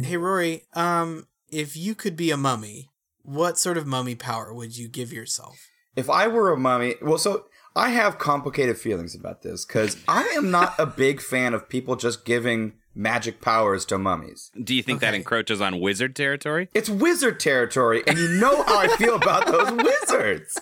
[0.00, 2.90] Hey Rory, um, if you could be a mummy,
[3.22, 5.58] what sort of mummy power would you give yourself?
[5.96, 7.46] If I were a mummy, well, so
[7.76, 11.96] I have complicated feelings about this because I am not a big fan of people
[11.96, 14.50] just giving magic powers to mummies.
[14.62, 16.68] Do you think that encroaches on wizard territory?
[16.74, 20.60] It's wizard territory, and you know how I feel about those wizards.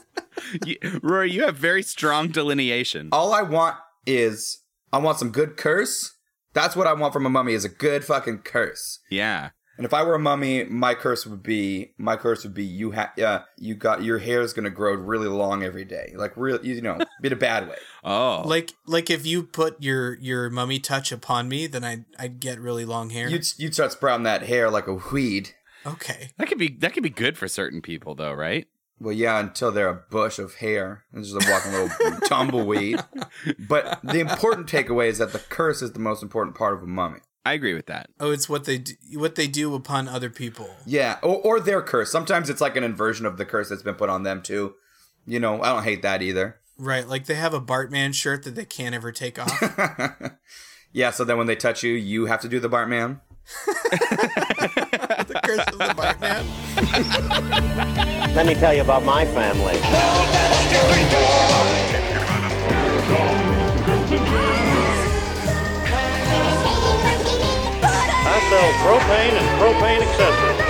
[0.65, 3.09] You, Rory, you have very strong delineation.
[3.13, 3.77] All I want
[4.07, 4.59] is
[4.93, 6.16] I want some good curse.
[6.57, 9.01] That's what I want from a mummy is a good fucking curse.
[9.11, 9.51] Yeah.
[9.77, 12.93] And if I were a mummy, my curse would be my curse would be you
[12.93, 16.65] ha- yeah, you got your hair is gonna grow really long every day, like real
[16.65, 17.77] you know, in a bad way.
[18.03, 18.43] Oh.
[18.47, 22.59] Like, like if you put your your mummy touch upon me, then I'd I'd get
[22.59, 23.29] really long hair.
[23.29, 25.51] You'd you'd start sprouting that hair like a weed.
[25.85, 26.31] okay.
[26.39, 28.67] that could be that could be good for certain people though, right?
[28.99, 33.01] Well, yeah, until they're a bush of hair and just a walking little tumbleweed.
[33.69, 36.87] But the important takeaway is that the curse is the most important part of a
[36.87, 37.21] mummy.
[37.45, 38.11] I agree with that.
[38.19, 40.69] Oh, it's what they do, what they do upon other people.
[40.85, 42.11] Yeah, or, or their curse.
[42.11, 44.75] Sometimes it's like an inversion of the curse that's been put on them too.
[45.27, 46.57] You know, I don't hate that either.
[46.79, 50.33] Right, like they have a Bartman shirt that they can't ever take off.
[50.93, 53.21] yeah, so then when they touch you, you have to do the Bartman.
[53.67, 56.47] the curse of the Bartman.
[58.37, 59.81] Let me tell you about my family.
[68.29, 70.61] I sell propane and propane accessories.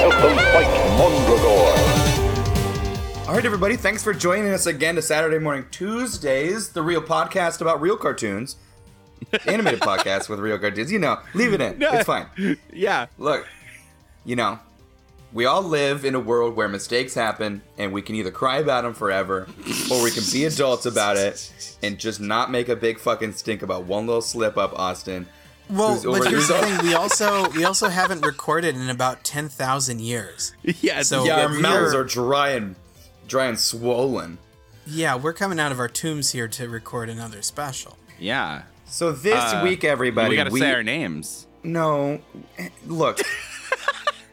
[0.00, 1.74] Welcome, fight Mondragor.
[3.26, 7.60] All right, everybody, thanks for joining us again to Saturday Morning Tuesdays, the real podcast
[7.60, 8.54] about real cartoons.
[9.46, 10.90] Animated podcast with real cartoons.
[10.92, 11.78] You know, leave it in.
[11.82, 12.26] It's fine.
[12.72, 13.06] Yeah.
[13.18, 13.46] Look,
[14.24, 14.58] you know,
[15.32, 18.84] we all live in a world where mistakes happen, and we can either cry about
[18.84, 19.46] them forever,
[19.90, 23.62] or we can be adults about it and just not make a big fucking stink
[23.62, 25.26] about one little slip up, Austin.
[25.68, 30.00] Well, but here's the thing: we also we also haven't recorded in about ten thousand
[30.00, 30.54] years.
[30.62, 31.02] Yeah.
[31.02, 32.76] So- Yeah, our mouths are dry and
[33.26, 34.38] dry and swollen.
[34.86, 37.98] Yeah, we're coming out of our tombs here to record another special.
[38.20, 38.62] yeah.
[38.86, 41.46] So this Uh, week, everybody, we got to say our names.
[41.62, 42.20] no,
[42.86, 43.20] look.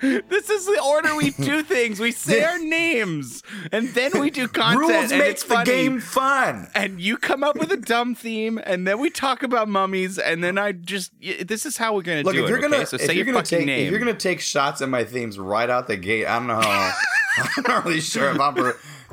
[0.02, 1.98] This is the order we do things.
[1.98, 4.80] We say our names, and then we do content.
[4.82, 6.68] Rules and make it's the game fun.
[6.76, 10.44] And you come up with a dumb theme, and then we talk about mummies, and
[10.44, 11.14] then I just
[11.46, 12.50] this is how we're gonna Look, do if it.
[12.50, 12.84] you're gonna okay?
[12.86, 13.86] so if say you're your gonna fucking take name.
[13.86, 16.60] if you're gonna take shots at my themes right out the gate, I don't know.
[16.60, 16.94] How,
[17.38, 18.56] I'm not really sure if I'm.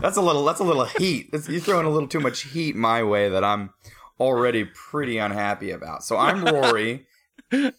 [0.00, 0.44] That's a little.
[0.44, 1.30] That's a little heat.
[1.30, 3.70] That's, you're throwing a little too much heat my way that I'm
[4.20, 6.04] already pretty unhappy about.
[6.04, 7.06] So I'm Rory,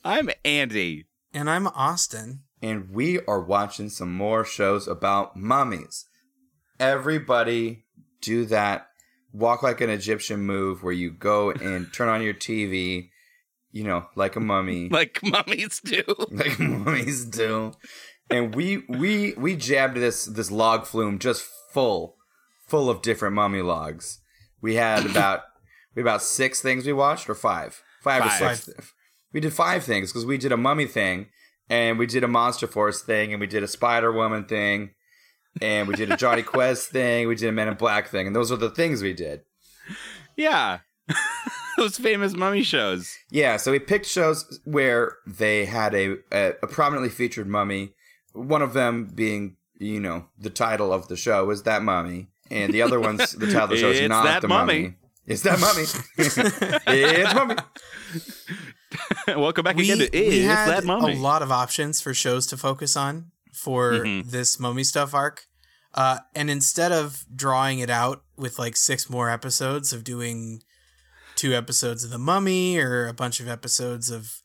[0.03, 1.05] I'm Andy.
[1.33, 2.41] And I'm Austin.
[2.61, 6.05] and we are watching some more shows about mummies.
[6.79, 7.85] Everybody
[8.21, 8.87] do that
[9.31, 13.09] walk like an Egyptian move where you go and turn on your TV,
[13.71, 14.89] you know, like a mummy.
[14.91, 16.03] Like mummies do.
[16.31, 17.71] like mummies do.
[18.29, 22.17] And we we we jabbed this this log flume just full
[22.67, 24.19] full of different mummy logs.
[24.61, 25.41] We had about
[25.95, 27.81] we about six things we watched or five.
[28.01, 28.41] Five, Five.
[28.41, 28.93] or six.
[29.33, 31.27] We did five things because we did a mummy thing
[31.69, 34.91] and we did a Monster Force thing and we did a Spider Woman thing
[35.61, 38.35] and we did a Johnny Quest thing, we did a Men in Black thing, and
[38.35, 39.41] those are the things we did.
[40.37, 40.79] Yeah.
[41.77, 43.13] Those famous mummy shows.
[43.31, 47.93] Yeah, so we picked shows where they had a, a, a prominently featured mummy.
[48.33, 52.73] One of them being, you know, the title of the show is that mummy, and
[52.73, 54.81] the other one's the title of the show is It's not That the Mummy.
[54.81, 54.95] mummy.
[55.27, 55.85] It's that mummy.
[56.87, 57.55] it's mummy.
[59.41, 61.13] Welcome back We, again to we Is had That Mummy?
[61.13, 64.29] a lot of options for shows to focus on for Mhm.
[64.29, 65.45] this mummy stuff arc.
[65.93, 70.61] Uh, and instead of drawing it out with like six more episodes of doing
[71.35, 74.41] two episodes of the mummy or a bunch of episodes of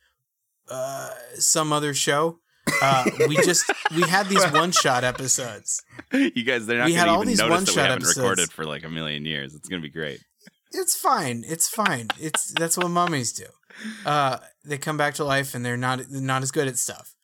[0.68, 2.40] uh, some other show,
[2.82, 3.64] uh, we just
[3.94, 5.80] we had these one shot episodes.
[6.12, 8.16] you guys, they're not We had all even these notice that we one-shot episodes.
[8.18, 9.54] recorded for like a million years.
[9.54, 10.20] It's going to be great.
[10.76, 11.44] It's fine.
[11.46, 12.08] It's fine.
[12.20, 13.46] It's that's what mummies do.
[14.04, 17.14] Uh, they come back to life and they're not not as good at stuff.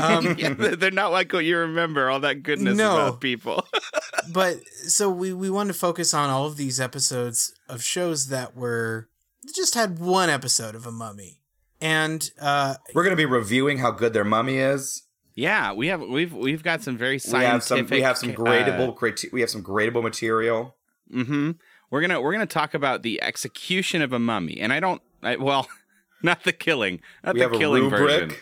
[0.00, 2.94] Um, yeah, they're not like what you remember, all that goodness No.
[2.94, 3.66] about people.
[4.32, 4.56] but
[4.86, 9.08] so we we wanted to focus on all of these episodes of shows that were
[9.54, 11.40] just had one episode of a mummy
[11.80, 15.02] and uh We're gonna be reviewing how good their mummy is.
[15.34, 17.78] yeah, we have we've we've got some very We have some.
[17.78, 17.90] scientific.
[17.90, 18.94] We have some gradable.
[18.94, 20.76] crate- we have some gradable material.
[21.12, 21.52] mm-hmm.
[21.92, 25.02] We're gonna we're gonna talk about the execution of a mummy, and I don't.
[25.22, 25.68] I, well,
[26.22, 28.32] not the killing, not We the killing version.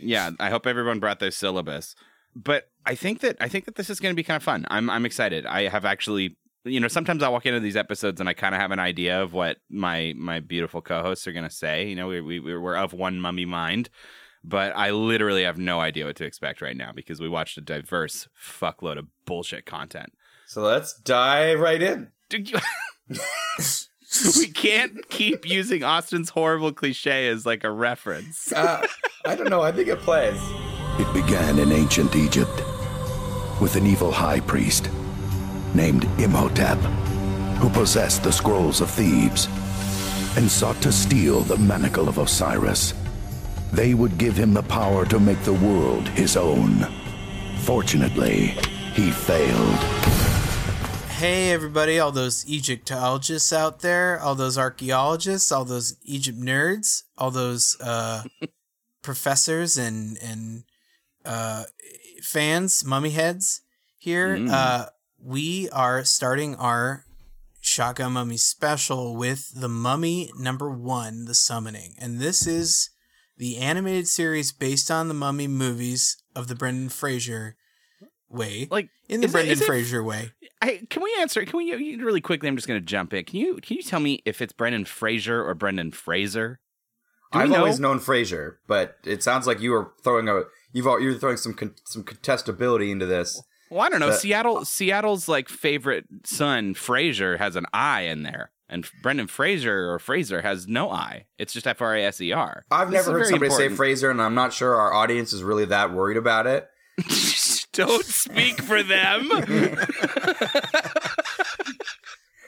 [0.00, 1.94] Yeah, I hope everyone brought their syllabus.
[2.34, 4.66] But I think that I think that this is going to be kind of fun.
[4.68, 5.46] I'm I'm excited.
[5.46, 8.60] I have actually you know, sometimes I walk into these episodes and I kind of
[8.60, 11.86] have an idea of what my my beautiful co-hosts are going to say.
[11.86, 13.90] You know, we, we we're of one mummy mind,
[14.42, 17.60] but I literally have no idea what to expect right now because we watched a
[17.60, 20.12] diverse fuckload of bullshit content.
[20.46, 22.10] So let's dive right in.
[23.08, 28.52] Dude, you- we can't keep using Austin's horrible cliche as like a reference.
[28.52, 28.86] Uh,
[29.24, 29.60] I don't know.
[29.62, 30.40] I think it plays.
[30.98, 32.50] It began in ancient Egypt
[33.60, 34.90] with an evil high priest
[35.74, 36.78] named Imhotep
[37.60, 39.46] who possessed the scrolls of Thebes
[40.36, 42.94] and sought to steal the manacle of Osiris.
[43.72, 46.86] They would give him the power to make the world his own.
[47.58, 48.54] Fortunately,
[48.94, 49.97] he failed.
[51.18, 57.32] Hey, everybody, all those Egyptologists out there, all those archaeologists, all those Egypt nerds, all
[57.32, 58.22] those uh,
[59.02, 60.62] professors and, and
[61.24, 61.64] uh,
[62.22, 63.62] fans, mummy heads
[63.96, 64.36] here.
[64.36, 64.48] Mm.
[64.52, 64.86] Uh,
[65.20, 67.04] we are starting our
[67.60, 71.94] Shotgun Mummy special with The Mummy number one, The Summoning.
[71.98, 72.90] And this is
[73.36, 77.56] the animated series based on the Mummy movies of the Brendan Fraser
[78.28, 78.68] way.
[78.70, 80.30] Like in the it- Brendan it- Fraser way.
[80.62, 81.44] Hey, can we answer?
[81.44, 82.48] Can we you- really quickly?
[82.48, 83.24] I'm just going to jump in.
[83.24, 86.60] Can you can you tell me if it's Brendan Fraser or Brendan Fraser?
[87.32, 87.58] Do I've know?
[87.58, 91.52] always known Fraser, but it sounds like you were throwing a you've you're throwing some
[91.54, 93.40] con- some contestability into this.
[93.70, 94.08] Well, I don't know.
[94.08, 99.92] But- Seattle Seattle's like favorite son Fraser has an I in there, and Brendan Fraser
[99.92, 101.26] or Fraser has no I.
[101.38, 102.64] It's just F R A S E R.
[102.70, 103.98] I've This never heard somebody say important.
[103.98, 106.66] Frasier, and I'm not sure our audience is really that worried about it.
[107.86, 109.28] Don't speak for them.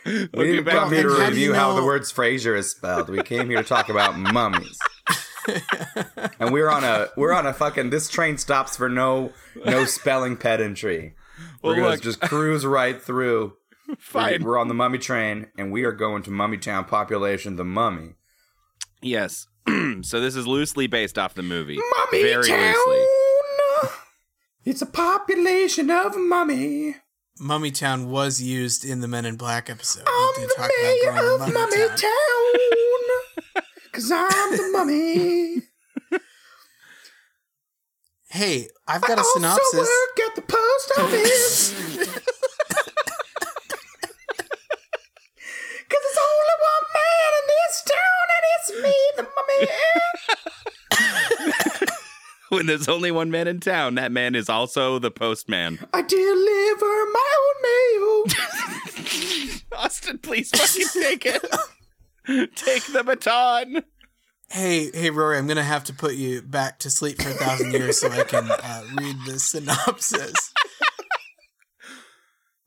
[0.07, 2.57] We Okay, didn't back- come here to and how review you how the words Frasier
[2.57, 3.11] is spelled.
[3.11, 4.79] We came here to talk about mummies.
[6.41, 9.33] and we're on a we're on a fucking this train stops for no
[9.67, 11.15] no spelling pedantry.
[11.63, 12.01] We're gonna look.
[12.01, 13.53] just cruise right through.
[13.99, 14.43] Fine.
[14.43, 18.15] We're on the mummy train and we are going to Mummy Town population the mummy.
[19.03, 19.49] Yes.
[20.01, 21.77] so this is loosely based off the movie.
[21.77, 22.59] Mummy Very Town.
[22.59, 23.07] loosely.
[24.71, 26.95] It's a population of mummy.
[27.41, 30.05] Mummy Town was used in the Men in Black episode.
[30.07, 31.97] I'm the mayor of Mummy Town.
[31.97, 33.65] Town.
[33.93, 35.63] Cause I'm the mummy.
[38.29, 39.75] Hey, I've got a I synopsis.
[39.75, 41.73] Also work at the post office.
[45.91, 49.67] Cause there's only one man in this town, and it's me, the mummy.
[52.57, 55.79] When there's only one man in town, that man is also the postman.
[55.95, 58.25] I deliver my own mail.
[59.79, 61.47] Austin, please fucking take it.
[62.57, 63.85] take the baton.
[64.51, 67.73] Hey, hey, Rory, I'm gonna have to put you back to sleep for a thousand
[67.73, 70.53] years so I can uh, read the synopsis.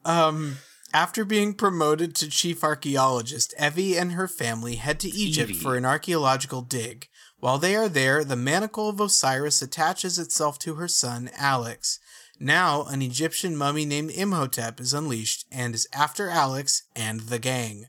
[0.05, 0.57] Um,
[0.93, 5.59] after being promoted to chief archaeologist, Evie and her family head to Egypt Evie.
[5.59, 7.09] for an archaeological dig.
[7.43, 11.99] While they are there, the manacle of Osiris attaches itself to her son, Alex.
[12.39, 17.87] Now, an Egyptian mummy named Imhotep is unleashed and is after Alex and the gang.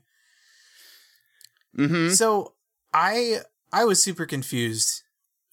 [1.73, 2.09] Mm-hmm.
[2.15, 2.55] So
[2.93, 5.03] I I was super confused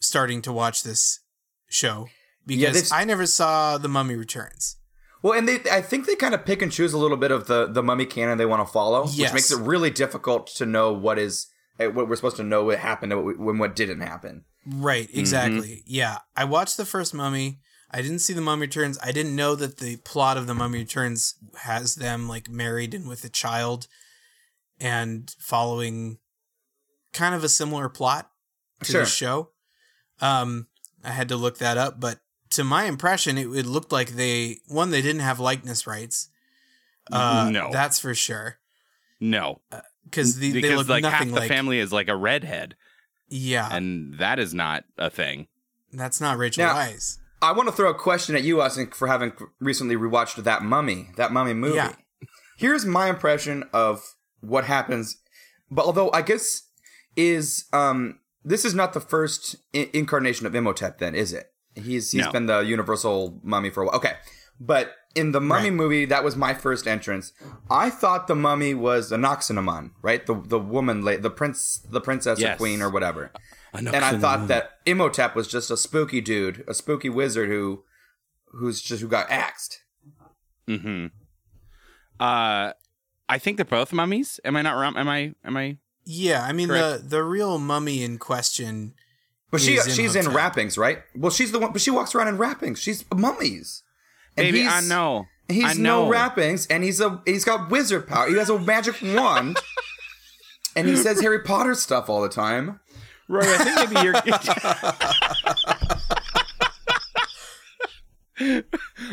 [0.00, 1.20] starting to watch this
[1.68, 2.08] show
[2.44, 4.78] because this- I never saw The Mummy Returns.
[5.22, 7.46] Well, and they, I think they kind of pick and choose a little bit of
[7.46, 9.30] the the mummy canon they want to follow, Yes.
[9.30, 11.46] which makes it really difficult to know what is
[11.78, 14.44] what we're supposed to know what happened and what, when what didn't happen.
[14.66, 15.18] Right, Mm-hmm.
[15.18, 15.82] exactly.
[15.86, 17.60] Yeah, I watched the first Mummy.
[17.90, 18.98] I didn't see The Mummy Returns.
[19.02, 23.06] I didn't know that the plot of The Mummy Returns has them like married and
[23.08, 23.86] with a child
[24.80, 26.18] and following
[27.12, 28.30] kind of a similar plot
[28.84, 29.00] to Sure.
[29.02, 29.50] the show.
[30.20, 30.68] Um,
[31.04, 34.58] I had to look that up, but to my impression, it, it looked like they
[34.68, 36.28] one they didn't have likeness rights.
[37.10, 37.70] Uh, No.
[37.72, 38.58] that's for sure.
[39.20, 39.60] No,
[40.04, 41.48] Because the, they because look like half the like.
[41.48, 42.74] family is like a redhead,
[43.28, 45.46] yeah, and that is not a thing.
[45.92, 47.18] that's not Rachel Now- Weisz.
[47.40, 51.08] I want to throw a question at you, Austin, for having recently rewatched that Mummy,
[51.16, 51.74] that Mummy movie.
[51.74, 51.94] Yeah.
[52.56, 54.00] Here's my impression of
[54.40, 55.16] what happens.
[55.68, 56.62] But although I guess
[57.16, 61.52] is um this is not the first I- incarnation of Imhotep, then is it?
[61.74, 62.30] He's he's No.
[62.32, 63.96] been the universal mummy for a while.
[63.96, 64.12] Okay,
[64.60, 65.72] but in the Mummy Right.
[65.76, 67.32] movie, that was my first entrance.
[67.70, 70.24] I thought the Mummy was Anaximandron, right?
[70.24, 72.54] The the woman, la- the prince, the princess Yes.
[72.54, 73.30] or queen or whatever.
[73.74, 77.84] And I thought that Imhotep was just a spooky dude, a spooky wizard who,
[78.52, 79.80] who's just who got axed.
[80.68, 81.06] Mm-hmm.
[82.20, 82.72] Uh,
[83.28, 84.38] I think they're both mummies.
[84.44, 84.96] Am I not wrong?
[84.96, 85.34] Am I?
[85.44, 85.78] Am I?
[86.04, 87.02] Yeah, I mean Correct.
[87.04, 88.94] the the real mummy in question.
[89.50, 91.00] But she Is she's in wrappings, right?
[91.14, 92.78] Well, she's the one, but she walks around in wrappings.
[92.80, 93.82] She's mummies.
[94.36, 95.26] And Baby, I he's- know.
[95.48, 96.08] He's I no know.
[96.08, 98.26] wrappings, and he's a he's got wizard power.
[98.28, 99.58] He has a magic wand,
[100.76, 102.80] and he says Harry Potter stuff all the time.
[103.28, 104.14] Rory, I think maybe you're.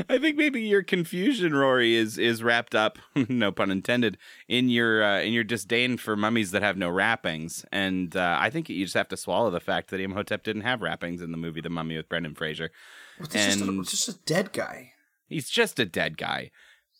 [0.07, 2.97] I think maybe your confusion, Rory, is is wrapped up,
[3.29, 7.65] no pun intended, in your uh, in your disdain for mummies that have no wrappings.
[7.71, 10.81] And uh, I think you just have to swallow the fact that Imhotep didn't have
[10.81, 12.71] wrappings in the movie The Mummy with Brendan Fraser.
[13.19, 14.93] It's just, a, And- it's just a dead guy.
[15.29, 16.51] He's just a dead guy.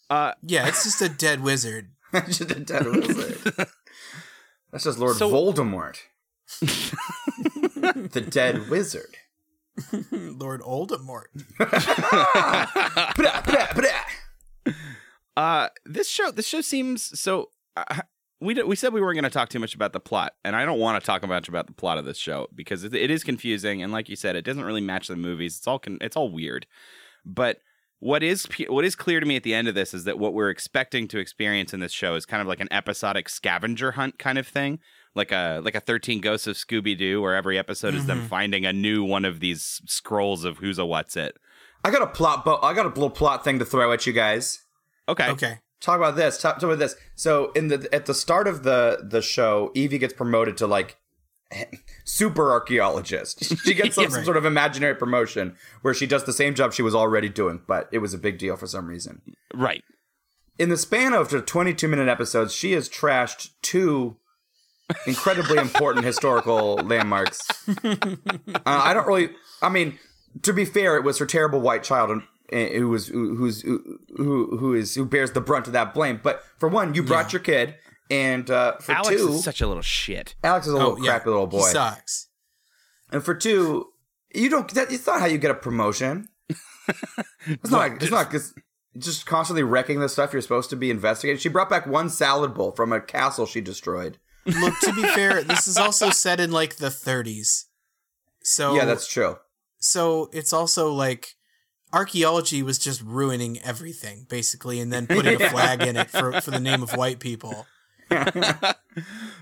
[0.10, 1.90] Uh, Yeah, it's just a dead wizard.
[2.28, 3.38] just a dead wizard.
[4.72, 5.98] That's just Lord So- Voldemort,
[6.62, 9.16] the dead wizard.
[10.12, 11.26] Lord Oldemort.
[13.16, 14.74] Blah, blah, blah.
[15.38, 17.50] Uh, this show, this show seems so.
[17.78, 18.02] Uh,
[18.42, 20.56] we d- we said we weren't going to talk too much about the plot, and
[20.56, 23.10] I don't want to talk much about the plot of this show because it, it
[23.10, 25.58] is confusing, and like you said, it doesn't really match the movies.
[25.58, 26.66] It's all con- it's all weird.
[27.26, 27.60] But
[28.00, 30.18] what is p- what is clear to me at the end of this is that
[30.18, 33.92] what we're expecting to experience in this show is kind of like an episodic scavenger
[33.92, 34.80] hunt kind of thing,
[35.16, 38.28] like a like a Thirteen Ghosts of Scooby Doo, where every episode is them mm-hmm.
[38.28, 41.36] finding a new one of these scrolls of who's a what's it.
[41.84, 44.14] I got a plot, but I got a little plot thing to throw at you
[44.14, 44.62] guys.
[45.08, 45.30] Okay.
[45.32, 45.60] Okay.
[45.82, 46.38] Talk about this.
[46.42, 46.96] Talk, talk about this.
[47.16, 50.98] So, in the at the start of the the show, Evie gets promoted to like
[52.06, 53.44] super archaeologist.
[53.66, 54.26] She gets some, some Right.
[54.26, 57.88] sort of imaginary promotion where she does the same job she was already doing, but
[57.92, 59.22] it was a big deal for some reason.
[59.54, 59.84] Right.
[60.58, 64.18] In the span of the 22 minute episodes, she has trashed two
[65.08, 67.40] incredibly important historical landmarks.
[67.86, 68.16] Uh,
[68.66, 69.30] I don't really.
[69.62, 69.98] I mean,
[70.42, 72.24] to be fair, it was her terrible white child and.
[72.52, 75.94] uh, Who was who, who's who, who who is who bears the brunt of that
[75.94, 76.20] blame?
[76.22, 77.76] But for one, you brought your kid,
[78.10, 80.36] and uh, for Alex two, is such a little shit.
[80.44, 81.12] Alex is a little Oh, yeah.
[81.12, 81.68] crappy little He boy.
[81.70, 82.28] sucks.
[83.12, 83.88] And for two,
[84.34, 84.72] you don't.
[84.74, 86.30] That, it's not how you get a promotion.
[87.46, 88.02] It's not.
[88.02, 88.54] It's not just,
[88.98, 91.40] just constantly wrecking the stuff you're supposed to be investigating.
[91.40, 94.18] She brought back one salad bowl from a castle she destroyed.
[94.46, 97.66] Look, to be fair, this is also set in like the 30s.
[98.44, 99.38] So Yeah, that's true.
[99.80, 101.36] so it's also like
[101.94, 106.52] archaeology was just ruining everything basically and then putting a flag in it for, for
[106.52, 107.66] the name of white people.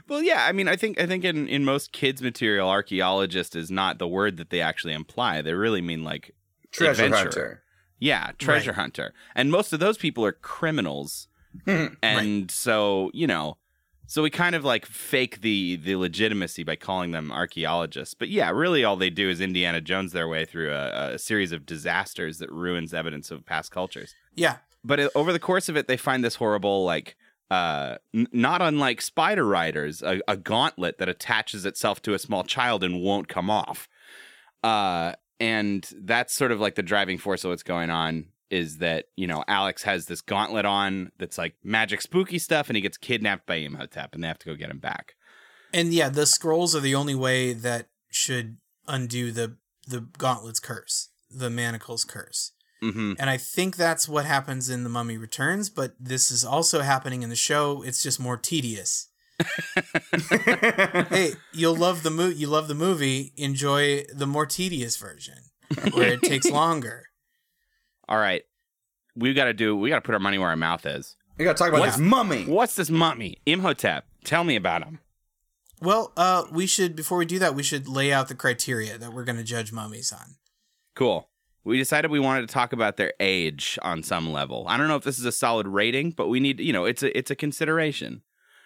[0.08, 3.70] Well, yeah, I mean, I think I think in in most kids material, archaeologist is
[3.70, 5.42] not the word that they actually imply.
[5.42, 6.34] They really mean like
[6.72, 7.64] Treasure hunter.
[8.00, 8.76] Yeah, treasure Right.
[8.80, 9.14] hunter.
[9.36, 11.28] And most of those people are criminals.
[11.66, 13.58] Hmm, and so, you know,
[14.06, 18.14] so we kind of like fake the the legitimacy by calling them archaeologists.
[18.14, 21.52] But yeah, really all they do is Indiana Jones their way through a, a series
[21.52, 24.14] of disasters that ruins evidence of past cultures.
[24.36, 24.58] Yeah.
[24.84, 27.18] But it, over the course of it, they find this horrible, like,
[27.50, 32.44] uh, n- not unlike spider riders, a, a gauntlet that attaches itself to a small
[32.44, 33.88] child and won't come off.
[34.64, 39.06] Uh, and that's sort of like the driving force of what's going on is that
[39.16, 42.98] you know Alex has this gauntlet on that's like magic spooky stuff, and he gets
[42.98, 45.16] kidnapped by Imhotep, and they have to go get him back.
[45.74, 51.10] And yeah, the scrolls are the only way that should undo the the gauntlet's curse,
[51.30, 52.54] the manacle's curse.
[52.82, 56.82] Hmm And I think that's what happens in The Mummy Returns, but this is also
[56.82, 57.82] happening in the show.
[57.84, 59.08] It's just more tedious.
[61.10, 65.36] hey, you'll love the mo- you love the movie, enjoy the more tedious version
[65.94, 67.06] where it takes longer.
[68.10, 68.44] All right,
[69.16, 69.76] we got to do.
[69.76, 71.16] We got to put our money where our mouth is.
[71.38, 72.46] We gotta talk about What's- this mummy.
[72.46, 74.06] What's this mummy, Imhotep?
[74.24, 75.00] Tell me about him.
[75.80, 79.14] Well, uh we should before we do that, we should lay out the criteria that
[79.14, 80.38] we're going to judge mummies on.
[80.96, 81.30] Cool.
[81.68, 84.66] We decided we wanted to talk about their age on some level.
[84.68, 87.04] I don't know if this is a solid rating, but we need, you know, it's
[87.04, 88.22] a it's a consideration.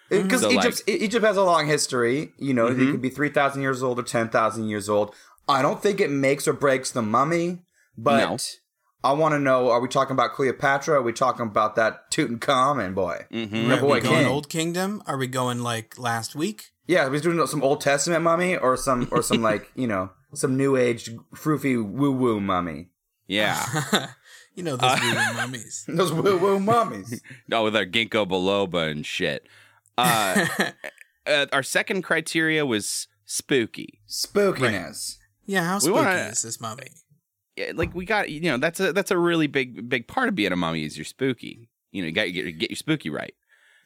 [0.08, 2.32] Because So, Egypt, Egypt has a long history.
[2.38, 2.88] You know, Mm-hmm.
[2.88, 5.14] it could be three thousand years old or ten thousand years old.
[5.48, 7.62] I don't think it makes or breaks the mummy,
[7.98, 8.36] but No.
[9.04, 10.94] I want to know: Are we talking about Cleopatra?
[10.98, 13.26] Are we talking about that Tutankhamun boy?
[13.32, 13.68] Mhm.
[13.68, 14.26] The Are boy we going king.
[14.26, 15.02] Old Kingdom?
[15.06, 16.70] Are we going like last week?
[16.86, 20.56] Yeah, we doing some Old Testament mummy or some or some like you know some
[20.56, 22.90] New Age froofy woo woo mummy.
[23.32, 24.08] Yeah.
[24.54, 25.84] you know those weird mummies.
[25.88, 27.22] Those woo woo mummies.
[27.50, 29.46] oh, with our ginkgo biloba and shit.
[29.96, 30.46] Uh,
[31.26, 34.00] uh, our second criteria was spooky.
[34.08, 35.16] Spookiness.
[35.46, 36.88] Yeah, how spooky wanna- is this mummy?
[37.56, 40.34] Yeah, like we got, you know, that's a that's a really big big part of
[40.34, 41.68] being a mummy is you're spooky.
[41.90, 43.34] You know, you got to get, get your spooky right.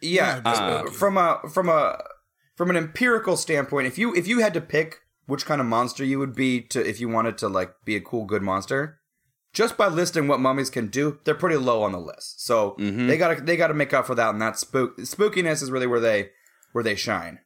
[0.00, 2.00] Yeah, Yeah, uh, from a from a
[2.56, 6.04] from an empirical standpoint, if you if you had to pick which kind of monster
[6.04, 9.00] you would be to if you wanted to like be a cool good monster,
[9.56, 12.44] just by listing what mummies can do, they're pretty low on the list.
[12.44, 13.06] So Mhm.
[13.08, 15.98] they gotta they gotta make up for that, and that spook spookiness is really where
[16.00, 16.30] they
[16.72, 17.38] where they shine.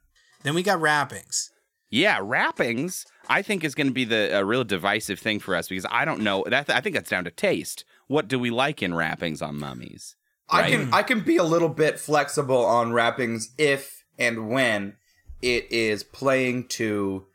[0.43, 1.51] Then we got wrappings.
[1.89, 3.05] Yeah, wrappings.
[3.29, 6.05] I think is going to be the a real divisive thing for us because I
[6.05, 6.69] don't know that.
[6.69, 7.85] I think that's down to taste.
[8.09, 10.17] what do we like in wrappings on mummies?
[10.49, 14.97] I can I can be a little bit flexible on wrappings if and when
[15.43, 17.27] it is playing to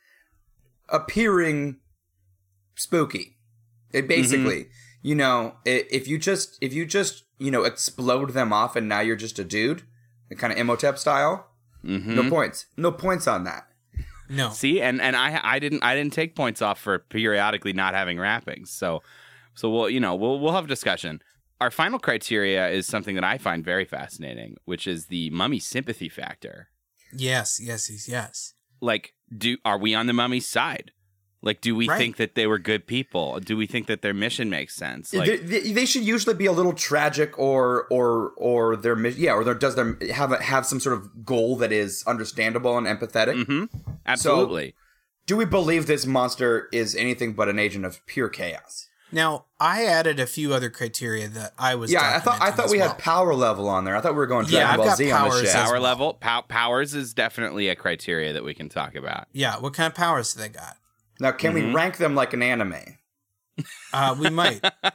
[0.89, 1.77] appearing
[2.75, 3.34] spooky.
[3.95, 4.67] It basically,
[5.01, 8.99] you know, if you just if you just you know explode them off and now
[9.01, 9.83] you're just a dude,
[10.37, 11.47] kind of Imhotep style,
[11.83, 12.15] Mm-hmm.
[12.15, 13.67] no points, no points on that.
[14.27, 14.49] No.
[14.49, 18.19] See, and and I I didn't I didn't take points off for periodically not having
[18.19, 18.71] wrappings.
[18.71, 19.03] So
[19.53, 21.21] so we'll you know we'll we'll have a discussion.
[21.61, 26.09] Our final criteria is something that I find very fascinating, which is the mummy sympathy
[26.09, 26.69] factor.
[27.13, 28.53] Yes, yes, yes, yes.
[28.81, 30.91] Like, do are we on the mummy's side?
[31.45, 31.97] Like, do we Right.
[31.97, 33.39] think that they were good people?
[33.39, 35.13] Do we think that their mission makes sense?
[35.13, 39.11] Like, they, they, they should usually be a little tragic or or or their mi-
[39.11, 42.77] yeah or their, does their have a, have some sort of goal that is understandable
[42.77, 43.45] and empathetic.
[43.45, 43.65] Mm-hmm.
[44.05, 44.73] absolutely.
[45.27, 48.89] Do we believe this monster is anything but an agent of pure chaos?
[49.11, 51.91] Now, I added a few other criteria that I was.
[51.91, 52.89] yeah, I thought I thought we well.
[52.89, 53.95] had power level on there.
[53.95, 55.61] I thought we were going Dragon I've Ball Z on powers this shit.
[55.61, 55.81] Power well.
[55.83, 59.27] level, pow- powers is definitely a criteria that we can talk about.
[59.31, 60.77] Yeah, what kind of powers do they got?
[61.19, 61.67] Now, can Mm-hmm.
[61.67, 62.75] we rank them like an anime?
[63.93, 64.91] Uh, we might, uh,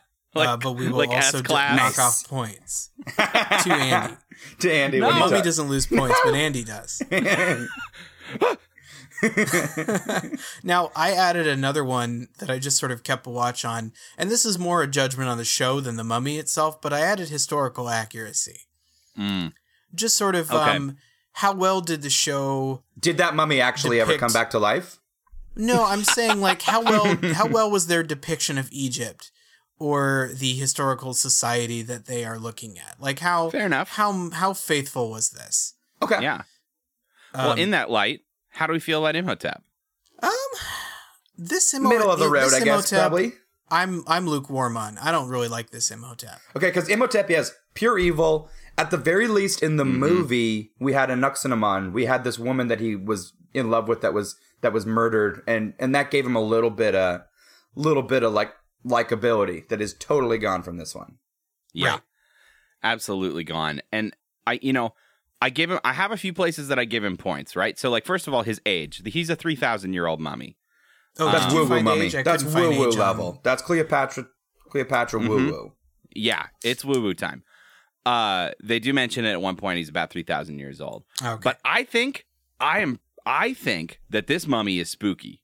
[0.58, 1.76] but we will like also d- S-class.
[1.96, 4.16] knock off points to Andy.
[4.60, 5.06] to Andy, No.
[5.06, 7.02] what do you Mummy talk- doesn't lose points, but Andy does.
[10.62, 14.30] now, I added another one that I just sort of kept a watch on, and
[14.30, 17.28] this is more a judgment on the show than the mummy itself, but I added
[17.28, 18.60] historical accuracy.
[19.18, 19.52] Mm.
[19.94, 20.76] Just sort of Okay.
[20.76, 20.96] um,
[21.34, 24.98] how well did the show Did that mummy actually ever come back to life?
[25.60, 29.30] No, I'm saying like how well how well was their depiction of Egypt
[29.78, 33.00] or the historical society that they are looking at?
[33.00, 33.90] Like how Fair enough.
[33.90, 35.74] how how faithful was this?
[36.02, 36.22] Okay.
[36.22, 36.42] Yeah.
[37.34, 39.62] well, Um, in that light, how do we feel about Imhotep?
[40.22, 40.30] um
[41.36, 43.32] this Imo- Middle of the road, I guess, Imhotep, probably.
[43.70, 44.98] I'm I'm lukewarm on.
[44.98, 46.38] I don't really like this Imhotep.
[46.56, 48.48] Okay, because Imhotep, yes, pure evil.
[48.76, 49.98] At the very least, in the Mm-hmm.
[49.98, 51.92] movie, we had a Nuxinamon.
[51.92, 55.42] We had this woman that he was in love with that was that was murdered,
[55.46, 57.22] and and that gave him a little bit of,
[57.74, 58.52] little bit of like
[58.86, 61.16] likability that is totally gone from this one.
[61.72, 61.90] Yeah.
[61.90, 62.00] Right.
[62.82, 63.80] Absolutely gone.
[63.92, 64.14] And
[64.46, 64.94] I, you know,
[65.42, 67.78] I give him, I have a few places that I give him points, right?
[67.78, 69.02] So, like, first of all, his age.
[69.04, 70.56] He's a 3,000 year old mummy.
[71.18, 72.08] Oh, That's did you woo woo mummy.
[72.08, 73.40] That's woo woo age on- level.
[73.42, 74.26] That's Cleopatra.
[74.70, 75.28] Cleopatra Mm-hmm.
[75.28, 75.72] woo woo.
[76.14, 77.44] Yeah, it's woo woo time.
[78.06, 79.76] Uh, they do mention it at one point.
[79.78, 81.04] He's about 3,000 years old.
[81.22, 81.40] Okay.
[81.44, 82.24] But I think,
[82.58, 85.42] I am, I think that this mummy is spooky.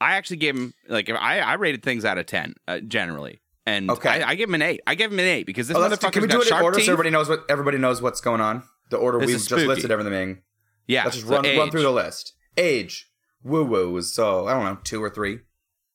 [0.00, 3.40] I actually gave him, like, I, I rated things out of 10, uh, generally.
[3.66, 4.08] And Okay.
[4.22, 4.80] I, I give him an eight.
[4.86, 6.48] I give him an eight because this Oh, let's do, motherfucker's can we do it
[6.50, 6.86] in order teeth.
[6.86, 8.64] so everybody knows what everybody knows what's going on?
[8.90, 10.42] The order This we've just listed everything.
[10.88, 12.32] yeah, Let's just so run run through the list.
[12.56, 13.08] Age,
[13.44, 15.38] woo woo is so I don't know two or three.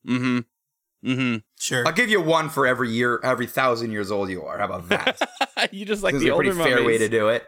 [0.07, 0.39] Mm-hmm.
[1.05, 1.35] Mm-hmm.
[1.59, 1.85] sure.
[1.85, 4.57] I'll give you one for every year, every thousand years old you are.
[4.57, 5.69] How about that?
[5.73, 7.43] you just like this the is a pretty older fair way to do it.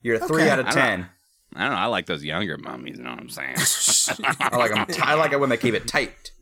[0.00, 0.50] You're a three Okay.
[0.50, 1.08] out of I don't- ten.
[1.54, 1.78] I don't know.
[1.78, 2.98] I like those younger mummies.
[2.98, 3.56] You know what I'm saying?
[4.40, 6.32] I like 'em t- I like it when they keep it tight.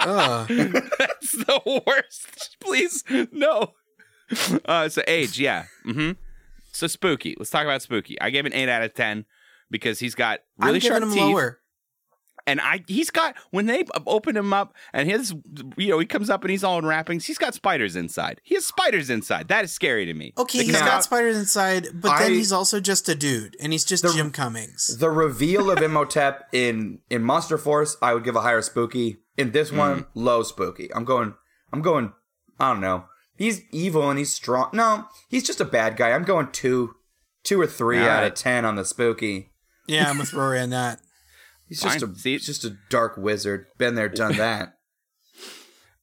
[0.00, 0.48] Ugh.
[0.48, 2.56] That's the worst.
[2.60, 3.72] Please, no.
[4.64, 5.64] Uh, so age, yeah.
[5.86, 6.12] Mm-hmm.
[6.72, 7.34] So spooky.
[7.38, 8.20] Let's talk about spooky.
[8.20, 9.24] I gave an eight out of ten
[9.70, 11.58] because he's got really I'm sharp him teeth, lower.
[12.46, 15.34] And I he's got when they open him up and his
[15.76, 17.24] you know he comes up and he's all in wrappings.
[17.24, 18.40] He's got spiders inside.
[18.44, 19.48] He has spiders inside.
[19.48, 20.32] That is scary to me.
[20.38, 23.56] Okay, The he's Now- got spiders inside, but I- then he's also just a dude,
[23.60, 24.98] and he's just The- Jim Cummings.
[24.98, 29.18] The reveal of Imhotep in in Monster Force, I would give a higher spooky.
[29.36, 29.78] In this hmm.
[29.78, 30.94] one, low spooky.
[30.94, 31.34] I'm going.
[31.72, 32.12] I'm going.
[32.60, 33.06] I don't know.
[33.36, 34.70] He's evil and he's strong.
[34.72, 36.12] No, he's just a bad guy.
[36.12, 36.94] I'm going two,
[37.42, 38.26] two or three All out right.
[38.26, 39.50] of ten on the spooky.
[39.88, 41.00] Yeah, I'm with Rory on that.
[41.74, 43.66] He's just a See- he's just a dark wizard.
[43.78, 44.74] Been there, done that.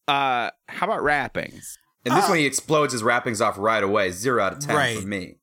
[0.07, 1.77] Uh, how about wrappings?
[2.05, 4.11] And this Uh, one, he explodes his wrappings off right away.
[4.11, 4.99] Zero out of ten Right.
[4.99, 5.37] for me.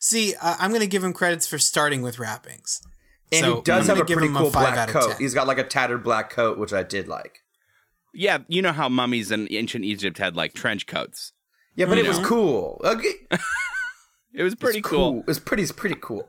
[0.00, 2.80] See, uh, I'm going to give him credits for starting with wrappings.
[3.30, 5.16] And So, he does have a give pretty him cool a black coat.
[5.18, 7.40] He's got like a tattered black coat, which I did like.
[8.14, 11.32] Yeah, you know how mummies in ancient Egypt had like trench coats.
[11.76, 12.80] Yeah, but You it was cool.
[12.84, 13.12] Okay.
[14.34, 15.20] It was pretty It's cool.
[15.20, 15.62] It was pretty.
[15.62, 16.26] It's pretty cool.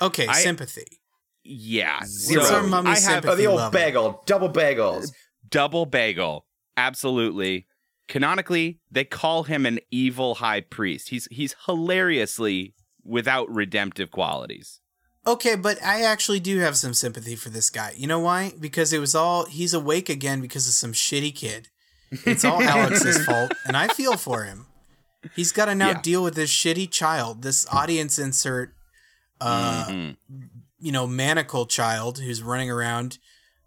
[0.00, 1.01] Okay, I- sympathy.
[1.44, 2.00] Yeah.
[2.04, 2.44] Zero.
[2.44, 3.26] So our mummy I have?
[3.26, 3.70] Oh, the old level.
[3.78, 5.10] bagel, double bagels.
[5.48, 6.46] double bagel.
[6.76, 7.66] Absolutely.
[8.08, 11.08] Canonically, they call him an evil high priest.
[11.08, 12.74] He's he's hilariously
[13.04, 14.80] without redemptive qualities.
[15.26, 17.94] Okay, but I actually do have some sympathy for this guy.
[17.96, 18.52] You know why?
[18.58, 21.68] Because it was all he's awake again because of some shitty kid.
[22.26, 24.66] It's all Alex's fault, and I feel for him.
[25.36, 26.00] He's got to now Yeah.
[26.02, 28.74] deal with this shitty child, this audience insert,
[29.40, 30.16] uh, Mhm.
[30.82, 33.18] You know, manacle child who's running around,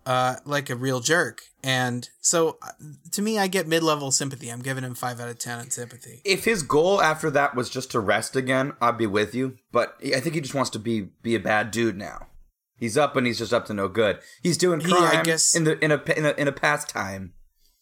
[0.06, 1.42] uh, like a real jerk.
[1.64, 2.70] And so uh,
[3.14, 4.50] to me, I get mid level sympathy.
[4.50, 6.22] I'm giving him five out of 10 on sympathy.
[6.24, 9.58] If his goal after that was just to rest again, I'd be with you.
[9.72, 12.28] But I think he just wants to be be a bad dude now.
[12.78, 14.20] He's up and he's just up to no good.
[14.44, 17.34] He's doing He, crime I guess- in the in a in a in a pastime.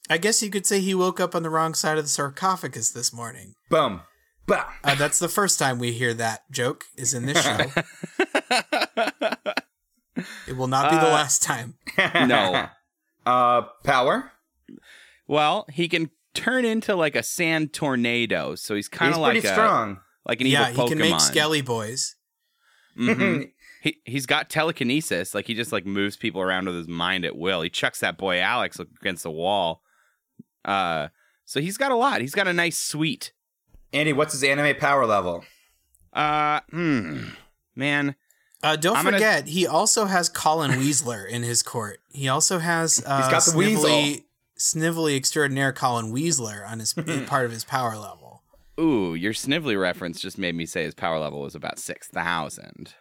[0.10, 2.92] I guess you could say he woke up on the wrong side of the sarcophagus
[2.92, 3.54] this morning.
[3.70, 4.02] Boom.
[4.46, 4.66] Bah.
[4.84, 7.72] Uh, that's the first time we hear that joke is in this show.
[10.48, 11.76] it will not be the Uh, last time.
[12.28, 12.68] No.
[13.26, 14.32] Uh, power.
[15.28, 19.40] Well, he can turn into like a sand tornado, so he's kind He's of pretty
[19.42, 20.00] like a, strong.
[20.26, 22.16] like an Yeah, evil he can make Skelly boys.
[22.98, 23.52] Mhm.
[23.82, 27.36] he he's got telekinesis, like he just like moves people around with his mind at
[27.38, 27.62] will.
[27.62, 29.82] He chucks that boy Alex against the wall.
[30.66, 31.08] Uh,
[31.46, 32.22] so he's got a lot.
[32.22, 33.32] He's got a nice suite.
[33.94, 35.44] Andy, what's his anime power level?
[36.12, 37.30] Uh, hmm,
[37.76, 38.16] man.
[38.64, 42.00] Uh, don't I'm gonna- forget, he also has Colin Weasler in his court.
[42.12, 44.24] He also has uh, got the snivelly,
[44.58, 46.94] snivelly extraordinaire Colin Weasler on his
[47.28, 48.42] part of his power level.
[48.80, 52.94] Ooh, your Snively reference just made me say his power level was about six thousand.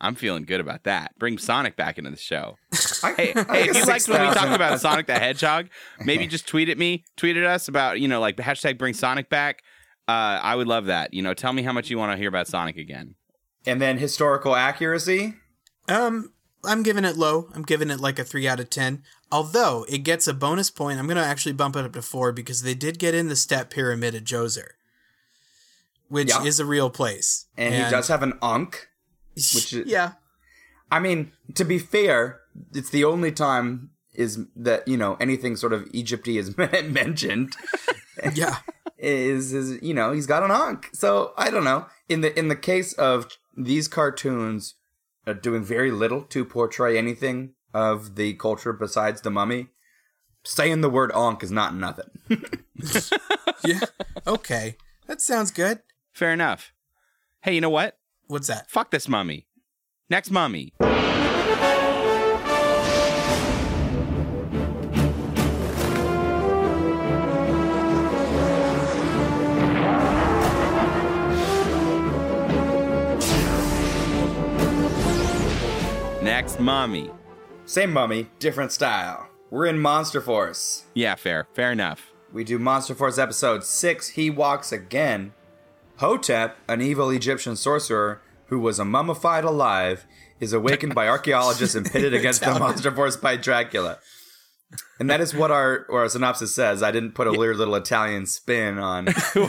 [0.00, 1.18] I'm feeling good about that.
[1.18, 2.56] Bring Sonic back into the show.
[3.02, 5.68] I, Hey, hey, if guess you liked when we talked about Sonic the Hedgehog,
[6.04, 8.92] maybe just tweet at me, tweet at us about, you know, like the hashtag bring
[8.92, 9.62] Sonic back.
[10.06, 10.10] Uh,
[10.42, 11.14] I would love that.
[11.14, 13.14] You know, tell me how much you want to hear about Sonic again.
[13.66, 15.34] And then historical accuracy.
[15.88, 16.32] Um,
[16.64, 17.48] I'm giving it low.
[17.54, 19.02] I'm giving it like a three out of ten.
[19.32, 22.62] Although it gets a bonus point, I'm gonna actually bump it up to four because
[22.62, 24.68] they did get in the step pyramid at Djoser,
[26.08, 26.44] which Yeah.
[26.44, 28.88] is a real place, And, he does have an ankh.
[29.34, 30.12] which is- yeah,
[30.90, 32.40] I mean, to be fair,
[32.72, 36.56] it's the only time is that you know anything sort of Egypty is
[36.92, 37.56] mentioned.
[38.34, 38.58] yeah.
[38.98, 40.88] is is you know he's got an ankh.
[40.92, 41.86] So I don't know.
[42.08, 44.74] In the in the case of these cartoons
[45.26, 49.68] are doing very little to portray anything of the culture besides the mummy,
[50.44, 52.10] saying the word ankh is not nothing.
[53.64, 53.80] Yeah.
[54.26, 54.76] Okay.
[55.06, 55.80] That sounds good.
[56.12, 56.72] Fair enough.
[57.42, 57.98] Hey, you know what?
[58.26, 58.70] What's that?
[58.70, 59.46] Fuck this mummy.
[60.10, 60.74] Next mummy.
[76.34, 77.12] Next mommy.
[77.64, 79.28] Same mummy, different style.
[79.50, 80.86] We're in Monster Force.
[80.92, 81.46] Yeah, fair.
[81.52, 82.10] Fair enough.
[82.32, 85.32] We do Monster Force episode 6, He Walks Again.
[85.98, 90.06] Hotep, an evil Egyptian sorcerer who was a mummified alive,
[90.40, 94.00] is awakened by archaeologists and pitted against the Monster Force by Dracula.
[94.98, 96.82] And that is what our, or our synopsis says.
[96.82, 99.06] I didn't put a weird little Italian spin on.
[99.34, 99.42] Who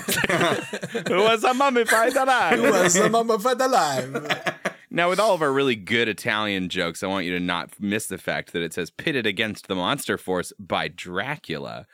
[1.09, 2.59] was a mummified alive?
[2.59, 4.61] Who was the mummified alive?
[4.89, 8.07] Now, with all of our really good Italian jokes, I want you to not miss
[8.07, 11.85] the fact that it says pitted against the monster force by Dracula.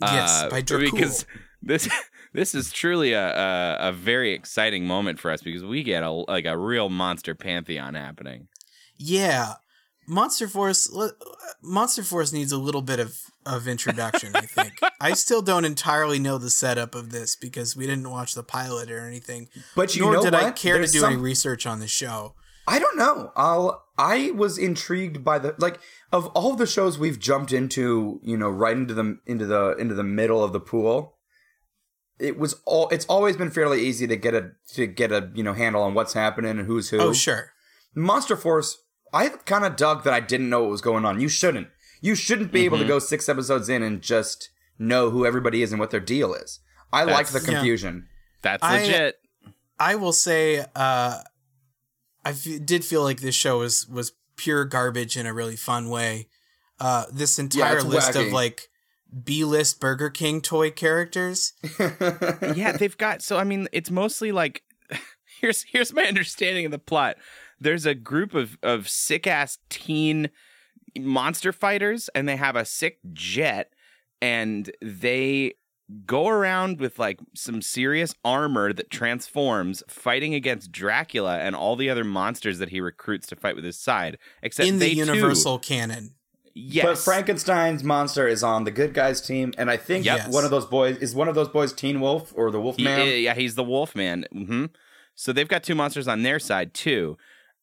[0.00, 0.90] Yes, Uh, by Dracula.
[0.92, 1.26] Because
[1.62, 1.88] this
[2.32, 6.10] this is truly a, a a very exciting moment for us because we get a
[6.10, 8.48] like a real monster pantheon happening.
[8.98, 9.54] Yeah.
[10.06, 10.94] Monster Force
[11.62, 14.80] Monster Force needs a little bit of of introduction, I think.
[15.00, 18.90] I still don't entirely know the setup of this because we didn't watch the pilot
[18.90, 19.48] or anything.
[19.74, 22.34] But you nor know did I care There's to do any research on the show.
[22.68, 23.32] I don't know.
[23.36, 23.84] I'll.
[23.98, 25.78] I was intrigued by the like
[26.12, 28.20] of all the shows we've jumped into.
[28.22, 31.14] You know, right into the into the into the middle of the pool.
[32.18, 32.88] It was all.
[32.88, 35.94] It's always been fairly easy to get a to get a you know handle on
[35.94, 36.98] what's happening and who's who.
[36.98, 37.52] Oh, sure.
[37.94, 38.78] Monster Force.
[39.12, 41.20] I kind of dug that I didn't know what was going on.
[41.20, 41.68] You shouldn't.
[42.00, 45.72] You shouldn't be able to go six episodes in and just know who everybody is
[45.72, 46.60] and what their deal is.
[46.92, 47.54] I like the That's- Yeah.
[47.58, 48.08] confusion.
[48.42, 49.16] That's I- legit.
[49.78, 51.20] I will say uh
[52.24, 55.88] I f- did feel like this show was was pure garbage in a really fun
[55.88, 56.28] way.
[56.80, 58.26] Uh this entire it's list wacky.
[58.26, 58.68] of like
[59.24, 61.52] B-list Burger King toy characters.
[62.54, 64.62] yeah, they've got so I mean it's mostly like
[65.40, 67.16] here's here's my understanding of the plot.
[67.60, 70.30] There's a group of of sick ass teen
[70.98, 73.72] monster fighters and they have a sick jet
[74.22, 75.54] and they
[76.06, 81.90] go around with like some serious armor that transforms fighting against Dracula and all the
[81.90, 85.00] other monsters that he recruits to fight with his side except in the they too-
[85.14, 86.14] universal canon.
[86.54, 90.28] yes But Frankenstein's monster is on the good guys team, and I think Yes.
[90.32, 92.84] one of those boys is one of those boys Teen Wolf or the Wolf He-
[92.84, 93.20] Man.
[93.22, 94.24] yeah, he's the Wolfman.
[94.32, 94.64] hmm
[95.14, 97.16] So they've got two monsters on their side too.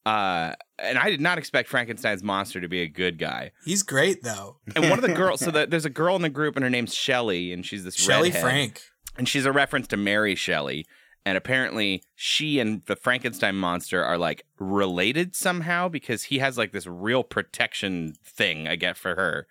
[0.06, 3.52] Uh, and I did not expect Frankenstein's monster to be a good guy.
[3.64, 4.58] He's great though.
[4.76, 6.70] And one of the girls, so the, there's a girl in the group, and her
[6.70, 8.30] name's Shelly, and she's this Shelley.
[8.30, 8.82] Frank.
[9.16, 10.84] and she's a reference to Mary Shelley.
[11.24, 16.72] and apparently she and the Frankenstein monster are like related somehow because he has like
[16.72, 19.46] this real protection thing I get for her,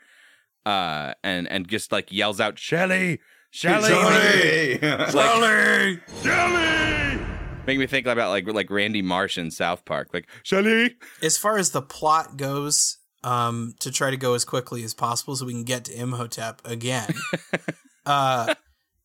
[0.68, 3.20] uh, and and just like yells out shelly
[3.56, 4.80] Shelly, Shelly,
[6.24, 7.20] Shelly!
[7.66, 10.96] Make me think about like like Randy Marsh in South Park, like Shelly.
[11.22, 15.36] As far as the plot goes, um, to try to go as quickly as possible
[15.36, 17.14] so we can get to Imhotep again.
[18.06, 18.54] uh,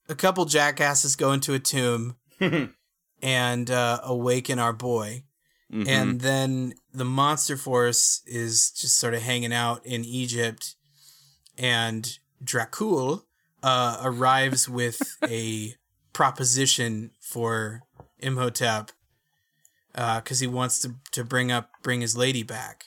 [0.09, 2.17] a couple jackasses go into a tomb
[3.23, 5.25] and uh, awaken our boy.
[5.73, 5.87] Mhm.
[5.87, 10.75] And then the monster force is just sort of hanging out in Egypt.
[11.59, 13.23] And Dracul
[13.63, 15.75] uh, arrives with a
[16.13, 17.83] proposition for
[18.21, 18.91] Imhotep
[19.95, 22.87] because he wants to, to bring up bring his lady back.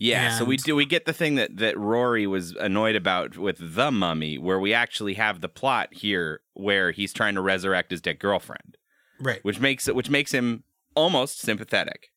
[0.00, 3.56] Yeah, so we do we get the thing that that Rory was annoyed about with
[3.74, 8.00] the mummy, where we actually have the plot here where he's trying to resurrect his
[8.00, 8.76] dead girlfriend,
[9.20, 9.44] Right.
[9.44, 10.62] which makes it which makes him
[10.94, 12.10] almost sympathetic.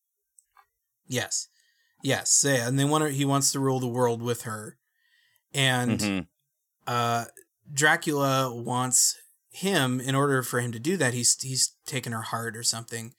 [1.08, 1.48] Yes.
[2.04, 2.44] Yes.
[2.48, 2.68] Yeah.
[2.68, 4.78] And they want to, he wants to rule the world with her.
[5.54, 6.28] And Mhm.
[6.88, 7.26] uh,
[7.74, 9.18] Dracula wants
[9.52, 11.14] him in order for him to do that.
[11.14, 13.14] He's he's taken her heart or something,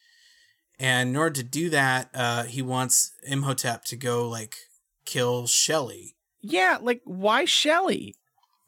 [0.79, 4.57] and in order to do that, uh, he wants Imhotep to go like
[5.05, 6.17] kill Shelley.
[6.41, 8.17] Yeah, like why Shelley?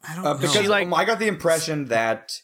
[0.07, 0.39] I don't Uh, know.
[0.39, 2.41] because She, like- um, I got the impression that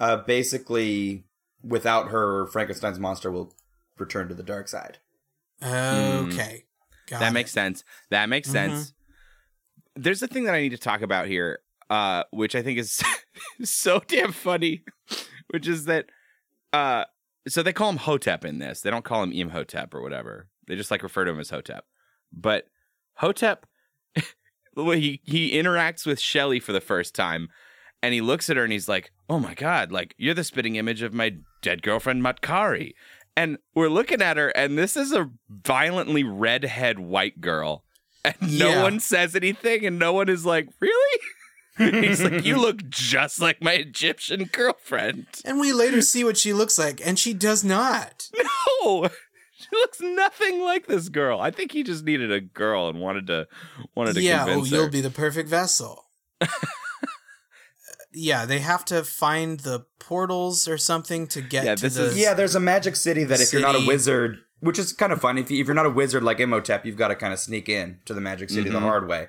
[0.00, 1.24] uh, basically
[1.62, 3.54] without her, Frankenstein's monster will
[3.96, 4.98] return to the dark side.
[5.62, 6.64] okay,
[7.06, 7.32] Got that it.
[7.32, 7.84] makes sense.
[8.10, 8.52] That makes Mhm.
[8.52, 8.92] sense.
[9.96, 13.02] There's a thing that I need to talk about here, uh, which I think is
[13.62, 14.82] so damn funny,
[15.50, 16.06] which is that
[16.72, 17.04] uh,
[17.46, 18.80] so they call him Hotep in this.
[18.80, 20.48] They don't call him Imhotep or whatever.
[20.66, 21.84] They just like refer to him as Hotep.
[22.32, 22.68] But
[23.16, 23.66] Hotep,
[24.76, 27.48] he he interacts with Shelly for the first time,
[28.02, 30.76] and he looks at her and he's like, "Oh my god, like you're the spitting
[30.76, 32.92] image of my dead girlfriend Matkari."
[33.36, 37.84] And we're looking at her, and this is a violently redhead white girl.
[38.24, 38.82] And no Yeah.
[38.82, 41.20] one says anything, and no one is like, Really?
[41.76, 45.26] He's like, You look just like my Egyptian girlfriend.
[45.44, 48.28] And we later see what she looks like, and she does not.
[48.84, 49.08] No,
[49.56, 51.40] she looks nothing like this girl.
[51.40, 53.46] I think he just needed a girl and wanted to
[53.94, 54.76] wanted to yeah, oh, convince her.
[54.76, 56.04] you'll be the perfect vessel.
[58.12, 62.04] yeah, they have to find the portals or something to get Yeah, to this the.
[62.06, 65.12] is- Yeah, there's a magic city that if you're not a wizard, which is kind
[65.12, 65.38] of fun.
[65.38, 67.68] If, you, if you're not a wizard like Imhotep, you've got to kind of sneak
[67.68, 68.84] in to the magic city the mm-hmm.
[68.86, 69.28] hard way.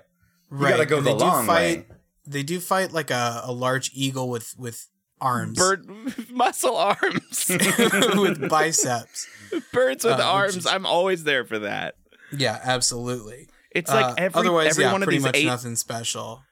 [0.50, 0.72] right.
[0.72, 1.95] gotta go and the they do long fight, way.
[2.28, 4.88] They do fight like a, a large eagle with with
[5.22, 5.88] arms, bird
[6.32, 7.46] muscle arms.
[7.50, 9.28] with biceps.
[9.72, 10.58] Birds with Uh, arms.
[10.58, 11.96] is- I'm always there for that.
[12.36, 13.48] Yeah, absolutely.
[13.72, 16.44] It's Uh, like every otherwise, every yeah, one of pretty these much eight nothing special.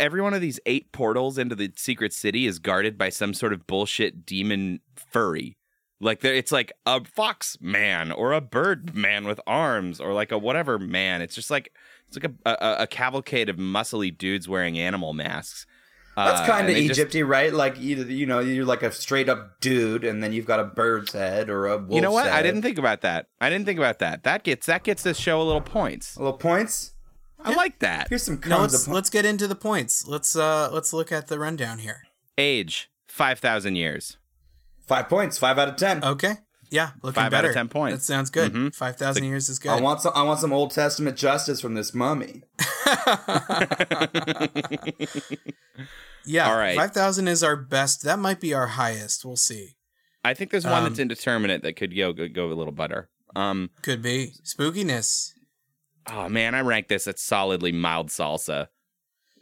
[0.00, 3.52] every one of these eight portals into the secret city is guarded by some sort
[3.52, 5.56] of bullshit demon furry.
[6.00, 10.32] Like there, it's like a fox man or a bird man with arms or like
[10.32, 11.22] a whatever man.
[11.22, 11.70] It's just like
[12.16, 12.50] it's like a
[12.80, 15.66] a, a cavalcade of muscly dudes wearing animal masks.
[16.16, 17.52] That's Uh, kind of and they just- Egypty, right?
[17.52, 20.64] Like either you know you're like a straight up dude, and then you've got a
[20.64, 22.28] bird's head or a wolf's You know what?
[22.28, 23.26] I didn't think about that.
[23.40, 24.22] I didn't think about that.
[24.22, 26.14] That gets that gets this show a little points.
[26.16, 26.92] A little points.
[27.46, 28.08] I like that.
[28.08, 30.06] Here's some No, let's of po- let's get into the points.
[30.06, 32.02] Let's uh let's look at the rundown here.
[32.38, 34.16] Age five thousand years.
[34.86, 35.36] Five points.
[35.36, 36.02] Five out of ten.
[36.04, 36.36] Okay.
[36.74, 37.48] Yeah, looking Five out better.
[37.50, 37.98] of 10 points.
[37.98, 38.52] That sounds good.
[38.52, 38.74] Mhm.
[38.74, 39.70] Five thousand years is good.
[39.70, 40.12] I want some.
[40.16, 42.42] I want some Old Testament justice from this mummy.
[46.24, 46.48] yeah.
[46.50, 46.76] All right.
[46.76, 48.02] Five thousand is our best.
[48.02, 49.24] That might be our highest.
[49.24, 49.76] We'll see.
[50.24, 53.08] I think there's one Um, that's indeterminate that could go go, go a little better.
[53.36, 53.70] Um.
[53.82, 55.32] Could be spookiness.
[56.10, 58.68] Oh man, I rank this at solidly mild salsa.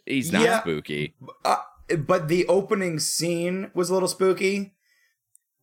[0.06, 0.60] He's not Yeah.
[0.60, 1.14] spooky.
[1.44, 1.56] Uh,
[1.98, 4.74] but the opening scene was a little spooky.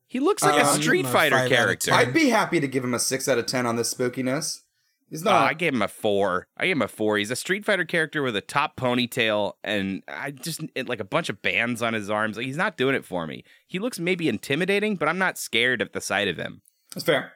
[0.10, 1.94] He looks like a Um, Street a Fighter five out of character.
[1.94, 4.64] I'd be happy to give him a six out of ten on this spookiness.
[5.10, 5.48] He's not.
[5.50, 6.48] I gave him a four.
[6.58, 7.18] I gave him a four.
[7.18, 11.04] He's a Street Fighter character with a top ponytail and I just it, like a
[11.06, 12.38] bunch of bands on his arms.
[12.38, 13.44] Like he's not doing it for me.
[13.68, 16.62] He looks maybe intimidating, but I'm not scared at the sight of him.
[16.94, 17.32] That's fair.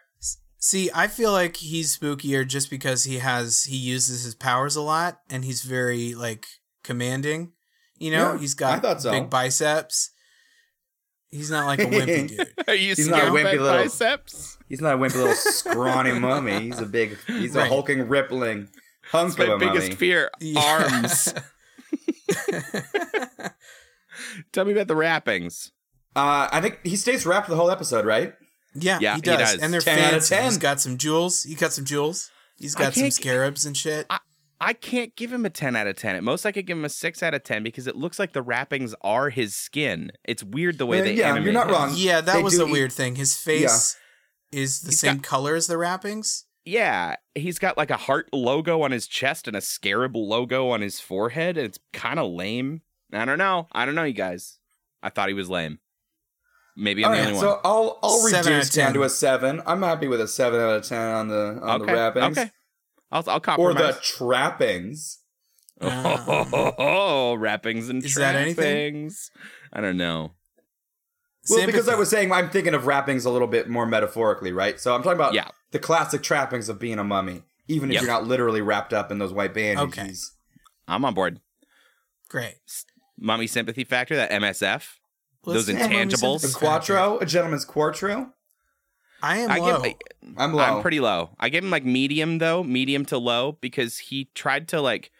[0.57, 4.81] See, I feel like he's spookier just because he has he uses his powers a
[4.81, 6.45] lot and he's very like
[6.83, 7.53] commanding.
[7.97, 9.12] You know, Yeah, he's I got thought so.
[9.12, 10.12] big biceps.
[11.34, 12.48] He's not like a wimpy dude.
[12.67, 14.58] Are you He's not a wimpy little- biceps?
[14.69, 16.60] He's not a wimpy little scrawny mummy.
[16.67, 17.17] He's a big.
[17.28, 18.69] He's a hulking, rippling
[19.12, 19.96] hunk My of a biggest mummy.
[19.96, 20.62] fear: Yeah.
[20.62, 21.34] arms.
[24.52, 25.72] Tell me about the wrappings.
[26.15, 28.34] Uh, I think he stays wrapped the whole episode, right?
[28.76, 29.38] Yeah, Yeah, he he does.
[29.54, 29.60] does.
[29.62, 30.36] And they're 10 out of fancy.
[30.36, 30.43] 10.
[30.46, 31.43] He's got some jewels.
[31.43, 32.30] He got some jewels.
[32.58, 34.06] He's got some scarabs and shit.
[34.10, 34.19] I
[34.71, 36.15] can't give him a 10 out of 10.
[36.15, 38.32] At most, I could give him a 6 out of 10 because it looks like
[38.32, 40.12] the wrappings are his skin.
[40.23, 41.73] It's weird the way they yeah, animate you're not him.
[41.73, 41.91] wrong.
[41.95, 43.15] Yeah, that They was a eat- weird thing.
[43.15, 43.97] His face
[44.54, 46.45] is the He's same got- color as the wrappings.
[46.63, 50.80] Yeah, he's got like a heart logo on his chest and a scarab logo on
[50.80, 51.58] his forehead.
[51.58, 52.84] And it's kind of lame.
[53.12, 53.67] I don't know.
[53.73, 54.60] I don't know, you guys.
[55.02, 55.80] I thought he was lame.
[56.78, 57.56] Maybe I'm All the right, only so one.
[57.58, 58.93] So I'll I'll reduce out down 10.
[58.93, 59.62] to a seven.
[59.67, 62.52] I'm happy with a seven out of ten on the on Okay, the wrappings okay.
[63.13, 65.19] I'll, I'll or the trappings.
[65.80, 69.30] Oh, oh wrappings and Is that trappings.
[69.71, 70.32] I don't know.
[71.49, 74.80] Well, because I was saying I'm thinking of wrappings a little bit more metaphorically, right?
[74.80, 75.49] So I'm talking about Yeah.
[75.71, 78.02] the classic trappings of being a mummy, even if Yep.
[78.04, 79.99] you're not literally wrapped up in those white bandages.
[79.99, 80.13] Okay.
[80.88, 81.39] I'm on board.
[82.30, 82.56] great.
[83.15, 84.97] Mummy sympathy factor, that MSF.
[85.45, 86.49] Let's Those intangibles.
[86.49, 88.32] A quattro, a gentleman's quartro.
[89.23, 89.81] I am I low.
[89.81, 89.93] give,
[90.38, 90.63] I'm low.
[90.63, 91.31] I'm pretty low.
[91.39, 95.12] I give him like medium though, medium to low, because he tried to like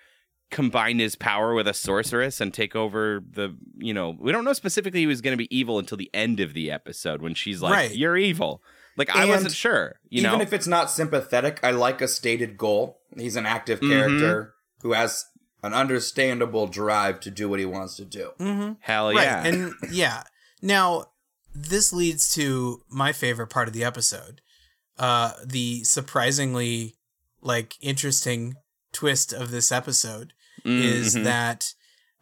[0.51, 3.55] combine his power with a sorceress and take over the.
[3.77, 6.39] You know, we don't know specifically he was going to be evil until the end
[6.39, 7.95] of the episode when she's like, Right.
[7.95, 8.61] "You're evil."
[8.97, 9.95] Like I wasn't sure.
[10.09, 12.99] You Even know, if it's not sympathetic, I like a stated goal.
[13.17, 13.89] He's an active Mhm.
[13.89, 15.25] character who has
[15.63, 18.31] an understandable drive to do what he wants to do.
[18.39, 18.73] mm-hmm.
[18.81, 19.23] hell right.
[19.23, 19.43] yeah.
[19.47, 20.23] And yeah.
[20.61, 21.05] Now,
[21.55, 24.41] this leads to my favorite part of the episode.
[24.97, 26.95] Uh the surprisingly
[27.41, 28.55] like interesting
[28.91, 30.33] twist of this episode
[30.65, 31.23] is Mhm.
[31.23, 31.73] that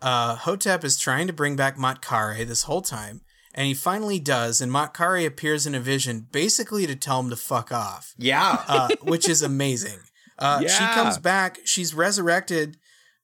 [0.01, 3.21] uh Hotep is trying to bring back Matkare this whole time,
[3.53, 7.35] and he finally does, and Matkare appears in a vision basically to tell him to
[7.35, 8.13] fuck off.
[8.17, 8.63] Yeah.
[8.67, 9.99] uh, which is amazing.
[10.39, 11.59] Uh, She comes back.
[11.65, 12.77] She's resurrected,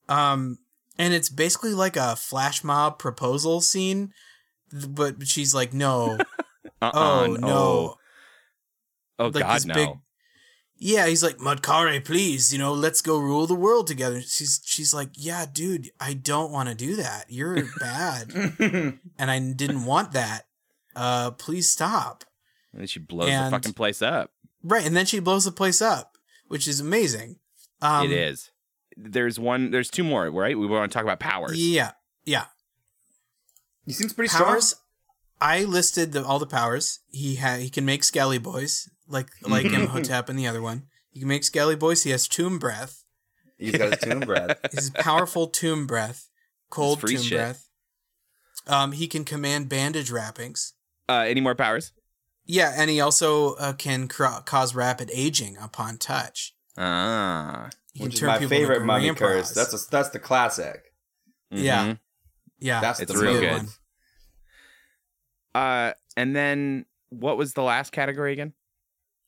[0.08, 0.60] um,
[1.00, 4.14] and it's basically like a flash mob proposal scene.
[4.72, 6.18] But she's like, "No,
[6.82, 7.96] Uh-uh, oh no,
[9.20, 9.74] oh like god, no.
[9.74, 9.90] big-
[10.78, 14.94] yeah." He's like, "Matkare, please, you know, let's go rule the world together." She's she's
[14.94, 17.26] like, "Yeah, dude, I don't want to do that.
[17.30, 18.34] You're bad,
[19.18, 20.48] and I didn't want that.
[20.96, 22.24] Uh, please stop."
[22.74, 24.32] And then she blows And- the fucking place up.
[24.64, 27.38] Right, and then she blows the place up, which is amazing.
[27.82, 28.52] Um, it is.
[28.98, 29.72] There's one.
[29.72, 30.30] There's two more.
[30.30, 30.58] Right?
[30.58, 31.56] We want to talk about powers.
[31.58, 31.92] Yeah,
[32.26, 32.46] yeah.
[33.88, 34.76] He seems pretty powers.
[35.40, 37.00] I listed the, all the powers.
[37.10, 40.84] He ha- he can make skelly boys like like Imhotep and the other one.
[41.10, 42.04] He can make skelly boys.
[42.04, 43.06] He has tomb breath.
[43.58, 44.60] He's got his tomb breath.
[44.72, 46.30] He's powerful tomb breath,
[46.70, 47.38] cold tomb shit.
[47.38, 47.70] breath.
[48.68, 50.74] Um, he can command bandage wrappings.
[51.08, 51.94] Uh, any more powers?
[52.46, 56.54] Yeah, and he also uh, can cra- cause rapid aging upon touch.
[56.78, 57.70] Ah.
[57.94, 59.52] He can Which is my favorite into mummy curse.
[59.54, 60.94] That's a, that's the classic.
[61.50, 61.96] Yeah.
[62.60, 63.52] Yeah, That's It's the real good.
[63.52, 63.68] one.
[65.54, 68.54] Uh, and then what was the last category again?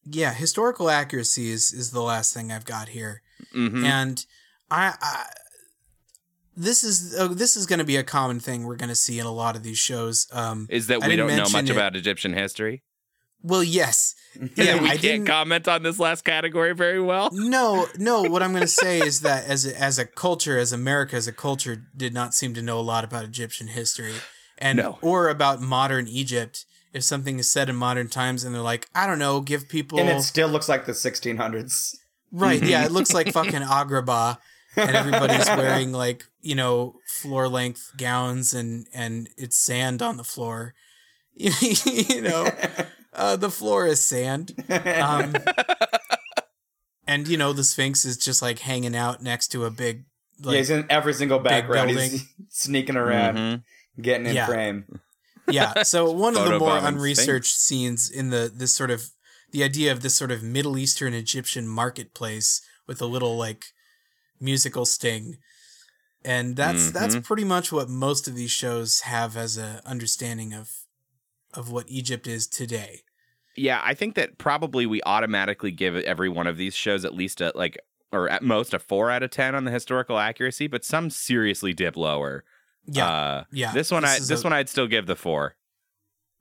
[0.05, 3.21] Yeah, historical accuracy is, is the last thing I've got here.
[3.55, 3.85] Mm-hmm.
[3.85, 4.25] and
[4.69, 5.25] I, I
[6.55, 9.17] this is uh, this is going to be a common thing we're going to see
[9.17, 10.27] in a lot of these shows.
[10.33, 11.71] Um, Is that we don't know much it.
[11.71, 12.83] about Egyptian history?
[13.41, 15.25] Well, yes, Yeah, yeah, we I can't didn't.
[15.27, 17.29] comment on this last category very well.
[17.33, 18.23] no, no.
[18.29, 21.27] What I'm going to say is that as a, as a culture, as America as
[21.27, 24.13] a culture, did not seem to know a lot about Egyptian history,
[24.57, 24.97] and No.
[25.01, 26.65] or about modern Egypt.
[26.91, 29.99] If something is said in modern times, and they're like, I don't know, give people
[29.99, 31.95] And it still looks like the 1600s.
[32.31, 32.63] Right.
[32.63, 32.83] Yeah.
[32.85, 34.37] It looks like fucking Agrabah,
[34.75, 40.23] and everybody's wearing like you know floor length gowns, and and it's sand on the
[40.23, 40.73] floor.
[41.35, 42.47] you know,
[43.19, 44.53] uh, the floor is sand.
[44.69, 45.35] Um,
[47.07, 50.05] and you know the Sphinx is just like hanging out next to a big.
[50.41, 51.89] Like, yeah, he's in every single background.
[51.91, 53.63] He's sneaking around, Mhm.
[54.01, 54.45] getting in Yeah.
[54.47, 54.99] frame.
[55.49, 55.83] yeah.
[55.83, 59.09] So one of the more Photobombing unresearched scenes in the this sort of
[59.51, 63.65] the idea of this sort of Middle Eastern Egyptian marketplace with a little like
[64.39, 65.37] musical sting.
[66.23, 67.23] And that's that's Mhm.
[67.23, 70.69] pretty much what most of these shows have as a understanding of
[71.53, 73.01] of what Egypt is today.
[73.55, 77.41] Yeah, I think that probably we automatically give every one of these shows at least
[77.41, 77.77] a like,
[78.11, 81.73] or at most a four out of ten on the historical accuracy, but some seriously
[81.73, 82.43] dip lower.
[82.85, 83.07] Yeah.
[83.07, 83.73] uh, yeah.
[83.73, 85.55] This one, I this a- one I'd still give the four.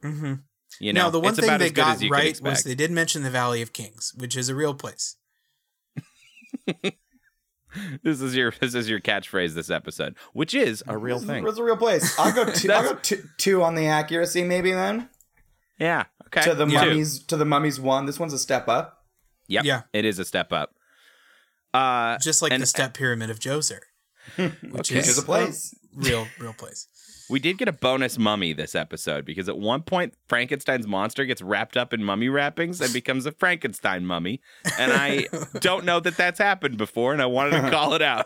[0.02, 0.34] mm-hmm.
[0.80, 3.22] You know, now the one it's thing about they got right was they did mention
[3.22, 5.16] the Valley of Kings, which is a real place.
[8.02, 11.46] this is your this is your catchphrase this episode, which is a real thing.
[11.46, 12.18] It's a real place.
[12.18, 15.08] I'll go two, I'll go two, two on the accuracy, maybe then.
[15.78, 16.04] Yeah.
[16.26, 16.42] Okay.
[16.42, 16.72] To the Two.
[16.72, 18.06] mummies, to the mummies one.
[18.06, 19.04] This one's a step up.
[19.48, 19.64] Yep.
[19.64, 19.82] Yeah.
[19.92, 20.74] It is a step up.
[21.74, 23.80] Uh, Just like and- the step pyramid of Djoser,
[24.36, 24.52] which Okay.
[24.72, 25.74] is Which is a place.
[25.94, 26.88] real real place.
[27.30, 31.42] We did get a bonus mummy this episode because at one point Frankenstein's monster gets
[31.42, 34.40] wrapped up in mummy wrappings and becomes a Frankenstein mummy,
[34.78, 35.26] and I
[35.60, 38.24] don't know that that's happened before, and I wanted to call it out.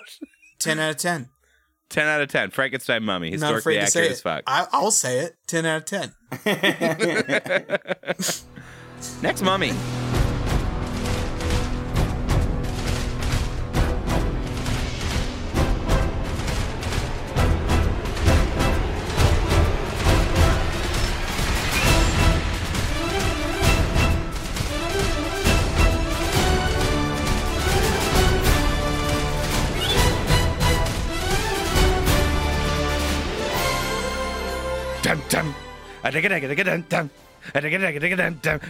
[0.60, 1.28] 10 out of 10.
[1.92, 4.14] Ten out of ten, Frankenstein mummy, Not historically afraid to say accurate it.
[4.14, 4.42] as fuck.
[4.46, 5.36] I, I'll say it.
[5.46, 6.12] 10 out of 10.
[9.22, 9.72] Next mummy.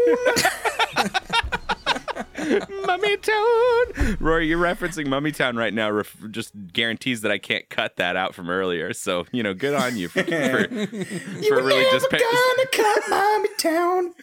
[2.85, 4.17] Mummy Town.
[4.19, 5.91] Rory, you're referencing Mummy Town right now.
[5.91, 8.93] Ref- just guarantees that I can't cut that out from earlier.
[8.93, 10.29] So you know, good on you for for,
[10.67, 14.13] for really just pa- gonna cut Mummy Town.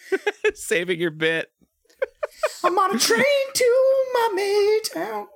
[0.54, 1.50] saving your bit.
[2.64, 5.26] I'm on a train to Mummy Town.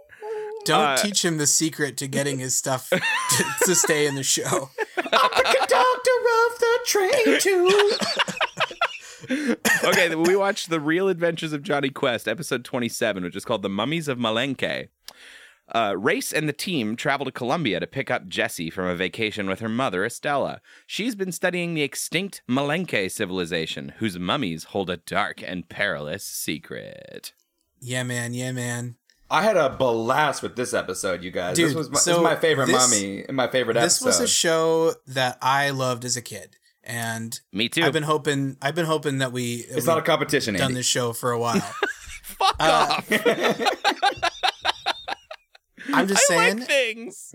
[0.65, 4.23] Don't Uh, teach him the secret to getting his stuff to, to stay in the
[4.23, 4.71] show.
[4.97, 7.99] I'm a Conductor of the train to.
[9.85, 13.69] Okay, we watched the Real Adventures of Jonny Quest, episode 27, which is called The
[13.69, 14.89] Mummies of Malenke.
[15.73, 19.47] Uh, Race and the team travel to Colombia to pick up Jessie from a vacation
[19.49, 20.61] with her mother, Estella.
[20.87, 27.33] She's been studying the extinct Malenke civilization, whose mummies hold a dark and perilous secret.
[27.81, 28.35] Yeah, man.
[28.35, 28.97] Yeah, man.
[29.31, 31.57] I had a blast with this episode, you guys.
[31.57, 34.07] Dude, this was my, this so is my favorite this- mummy, my favorite This episode.
[34.09, 36.57] This was a show that I loved as a kid.
[36.83, 37.85] And Me too.
[37.85, 40.75] I've been hoping I've been hoping that we it's not a competition, done Andy.
[40.77, 41.61] this show for a while.
[42.23, 43.13] Fuck uh, off.
[45.93, 47.35] I'm just I saying like things.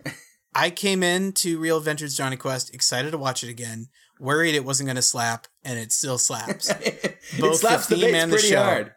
[0.53, 3.87] I came in to Real Adventures Jonny Quest excited to watch it again,
[4.19, 6.69] worried it wasn't going to slap, and it still slaps.
[6.81, 8.63] it Both slaps the the, theme bass and the pretty show.
[8.63, 8.93] hard.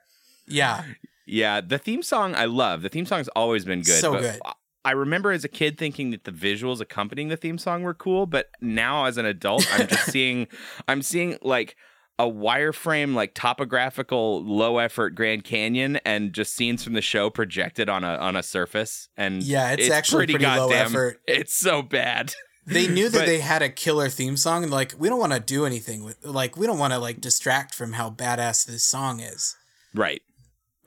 [0.47, 0.85] Yeah,
[1.29, 2.83] Yeah, the theme song I love.
[2.83, 4.01] The theme song's always been good.
[4.01, 4.41] So but good.
[4.85, 8.27] I remember as a kid thinking that the visuals accompanying the theme song were cool,
[8.27, 10.47] but now as an adult, I'm just seeing
[10.87, 11.77] I'm seeing like
[12.19, 17.89] a wireframe like topographical low effort Grand Canyon and just scenes from the show projected
[17.89, 21.21] on a on a surface and Yeah, it's actually pretty low effort.
[21.27, 22.35] It's so bad.
[22.67, 25.33] they knew that But- they had a killer theme song, and like we don't want
[25.33, 28.85] to do anything with like we don't want to like distract from how badass this
[28.87, 29.57] song is.
[29.95, 30.23] right.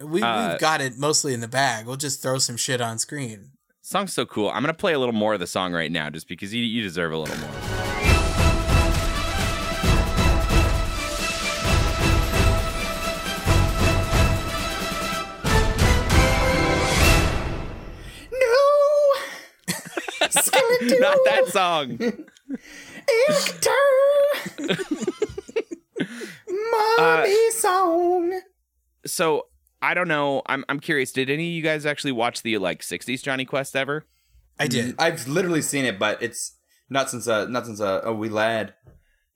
[0.03, 1.85] We, Uh, we've got it mostly in the bag.
[1.85, 3.51] We'll just throw some shit on screen.
[3.81, 4.49] Song's so cool.
[4.49, 6.81] I'm gonna play a little more of the song right now just because you, you
[6.81, 8.61] deserve a little more.
[18.31, 18.67] No,
[20.99, 21.97] Not that song.
[26.97, 28.41] mummy song.
[29.05, 29.47] so
[29.81, 30.43] I don't know.
[30.45, 31.11] I'm I'm curious.
[31.11, 34.05] Did any of you guys actually watch the like '60s Jonny Quest ever?
[34.59, 34.95] I did.
[34.99, 36.57] I've literally seen it, but it's
[36.89, 38.75] not since uh not since uh, a wee lad.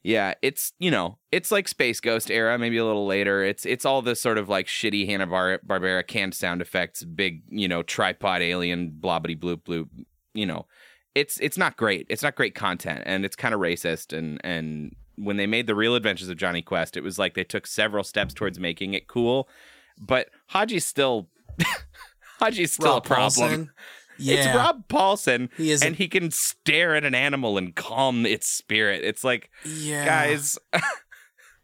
[0.04, 3.44] Yeah, it's you know it's like Space Ghost era, maybe a little later.
[3.44, 7.68] It's it's all this sort of like shitty Hanna Barbera canned sound effects, big you
[7.68, 9.90] know tripod alien blobbity bloop bloop.
[10.36, 10.68] You know,
[11.16, 12.06] it's it's not great.
[12.08, 14.16] It's not great content, and it's kind of racist.
[14.16, 17.44] And and when they made the Real Adventures of Jonny Quest, it was like they
[17.44, 19.50] took several steps towards making it cool,
[20.00, 21.30] but Haji's still
[22.40, 23.30] Haji's still Rob a problem.
[23.52, 23.70] Paulsen.
[24.18, 27.76] Yeah, It's Rob Paulsen, He is a- and he can stare at an animal and
[27.76, 29.04] calm its spirit.
[29.04, 30.58] It's like, yeah, guys,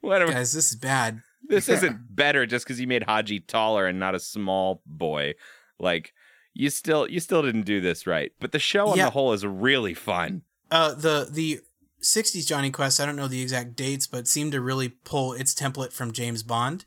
[0.01, 0.21] what?
[0.21, 1.21] Are, guys, this is bad.
[1.47, 5.35] this isn't better just because you made Haji taller and not a small boy.
[5.79, 6.13] Like,
[6.53, 8.33] you still, you still didn't do this right.
[8.41, 9.05] But the show on Yeah.
[9.05, 10.41] the whole is really fun.
[10.69, 11.61] Uh, the the
[12.03, 12.99] '60s Jonny Quest.
[12.99, 16.43] I don't know the exact dates, but seemed to really pull its template from James
[16.43, 16.83] Bond,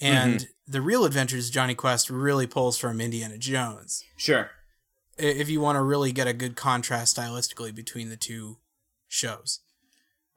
[0.00, 4.04] and the Real Adventures of Jonny Quest really pulls from Indiana Jones.
[4.16, 4.50] Sure.
[5.18, 8.58] If you want to really get a good contrast stylistically between the two
[9.08, 9.60] shows,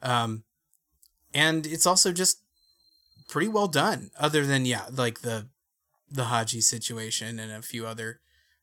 [0.02, 0.44] um,
[1.34, 2.40] and it's also just
[3.30, 4.10] pretty well done.
[4.20, 5.48] Other than yeah, like the
[6.12, 8.20] the Haji situation and a few other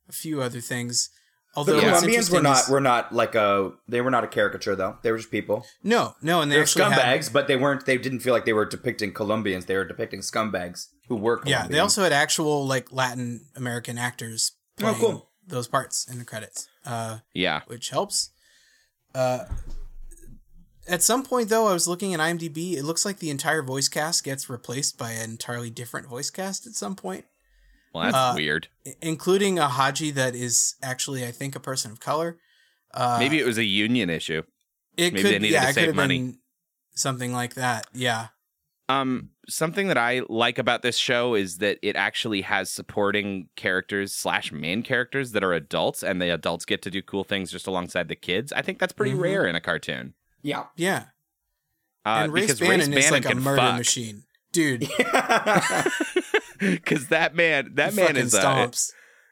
[0.08, 1.08] a few other things.
[1.56, 4.76] Although what's Colombians were not is- were not like a they were not a caricature
[4.76, 4.98] though.
[5.02, 5.64] They were just people.
[5.82, 7.86] no no, and they They're actually had- scumbags, but they weren't.
[7.86, 9.64] They didn't feel like they were depicting Colombians.
[9.66, 11.36] They were depicting scumbags who were.
[11.44, 11.72] Yeah, Colombian.
[11.72, 15.30] they also had actual like Latin American actors Oh, playing cool.
[15.46, 17.60] those parts in the credits, uh, Yeah.
[17.66, 18.30] which helps.
[19.14, 19.44] Uh,
[20.88, 22.74] at some point, though, I was looking at IMDb.
[22.74, 26.66] It looks like the entire voice cast gets replaced by an entirely different voice cast
[26.66, 27.26] at some point.
[27.92, 28.68] Well, that's Uh, weird.
[29.02, 32.38] Including a Haji that is actually, I think, a person of color.
[32.94, 34.42] Uh, Maybe it was a union issue.
[34.96, 36.18] it maybe could, they needed yeah, to it save could have money.
[36.18, 36.38] been
[36.94, 37.86] something like that.
[37.92, 38.28] Yeah,
[38.88, 44.12] Um, something that I like about this show is that it actually has supporting characters
[44.14, 47.66] slash main characters that are adults, and the adults get to do cool things just
[47.66, 48.52] alongside the kids.
[48.52, 49.20] I think that's pretty Mhm.
[49.22, 50.14] rare in a cartoon.
[50.42, 50.64] Yeah.
[50.76, 51.04] yeah.
[52.06, 53.76] Uh, and Race Bannon Race is like a murder fuck.
[53.78, 54.22] machine,
[54.52, 54.88] dude.
[56.58, 58.70] Because that man, that he man is a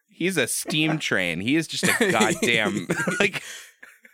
[0.08, 1.40] he's a steam train.
[1.40, 2.86] He is just a goddamn
[3.20, 3.42] like.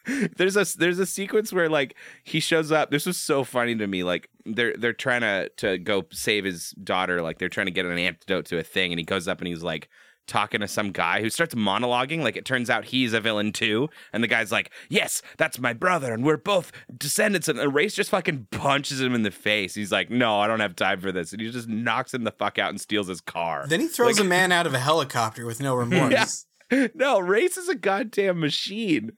[0.36, 1.94] There's a there's a sequence where like
[2.24, 2.90] he shows up.
[2.90, 4.02] This was so funny to me.
[4.04, 7.22] Like they're they're trying to to go save his daughter.
[7.22, 9.48] Like they're trying to get an antidote to a thing, and he goes up and
[9.48, 9.88] he's like
[10.26, 12.22] talking to some guy who starts monologuing.
[12.22, 15.72] Like it turns out he's a villain too, and the guy's like, "Yes, that's my
[15.72, 19.74] brother, and we're both descendants." And Race just fucking punches him in the face.
[19.74, 22.30] He's like, "No, I don't have time for this," and he just knocks him the
[22.30, 23.66] fuck out and steals his car.
[23.68, 26.46] Then he throws Like- a man out of a helicopter with no remorse.
[26.94, 29.12] no, Race is a goddamn machine.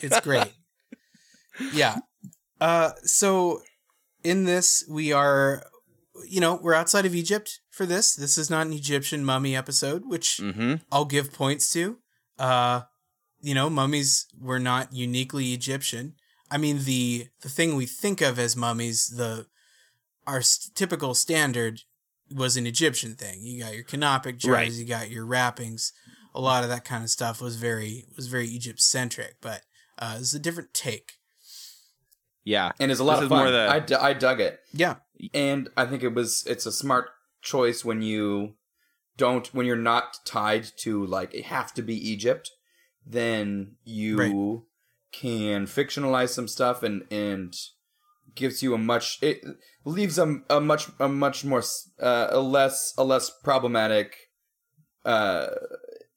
[0.00, 0.52] It's great.
[1.72, 1.98] yeah.
[2.60, 3.62] Uh, so
[4.24, 5.62] in this, we are,
[6.28, 8.14] you know, we're outside of Egypt for this.
[8.14, 10.74] This is not an Egyptian mummy episode, which Mm-hmm.
[10.90, 11.98] I'll give points to.
[12.38, 12.82] Uh,
[13.40, 16.14] you know, mummies were not uniquely Egyptian.
[16.50, 19.46] I mean, the the thing we think of as mummies, the
[20.26, 21.80] our s- typical standard
[22.32, 23.40] was an Egyptian thing.
[23.42, 24.72] You got your canopic jars, Right.
[24.72, 25.92] you got your wrappings.
[26.34, 29.62] A lot of that kind of stuff was very was very Egypt centric, but
[30.02, 31.08] uh, it's a different take.
[32.44, 32.72] Yeah.
[32.80, 33.52] and it's a lot This of is more fun.
[33.52, 34.96] the- I, d- I dug it, Yeah,
[35.32, 37.06] and I think it was it's a smart
[37.40, 38.54] choice when you
[39.16, 42.50] don't when you're not tied to like it have to be Egypt,
[43.06, 44.62] then you Right.
[45.20, 47.54] can fictionalize some stuff and and
[48.34, 49.44] gives you a much it
[49.84, 51.62] leaves a, a much a much more
[52.00, 54.08] uh, a less a less problematic
[55.04, 55.48] uh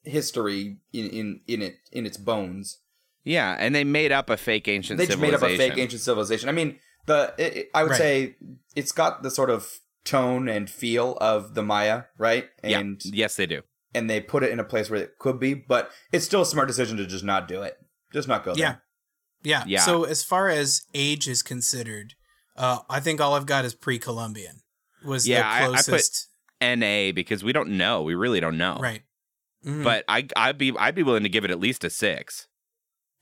[0.04, 2.80] history in in in it in its bones.
[3.26, 5.20] Yeah, and they made up a fake ancient civilization.
[5.20, 6.48] they just made up a fake ancient civilization.
[6.48, 7.98] I mean, the it, it- I would Right.
[7.98, 8.36] say
[8.76, 12.48] it's got the sort of tone and feel of the Maya, right?
[12.64, 12.80] Yeah.
[12.80, 13.64] And Yes, they do.
[13.96, 16.46] and they put it in a place where it could be, but it's still a
[16.46, 17.78] smart decision to just not do it.
[18.14, 18.74] Just not go Yeah.
[18.74, 18.82] there.
[19.44, 19.80] yeah, Yeah.
[19.82, 22.14] So as far as age is considered,
[22.56, 24.62] uh, I think all I've got is pre-Columbian.
[25.04, 26.30] Was Yeah, the I- I put- closest,
[26.62, 28.02] NA because we don't know.
[28.04, 28.78] We really don't know.
[28.80, 29.02] right?
[29.66, 29.84] Mhm.
[29.84, 32.48] But I I'd be I'd be willing to give it at least a six.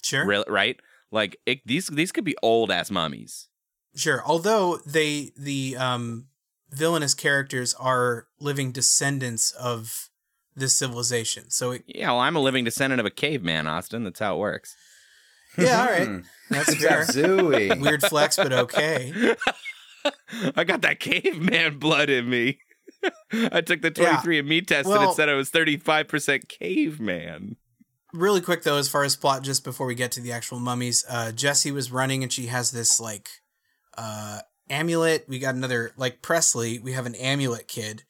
[0.03, 0.79] Sure, Real, right?
[1.11, 3.47] Like it, these these could be old ass mummies.
[3.95, 4.23] Sure.
[4.25, 6.27] Although they the um
[6.71, 10.09] villainous characters are living descendants of
[10.55, 11.49] this civilization.
[11.49, 14.03] So it, Yeah, well, I'm a living descendant of a caveman, Austin.
[14.03, 14.75] That's how it works.
[15.57, 16.07] yeah, all right.
[16.07, 16.19] Hmm.
[16.49, 17.01] That's It's fair.
[17.03, 17.79] Zooey.
[17.81, 19.35] Weird flex, but okay.
[20.55, 22.59] I got that caveman blood in me.
[23.31, 27.57] I took the 23andMe test and it said I was 35% caveman.
[28.13, 31.03] Really quick though, as far as plot, just before we get to the actual mummies,
[31.09, 33.29] uh Jessie was running and she has this like
[33.97, 34.39] uh
[34.69, 35.25] amulet.
[35.27, 38.03] We got another like Presley, we have an amulet kid.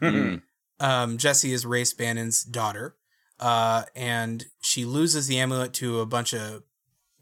[0.00, 0.42] Mm.
[0.80, 2.96] um, Jessie is Race Bannon's daughter,
[3.38, 6.62] uh, and she loses the amulet to a bunch of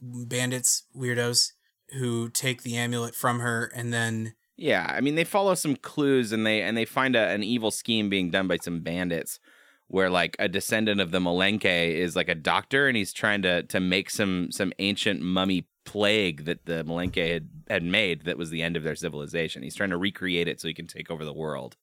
[0.01, 1.53] bandits, weirdos,
[1.99, 6.33] who take the amulet from her, and then Yeah, I mean they follow some clues
[6.33, 9.41] and they and they find a, an evil scheme being done by some bandits
[9.89, 13.63] where like a descendant of the Malenke is like a doctor and he's trying to
[13.65, 18.51] to make some some ancient mummy plague that the Malenke had had made that was
[18.51, 19.63] the end of their civilization.
[19.63, 21.77] He's trying to recreate it so he can take over the world.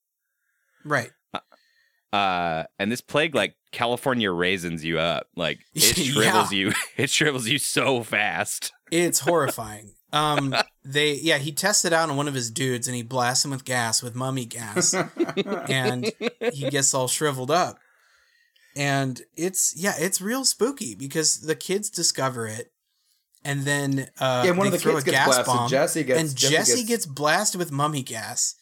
[0.84, 1.12] right,
[2.14, 5.28] Uh and this plague like California raisins you up.
[5.36, 6.14] Like it Yeah.
[6.14, 8.72] shrivels you it shrivels you so fast.
[8.92, 9.94] it's horrifying.
[10.14, 13.44] Um, they yeah, he tested it out on one of his dudes, and he blasts
[13.44, 14.94] him with gas, with mummy gas,
[15.68, 16.10] and
[16.54, 17.80] he gets all shriveled up.
[18.76, 22.72] And it's yeah, it's real spooky because the kids discover it,
[23.44, 25.46] and then uh, yeah, one of the throw kids a gets gas blasted.
[25.46, 25.70] bomb.
[25.70, 28.56] Jesse gets and Jesse gets, blasted with mummy gas,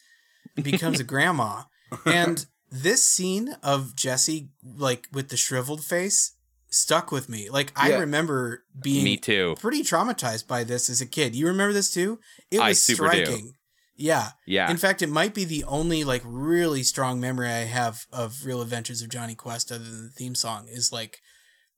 [0.56, 1.62] and becomes a grandma.
[2.06, 6.36] And this scene of Jesse, like with the shriveled face,
[6.70, 7.50] stuck with me.
[7.50, 7.98] Like I Yeah.
[8.00, 9.56] remember being Me too.
[9.58, 11.34] pretty traumatized by this as a kid.
[11.34, 12.20] You remember this too?
[12.52, 13.52] It I was striking do.
[13.96, 14.06] Striking.
[14.06, 14.28] Yeah.
[14.46, 14.70] Yeah.
[14.70, 18.62] In fact, it might be the only like really strong memory I have of Real
[18.62, 21.20] Adventures of Jonny Quest, other than the theme song, is like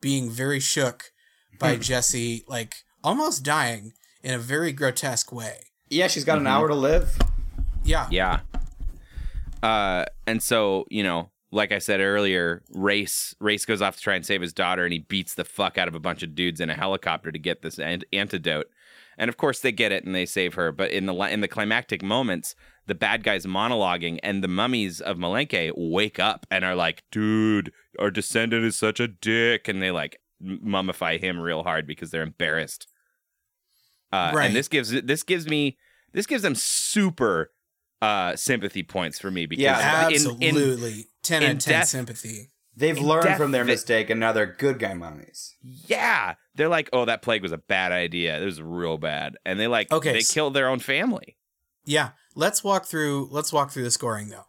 [0.00, 1.12] being very shook
[1.58, 3.92] by Jesse, like almost dying
[4.22, 5.58] in a very grotesque way.
[5.88, 6.40] yeah, she's got Mhm.
[6.42, 7.16] an hour to live.
[7.84, 8.08] Yeah.
[8.10, 8.40] Yeah.
[9.62, 14.14] Uh, and so you know, like I said earlier, race race goes off to try
[14.16, 16.60] and save his daughter, and he beats the fuck out of a bunch of dudes
[16.60, 18.66] in a helicopter to get this ant- antidote.
[19.18, 21.48] And of course they get it and they save her, but in the in the
[21.48, 22.54] climactic moments,
[22.86, 27.72] the bad guys monologuing and the mummies of Malenke wake up and are like, "Dude,
[27.98, 32.22] our descendant is such a dick," and they like mummify him real hard because they're
[32.22, 32.86] embarrassed.
[34.12, 34.46] Uh, Right.
[34.46, 35.78] And this gives this gives me
[36.12, 37.52] this gives them super
[38.02, 41.06] uh, sympathy points for me because Yeah, in- in- Absolutely.
[41.22, 42.50] 10 out in of 10 death- sympathy.
[42.76, 45.54] They've In learned from their they- mistake, and now they're good guy mummies.
[45.62, 48.38] Yeah, they're like, oh, that plague was a bad idea.
[48.40, 51.36] It was real bad, and they like, Okay, they s- killed their own family.
[51.84, 52.10] Yeah.
[52.34, 54.44] Let's walk through let's walk through the scoring though.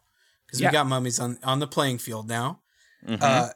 [0.50, 0.68] Cuz Yeah.
[0.68, 2.60] we got mummies on on the playing field now.
[3.06, 3.18] Mhm.
[3.22, 3.48] Uh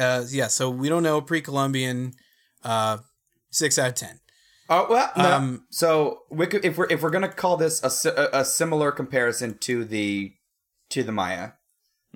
[0.00, 2.14] uh yeah, so we don't know pre-Columbian
[2.62, 2.98] uh
[3.50, 4.20] 6 out of 10.
[4.70, 5.32] Oh well, no.
[5.32, 8.90] Um, so we could, if we're if we're gonna call this a, a, a similar
[8.90, 10.32] comparison to the
[10.88, 11.50] to the Maya,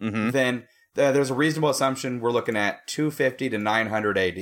[0.01, 0.33] Mhm.
[0.33, 0.67] then
[0.99, 4.39] uh, there's a reasonable assumption we're looking at 250 to 900 AD.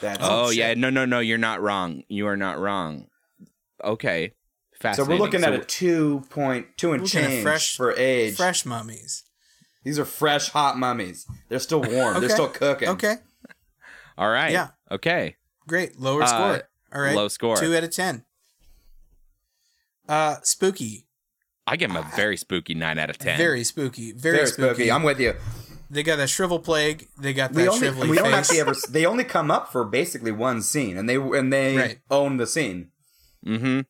[0.00, 0.56] That's Oh, shit.
[0.58, 2.02] yeah, no, no, no, you're not wrong.
[2.08, 3.06] You are not wrong.
[3.84, 4.34] Okay,
[4.94, 8.36] so we're looking at a two point two and change fresh- for age.
[8.36, 9.24] Fresh mummies.
[9.84, 11.26] These are fresh, hot mummies.
[11.48, 12.20] They're still warm.
[12.20, 12.88] They're still cooking.
[12.90, 13.16] Okay.
[14.16, 14.52] all right.
[14.52, 14.68] Yeah.
[14.90, 15.36] Okay.
[15.66, 15.98] Great.
[15.98, 16.62] Lower Uh, score.
[16.94, 17.16] All right.
[17.16, 17.56] low score.
[17.56, 18.24] 2 out of 10.
[20.08, 21.06] Uh spooky.
[21.66, 23.36] I give him a very spooky nine out of ten.
[23.38, 24.12] Very spooky.
[24.12, 24.74] Very, Very spooky.
[24.74, 24.90] spooky.
[24.90, 25.34] I'm with you.
[25.90, 27.06] They got that shrivel plague.
[27.20, 28.74] They got We that only shrivelly we don't actually ever.
[28.90, 31.98] They only come up for basically one scene, and they and they Right.
[32.10, 32.88] own the scene.
[33.46, 33.80] Mm-hmm.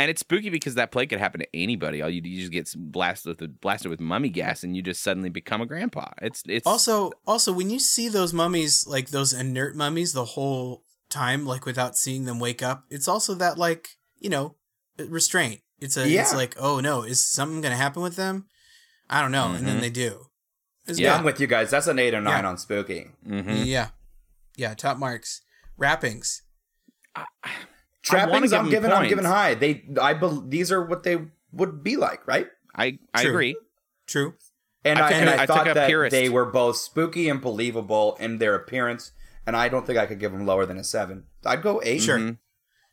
[0.00, 2.02] And it's spooky because that plague could happen to anybody.
[2.02, 5.02] All you do, you just get blasted with blasted with mummy gas, and you just
[5.02, 6.10] suddenly become a grandpa.
[6.22, 10.84] It's it's Also, also when you see those mummies, like those inert mummies, the whole
[11.10, 14.54] time, like without seeing them wake up, it's also that like you know
[14.98, 15.62] restraint.
[15.80, 16.08] It's a.
[16.08, 16.22] yeah.
[16.22, 18.46] It's like, oh no, is something gonna happen with them?
[19.08, 19.80] I don't know, and then Mhm.
[19.80, 20.26] they do.
[20.86, 21.16] It's Yeah.
[21.16, 21.70] I'm with you guys.
[21.70, 22.48] That's an eight or nine Yeah.
[22.50, 23.10] on spooky.
[23.26, 23.64] Mhm.
[23.66, 23.88] Yeah,
[24.56, 24.74] yeah.
[24.74, 25.42] Top marks.
[25.76, 26.42] Wrappings.
[28.02, 28.92] Trappings, I'm them giving.
[28.92, 29.54] I'm giving high.
[29.54, 31.18] They, I bel these are what they
[31.52, 32.48] would be like, right?
[32.74, 33.30] I I True.
[33.32, 33.56] agree.
[34.06, 34.34] True.
[34.84, 36.12] And I I, and a- I I took thought a that purist.
[36.12, 39.12] they were both spooky and believable in their appearance.
[39.46, 41.24] And I don't think I could give them lower than a seven.
[41.44, 42.02] I'd go eight.
[42.02, 42.18] Sure.
[42.18, 42.38] Mhm.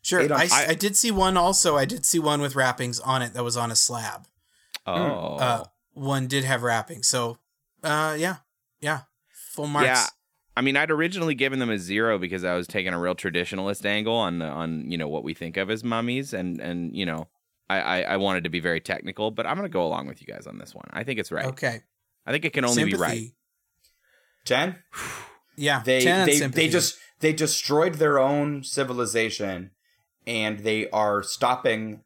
[0.06, 0.22] Sure.
[0.22, 1.76] On- I, I- I did see one also.
[1.78, 4.28] I did see one with wrappings on it that was on a slab.
[4.86, 7.08] Oh, Uh, one did have wrappings.
[7.08, 7.39] So,
[7.84, 8.36] uh, yeah,
[8.82, 9.01] yeah,
[9.53, 9.88] full marks.
[9.88, 10.06] Yeah.
[10.56, 13.84] I mean, I'd originally given them a zero because I was taking a real traditionalist
[13.86, 17.06] angle on the, on you know what we think of as mummies, and and you
[17.06, 17.28] know,
[17.68, 20.28] I, I I wanted to be very technical, but I'm gonna go along with you
[20.28, 20.86] guys on this one.
[20.93, 21.45] I think it's right.
[21.47, 21.82] Okay.
[22.28, 23.10] I think it can only be right.
[23.18, 23.36] Sympathy.
[24.45, 24.76] Ten.
[25.58, 25.82] Yeah.
[25.84, 29.72] They 10 they they just they destroyed their own civilization,
[30.28, 32.01] and they are stopping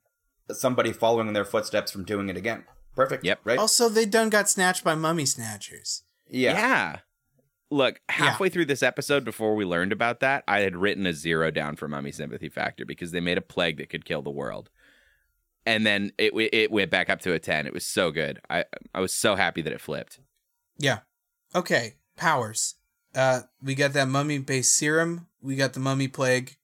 [0.51, 2.63] somebody following in their footsteps from doing it again.
[2.95, 3.23] Perfect.
[3.23, 3.39] Yep.
[3.43, 3.59] Right.
[3.59, 6.03] Also, they done got snatched by mummy snatchers.
[6.29, 6.53] yeah.
[6.53, 6.95] Yeah.
[7.71, 11.51] Look, halfway through this episode, before we learned about that, I had written a zero
[11.51, 14.71] down for Mummy Sympathy Factor because they made a plague that could kill the world,
[15.67, 17.67] and then it it went back up to a ten.
[17.67, 18.39] It was so good.
[18.49, 20.19] I I was so happy that it flipped.
[20.79, 21.01] Yeah.
[21.53, 21.97] Okay.
[22.17, 22.73] Powers.
[23.13, 25.27] Uh, we got that mummy-based serum.
[25.39, 26.57] We got the mummy plague,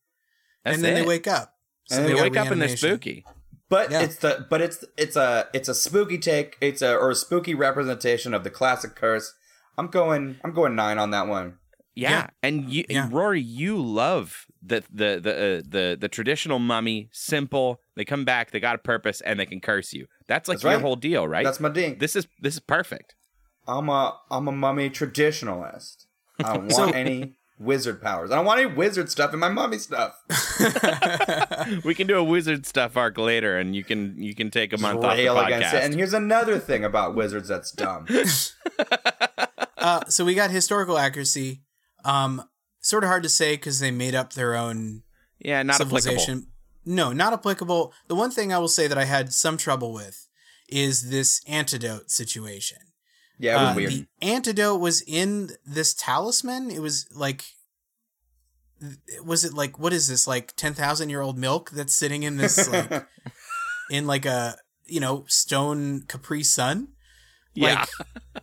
[0.66, 1.02] That's and then it.
[1.02, 1.54] they wake up.
[1.92, 3.24] And they got wake up and they're spooky.
[3.70, 4.02] But Yeah.
[4.02, 6.58] it's the but it's it's a it's a spooky take.
[6.62, 9.34] It's a or a spooky representation of the classic curse.
[9.78, 11.58] I'm going I'm going nine on that one.
[11.96, 12.28] Yeah, Yeah.
[12.44, 13.08] and you, Yeah.
[13.12, 17.10] Rory, you love the the the uh, the the traditional mummy.
[17.14, 17.80] Simple.
[17.96, 18.52] They come back.
[18.52, 20.08] They got a purpose, and they can curse you.
[20.28, 20.82] That's like That's your right.
[20.82, 21.46] whole deal, right?
[21.46, 21.98] That's my ding.
[22.00, 23.16] this is this is perfect.
[23.68, 26.06] I'm a I'm a mummy traditionalist.
[26.44, 28.32] I don't want So- any wizard powers.
[28.32, 30.16] I don't want any wizard stuff in my mummy stuff.
[31.84, 34.78] we can do a wizard stuff arc later, and you can you can take a
[34.78, 35.44] month off the Rail it.
[35.44, 35.74] podcast.
[35.74, 38.08] And here's another thing about wizards that's dumb.
[39.78, 41.64] uh, so we got historical accuracy.
[42.04, 42.44] Um,
[42.82, 45.04] sort of hard to say because they made up their own
[45.40, 46.44] yeah, not applicable.
[46.86, 47.94] No, not applicable.
[48.08, 50.28] The one thing I will say that I had some trouble with
[50.70, 52.78] is this antidote situation.
[53.40, 53.92] Yeah, it was Uh, weird.
[53.92, 56.72] The antidote was in this talisman.
[56.72, 57.44] It was like,
[59.24, 62.38] was it like what is this like ten thousand year old milk that's sitting in
[62.38, 63.06] this like
[63.90, 64.56] in like a
[64.86, 66.90] you know stone Capri Sun?
[67.58, 67.86] Yeah,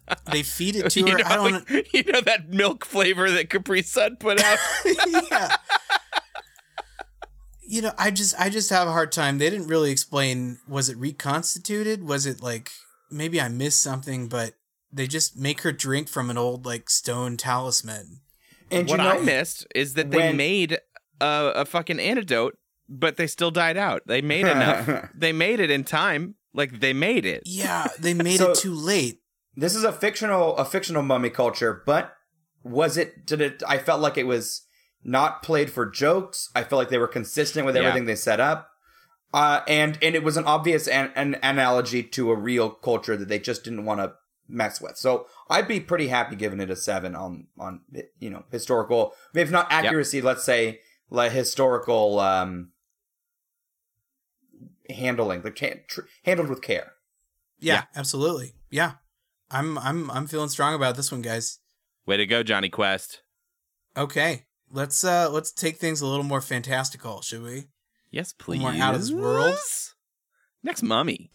[0.09, 1.18] Like, they feed it to you her.
[1.18, 1.68] know, I don't.
[1.93, 4.59] you know that milk flavor that Capri Sun put out.
[4.86, 5.57] yeah.
[7.64, 9.38] You know, I just I just have a hard time.
[9.38, 12.05] They didn't really explain was it reconstituted?
[12.07, 12.70] Was it like
[13.11, 14.55] maybe I missed something, but
[14.93, 18.20] they just make her drink from an old like stone talisman.
[18.70, 20.72] and you what know, I missed is that they when- made
[21.20, 22.57] a, a fucking antidote,
[22.88, 24.03] but they still died out.
[24.07, 25.11] They made enough.
[25.14, 26.34] they made it in time.
[26.55, 27.43] Like they made it.
[27.47, 29.20] Yeah, they made So- it too late.
[29.57, 32.14] this is a fictional a fictional mummy culture, but
[32.62, 34.62] was it did it I felt like it was
[35.05, 36.49] not played for jokes.
[36.55, 37.82] I felt like they were consistent with Yeah.
[37.82, 38.68] everything they set up.
[39.34, 43.28] Uh, and and it was an obvious an, an analogy to a real culture that
[43.28, 44.12] they just didn't want to
[44.53, 44.96] mess with.
[44.96, 47.80] So I'd be pretty happy giving it a seven on on
[48.20, 50.80] you know historical, if not accuracy, let's say
[51.11, 52.70] like historical um,
[54.88, 56.92] handling, like ha- tr- handled with care.
[57.59, 57.82] Yeah, Yeah.
[57.96, 58.55] absolutely.
[58.70, 58.92] Yeah.
[59.50, 61.59] I'm I'm I'm feeling strong about this one, guys.
[62.07, 63.20] Way to go, Jonny Quest.
[63.96, 64.46] Okay.
[64.70, 67.68] Let's uh let's take things a little more fantastical, should we?
[68.11, 68.61] Yes, please.
[68.61, 69.57] More out of this world.
[70.62, 71.30] Next mummy.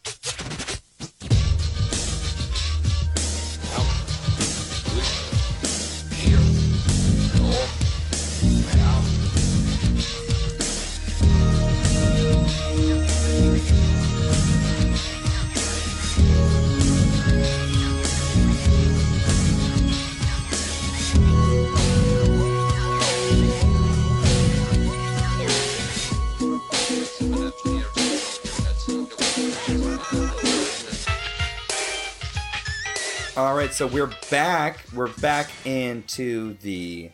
[33.38, 34.84] All right, so we're back.
[34.96, 37.12] We're back into the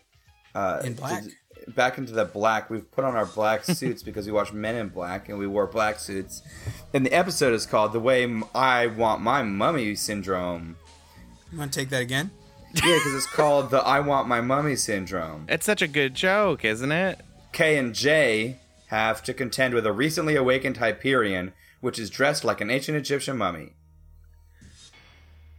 [0.56, 1.24] uh, In black.
[1.24, 2.70] to- back into the black.
[2.70, 5.68] We've put on our black suits because we watched Men in Black and we wore
[5.68, 6.42] black suits.
[6.94, 10.78] And the episode is called "The Way I Want My Mummy Syndrome."
[11.52, 12.32] You want to take that again?
[12.74, 16.64] Yeah, because it's called the "I Want My Mummy Syndrome." It's such a good joke,
[16.64, 17.20] isn't it?
[17.52, 21.52] K and J have to contend with a recently awakened Hyperion,
[21.82, 23.74] which is dressed like an ancient Egyptian mummy.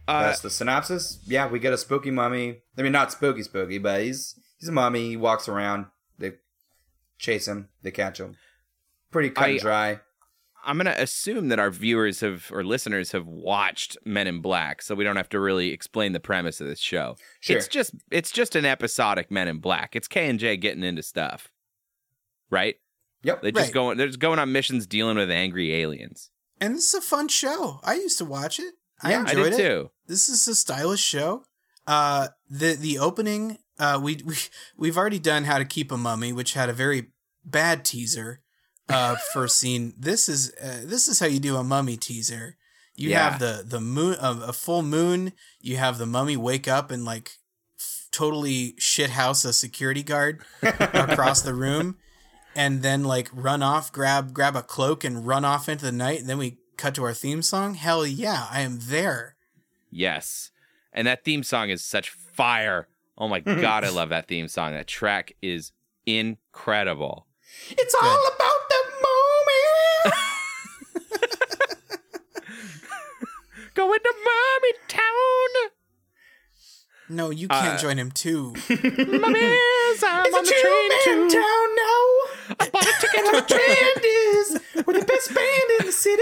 [0.07, 1.19] Uh, That's the synopsis.
[1.25, 2.59] Yeah, we get a spooky mummy.
[2.77, 5.09] I mean, not spooky, spooky, but he's he's a mummy.
[5.09, 5.87] He walks around.
[6.19, 6.33] They
[7.17, 7.69] chase him.
[7.81, 8.35] They catch him.
[9.11, 9.99] Pretty cut I- and dry.
[10.67, 14.95] I'm gonna assume that our viewers have or listeners have watched Men in Black, so
[14.95, 17.17] we don't have to really explain the premise of this show.
[17.39, 17.55] Sure.
[17.57, 19.95] It's just it's just an episodic Men in Black.
[19.95, 21.51] It's K and J getting into stuff,
[22.49, 22.77] right?
[23.21, 23.43] Yep.
[23.43, 23.73] They just Right.
[23.75, 26.31] going they're just going on missions dealing with angry aliens.
[26.59, 27.79] And this is a fun show.
[27.83, 28.73] I used to watch it.
[29.01, 29.63] I Yeah, I I enjoyed did it.
[29.69, 29.91] too.
[30.07, 31.45] This is a stylish show.
[31.87, 34.35] Uh, the the opening, uh, we we
[34.77, 37.07] we've already done how to keep a mummy, which had a very
[37.43, 38.41] bad teaser.
[38.89, 39.93] Uh, first scene.
[39.97, 42.57] This is uh, this is how you do a mummy teaser.
[42.95, 43.29] You Yeah.
[43.31, 45.33] have the the moon, uh, a full moon.
[45.59, 47.31] You have the mummy wake up and like
[47.79, 51.97] f- totally shit house a security guard across the room,
[52.55, 56.19] and then like run off, grab grab a cloak and run off into the night.
[56.21, 57.75] And then we cut to our theme song.
[57.75, 59.35] Hell yeah, I am there.
[59.89, 60.51] Yes.
[60.93, 62.87] And that theme song is such fire.
[63.17, 64.73] Oh my god, I love that theme song.
[64.73, 65.71] That track is
[66.05, 67.27] incredible.
[67.69, 70.15] It's all about the moment.
[73.73, 75.71] Going to Mommy Town.
[77.07, 78.53] No, you can't Uh, join him too.
[78.69, 81.35] Mummies, I'm It's on a the train two-man too.
[81.35, 82.55] town now.
[82.59, 83.93] I bought a ticket And to the the train.
[84.03, 86.21] is we're the best band in the city.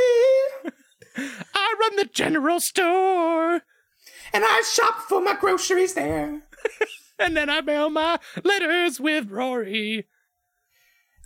[1.55, 3.61] I run the general store.
[4.33, 6.41] And I shop for my groceries there.
[7.19, 10.07] And then I mail my letters with Rory.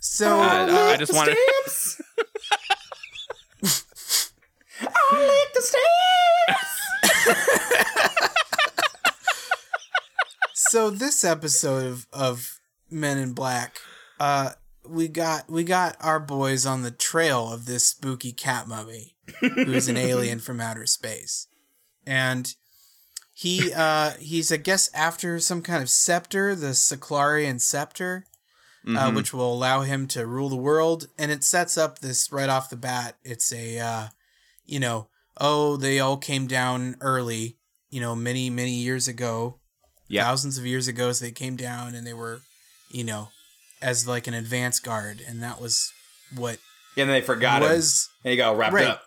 [0.00, 2.02] So Uh, I lick just the wanted- stamps.
[4.82, 6.80] I lick the stamps.
[10.70, 12.60] so this episode of, of
[12.90, 13.78] Men in Black,
[14.20, 14.50] uh,
[14.88, 19.88] we got we got our boys on the trail of this spooky cat mummy, who's
[19.88, 21.46] an alien from outer space,
[22.06, 22.54] and
[23.32, 28.24] he uh, he's I guess after some kind of scepter, the Cyclarian scepter,
[28.86, 32.48] uh, which will allow him to rule the world, and it sets up this right
[32.48, 33.16] off the bat.
[33.24, 34.06] It's a uh,
[34.66, 35.08] you know
[35.40, 37.56] oh they all came down early,
[37.90, 39.58] you know many many years ago
[40.08, 40.24] Yeah.
[40.24, 42.40] thousands of years ago as they came down and they were
[42.90, 43.28] you know
[43.82, 45.92] as like an advance guard and that was
[46.34, 46.58] what
[46.96, 47.68] And they forgot him.
[47.70, 48.86] was And he got wrapped Right.
[48.88, 49.02] up.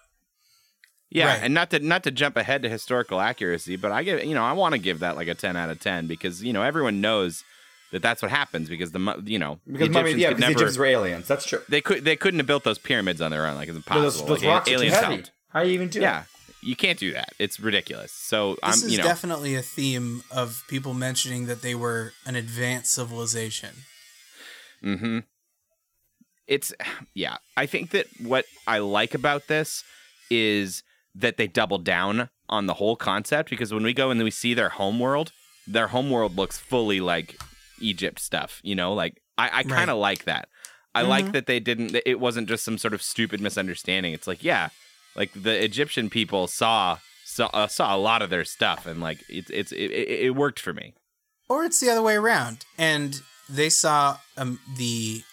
[1.10, 1.44] Yeah, Right.
[1.44, 4.44] and not to not to jump ahead to historical accuracy, but I give you know
[4.44, 7.02] I want to give that like a ten out of ten because you know everyone
[7.02, 7.44] knows
[7.92, 10.40] that that's what happens because the you know Because the mummy, Egyptians yeah, could because
[10.40, 11.28] the never Egyptians were aliens.
[11.28, 11.62] That's true.
[11.68, 14.26] they could they couldn't have built those pyramids on their own like it's impossible.
[14.28, 15.06] Those, those Like, rocks are too heavy.
[15.16, 15.32] helped.
[15.50, 16.24] How do you even do Yeah,
[16.62, 17.34] you can't do that.
[17.38, 18.14] It's ridiculous.
[18.14, 22.14] So I'm this is you know definitely a theme of people mentioning that they were
[22.26, 23.72] an advanced civilization
[24.84, 25.20] Mm-hmm.
[26.48, 26.74] It's
[27.14, 27.38] yeah.
[27.58, 29.84] I think that what I like about this
[30.30, 30.84] is
[31.16, 34.54] that they double down on the whole concept because when we go and we see
[34.54, 35.32] their homeworld,
[35.68, 37.38] their homeworld looks fully like
[37.80, 38.60] Egypt stuff.
[38.64, 40.48] You know, like I, I kind of like that.
[40.94, 41.96] I like that they didn't.
[42.06, 44.14] It wasn't just some sort of stupid misunderstanding.
[44.14, 44.70] It's like yeah,
[45.16, 49.20] like the Egyptian people saw saw, uh, saw a lot of their stuff and like
[49.30, 50.94] it's it's it, it, it worked for me.
[51.48, 53.22] or it's the other way around and
[53.52, 55.24] they saw um, the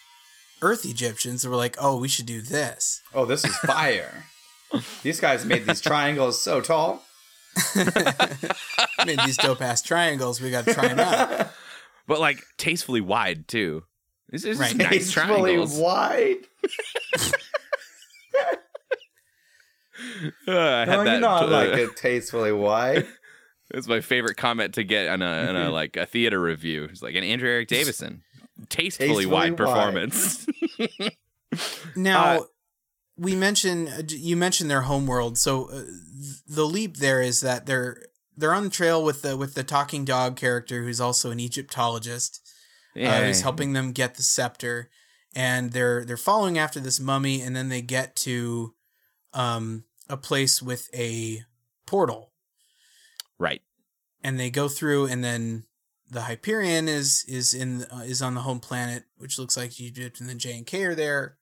[0.61, 4.25] Earth Egyptians and were like, "Oh, we should do this." Oh, this is fire.
[5.03, 7.03] these guys made these triangles so tall.
[9.07, 10.41] Made these dope ass triangles.
[10.41, 11.51] We got to try them out.
[12.07, 13.83] but like tastefully wide too.
[14.29, 14.77] This is Right.
[14.77, 15.75] nice It's triangles.
[15.77, 16.37] really wide.
[20.47, 21.11] Uh, I had No, that.
[21.13, 23.07] you're not uh, like it tastefully wide.
[23.71, 26.85] It's my favorite comment to get on a, on a like a theater review.
[26.85, 28.23] It's like an Andrew Eric Davison,
[28.69, 29.57] tastefully, Tastefully wide wide.
[29.59, 30.47] performance.
[31.97, 32.43] Now, Uh,
[33.17, 35.39] we mentioned uh, you mentioned their homeworld.
[35.39, 35.83] So uh,
[36.47, 37.97] the leap there is that they're
[38.37, 42.41] they're on the trail with the with the talking dog character who's also an Egyptologist.
[42.97, 44.91] uh, who's helping them get the scepter,
[45.35, 48.75] and they're they're following after this mummy, and then they get to
[49.35, 51.43] um, a place with a
[51.87, 52.33] portal,
[53.39, 53.63] right.
[54.23, 55.65] and they go through, and then
[56.11, 60.21] the Hyperion is is in uh, is on the home planet, which looks like Egypt,
[60.21, 61.39] and then J and K are there,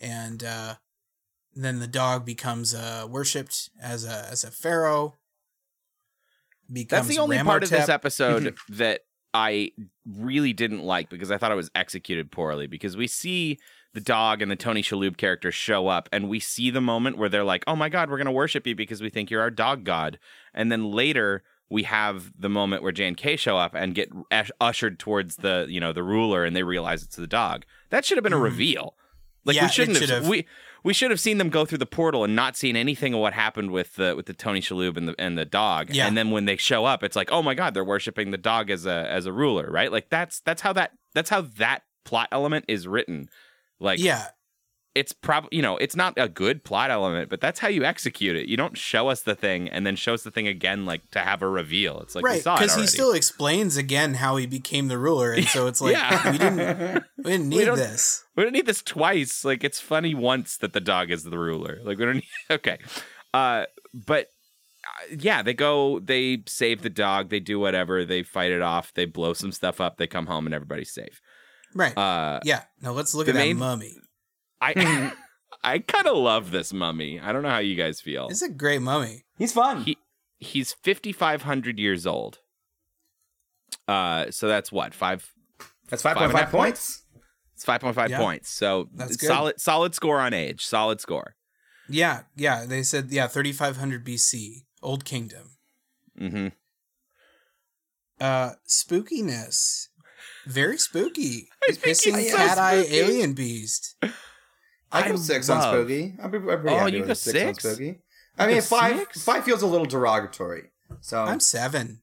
[0.00, 0.74] and uh,
[1.54, 5.14] then the dog becomes uh, worshipped as a as a pharaoh.
[6.70, 9.00] That's the only part of this episode that
[9.32, 9.72] I
[10.06, 12.66] really didn't like because I thought it was executed poorly.
[12.66, 13.58] Because we see
[13.94, 17.28] the dog and the Tony Shalhoub character show up, and we see the moment where
[17.28, 19.84] they're like, "Oh my god, we're gonna worship you because we think you're our dog
[19.84, 20.18] god,"
[20.54, 24.10] and then later we have the moment where J and K show up and get
[24.60, 27.64] ushered towards the you know the ruler, and they realize it's the dog.
[27.90, 28.42] That should have been a Mhm.
[28.42, 28.94] reveal.
[29.44, 30.08] Like Yeah, we shouldn't have.
[30.10, 30.28] have.
[30.28, 30.46] We
[30.84, 33.32] we should have seen them go through the portal and not seen anything of what
[33.32, 35.90] happened with the with the Tony Shalhoub and the and the dog.
[35.94, 36.06] Yeah.
[36.06, 38.70] And then when they show up, it's like, oh my god, they're worshiping the dog
[38.70, 39.90] as a as a ruler, right?
[39.90, 43.28] Like that's that's how that that's how that plot element is written.
[43.80, 44.26] Like yeah,
[44.94, 48.34] it's probably you know it's not a good plot element, but that's how you execute
[48.36, 48.48] it.
[48.48, 51.20] You don't show us the thing and then show us the thing again, like to
[51.20, 52.00] have a reveal.
[52.00, 55.46] It's like we right because he still explains again how he became the ruler and
[55.46, 56.32] so it's like Yeah.
[56.32, 59.44] we didn't we didn't need don't- this We don't need this twice.
[59.44, 61.78] Like it's funny once that the dog is the ruler.
[61.84, 62.78] Like we don't need okay.
[63.32, 64.26] Uh but
[64.84, 68.92] uh, yeah, they go they save the dog, they do whatever, they fight it off,
[68.94, 71.20] they blow some stuff up, they come home and everybody's safe.
[71.74, 73.94] Right Uh yeah now let's look the at that mummy
[74.60, 75.12] I
[75.64, 77.18] I kind of love this mummy.
[77.20, 78.28] I don't know how you guys feel.
[78.30, 79.82] it's a great mummy He's fun.
[79.82, 79.96] He
[80.38, 82.38] he's 5500 years old.
[83.86, 84.94] Uh so that's what?
[84.94, 85.32] 5
[85.88, 87.02] That's Five five and point five points.
[87.54, 88.18] It's 5.5 Yeah.
[88.18, 88.50] points.
[88.50, 89.26] So That's good.
[89.26, 90.64] solid solid score on age.
[90.64, 91.34] Solid score.
[91.88, 95.56] yeah yeah they said yeah 3500 bc old kingdom
[96.20, 96.52] Mhm.
[98.20, 99.88] uh spookiness
[100.48, 103.96] very spooky think he's hissing so cat eye alien beast
[104.90, 106.14] I go I six on Spooky.
[106.22, 107.74] I'm I'm pretty Oh, happy you with go a six, on?
[107.74, 108.00] Spooky.
[108.38, 109.22] I mean, five six?
[109.24, 110.70] five feels a little derogatory.
[111.02, 112.00] So i'm seven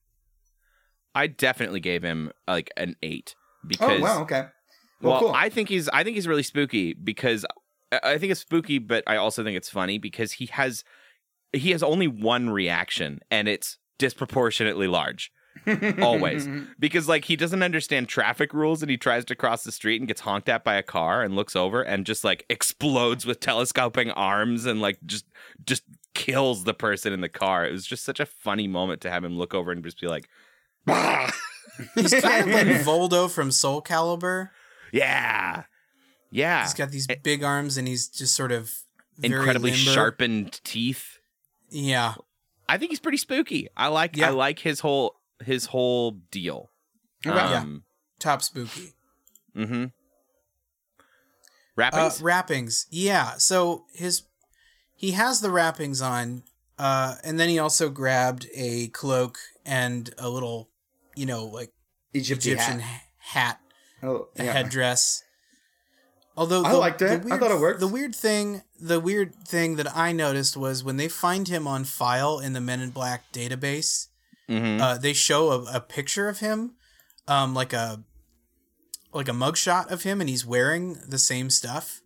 [1.15, 3.35] I definitely gave him like an 8
[3.65, 3.99] because.
[3.99, 4.43] oh wow, okay.
[5.01, 5.31] Well, well, cool.
[5.33, 7.45] I think he's I think he's really spooky because
[7.91, 10.83] I- I think it's spooky, but I also think it's funny because he has
[11.53, 15.31] he has only one reaction and it's disproportionately large.
[16.01, 16.47] Always.
[16.79, 20.07] Because like he doesn't understand traffic rules and he tries to cross the street and
[20.07, 24.11] gets honked at by a car and looks over and just like explodes with telescoping
[24.11, 25.25] arms and like just
[25.65, 25.83] just
[26.13, 27.65] kills the person in the car.
[27.65, 30.07] It was just such a funny moment to have him look over and just be
[30.07, 30.27] like,
[30.87, 31.33] "Ah!"
[31.95, 34.49] he's kind of like voldo from soul calibur
[34.91, 35.63] yeah.
[36.31, 36.63] Yeah.
[36.63, 38.73] he's got these big arms and he's just sort of
[39.21, 39.91] incredibly limber.
[39.91, 41.19] sharpened teeth.
[41.69, 42.15] yeah
[42.67, 43.67] I think he's pretty spooky.
[43.77, 44.27] I like Yeah.
[44.27, 46.71] I like his whole his whole deal.
[47.25, 47.35] Okay.
[47.35, 47.59] Yeah.
[47.61, 47.83] Um,
[48.19, 48.93] top spooky
[49.55, 49.85] Mm-hmm.
[49.85, 51.01] Uh,
[51.77, 52.21] Wrappings?
[52.21, 52.85] wrappings.
[52.89, 53.33] Yeah.
[53.37, 54.23] So his
[54.95, 56.43] he has the wrappings on,
[56.79, 60.69] uh, and then he also grabbed a cloak and a little,
[61.15, 61.73] you know, like
[62.13, 63.01] Egyptian, Egyptian hat.
[63.17, 63.59] hat,
[64.03, 65.23] Oh, a headdress.
[66.37, 67.31] Although I liked the it.
[67.31, 67.79] I thought it worked.
[67.79, 71.83] The weird thing, the weird thing that I noticed was when they find him on
[71.85, 74.07] file in the Men in Black database,
[74.49, 74.79] Mhm.
[74.79, 76.75] uh, they show a, a picture of him,
[77.27, 78.03] um, like a
[79.13, 82.01] like a mugshot of him, and he's wearing the same stuff.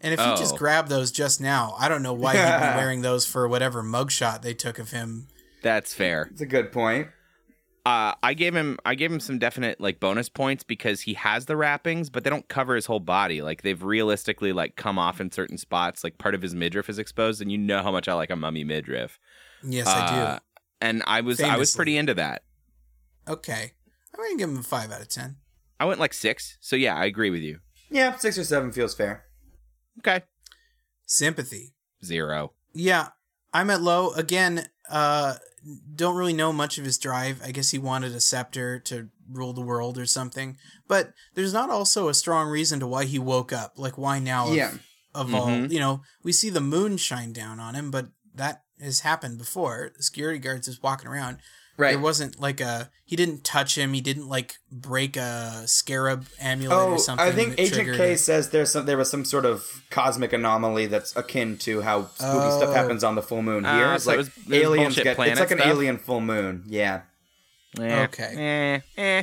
[0.00, 2.42] And if you just grab those just now, I don't know why he'd
[2.72, 5.26] be wearing those for whatever mugshot they took of him.
[5.62, 6.28] That's fair.
[6.30, 7.08] It's a good point.
[7.86, 11.46] Uh, I gave him I gave him some definite like bonus points because he has
[11.46, 13.40] the wrappings, but they don't cover his whole body.
[13.40, 16.04] Like they've realistically like come off in certain spots.
[16.04, 18.36] Like part of his midriff is exposed, and you know how much I like a
[18.36, 19.18] mummy midriff.
[19.64, 20.40] Yes, Uh, I
[20.80, 22.42] And I was I was pretty into that.
[23.28, 23.72] Okay,
[24.14, 25.36] I'm gonna give him a five out of ten.
[25.80, 27.58] I went like six, so yeah, I agree with you.
[27.90, 29.24] Yeah, six or seven feels fair.
[29.98, 30.22] Okay,
[31.06, 31.74] Sympathy.
[32.04, 32.52] zero.
[32.74, 33.08] Yeah,
[33.52, 34.66] I'm at low again.
[34.88, 35.34] Uh,
[35.94, 37.40] don't really know much of his drive.
[37.44, 40.56] I guess he wanted a scepter to rule the world or something.
[40.86, 43.74] But there's not also a strong reason to why he woke up.
[43.76, 44.48] Like why now?
[44.48, 44.72] Of, Yeah.
[45.14, 45.70] Of all, Mhm.
[45.72, 49.90] you know, we see the moon shine down on him, but that has happened before.
[49.96, 51.38] The security guards just walking around.
[51.76, 51.90] Right.
[51.92, 53.92] There wasn't like a he didn't touch him.
[53.92, 57.24] He didn't like break a scarab amulet Oh, or something.
[57.24, 58.18] I think Agent K it.
[58.18, 62.50] says there's some there was some sort of cosmic anomaly that's akin to how spooky
[62.50, 62.72] stuff Oh.
[62.72, 63.92] happens on the full moon Ah, here.
[63.94, 65.60] It's so it like was- it was aliens get it's like an stuff?
[65.68, 66.64] alien full moon.
[66.66, 67.02] Yeah.
[67.78, 68.82] Eh, Okay.
[68.96, 69.22] Eh, eh.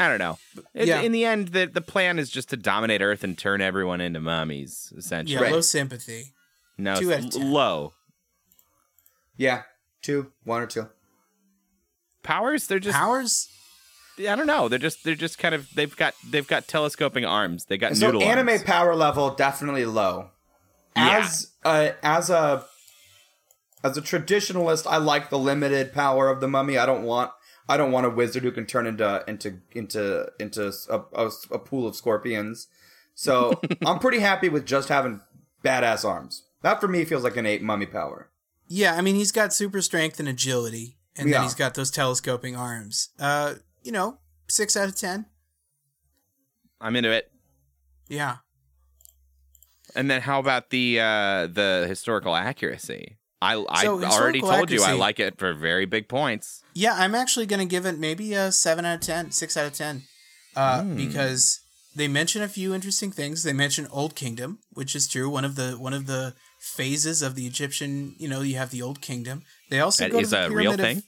[0.00, 0.38] I don't know.
[0.74, 1.00] It- Yeah.
[1.02, 4.18] In the end, the the plan is just to dominate Earth and turn everyone into
[4.20, 4.88] mummies.
[4.92, 5.52] Yeah, Essentially, Right.
[5.52, 6.32] low sympathy.
[6.76, 7.52] no, two out of 10.
[7.52, 7.92] low
[9.36, 9.62] Yeah.
[10.02, 10.88] Two, one or two.
[12.22, 12.66] powers.
[12.66, 13.48] They're just Powers?
[14.18, 14.68] I don't know.
[14.68, 17.66] They're just they're just kind of they've got they've got telescoping arms.
[17.66, 18.62] They got So noodle anime arms.
[18.62, 20.30] power level definitely low.
[20.96, 21.18] Yeah.
[21.18, 22.64] As uh, as a
[23.84, 26.78] as a traditionalist, I like the limited power of the mummy.
[26.78, 27.30] I don't want
[27.68, 31.58] I don't want a wizard who can turn into into into into a, a, a
[31.58, 32.68] pool of scorpions.
[33.14, 35.20] So I'm pretty happy with just having
[35.62, 36.44] badass arms.
[36.62, 38.30] That for me feels like an eight mummy power.
[38.68, 41.34] Yeah, I mean he's got super strength and agility, and Yeah.
[41.38, 43.10] then he's got those telescoping arms.
[43.18, 45.26] Uh, you know, six out of ten.
[46.80, 47.30] I'm into it.
[48.08, 48.36] Yeah.
[49.94, 53.18] And then how about the uh the historical accuracy?
[53.40, 56.62] I I already told you I like it for very big points.
[56.74, 59.72] Yeah, I'm actually gonna give it maybe a seven out of ten, six out of
[59.74, 60.02] ten,
[60.54, 60.96] uh, Hmm.
[60.96, 61.60] because
[61.94, 63.42] they mention a few interesting things.
[63.42, 65.30] They mention Old Kingdom, which is true.
[65.30, 66.34] One of the one of the
[66.74, 69.42] phases of the Egyptian, you know, you have the Old Kingdom.
[69.70, 70.96] They also That go is to the a real pyramid thing.
[70.98, 71.04] Of,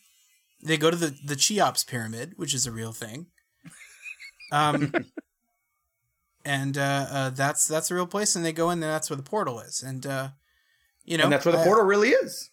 [0.68, 3.26] they go to the the Cheops pyramid, which is a real thing.
[4.50, 4.94] Um,
[6.44, 8.90] and uh, uh, that's that's a real place, and they go in there.
[8.90, 10.28] That's where the portal is, and uh,
[11.04, 12.48] you know, and that's where the uh, portal really is.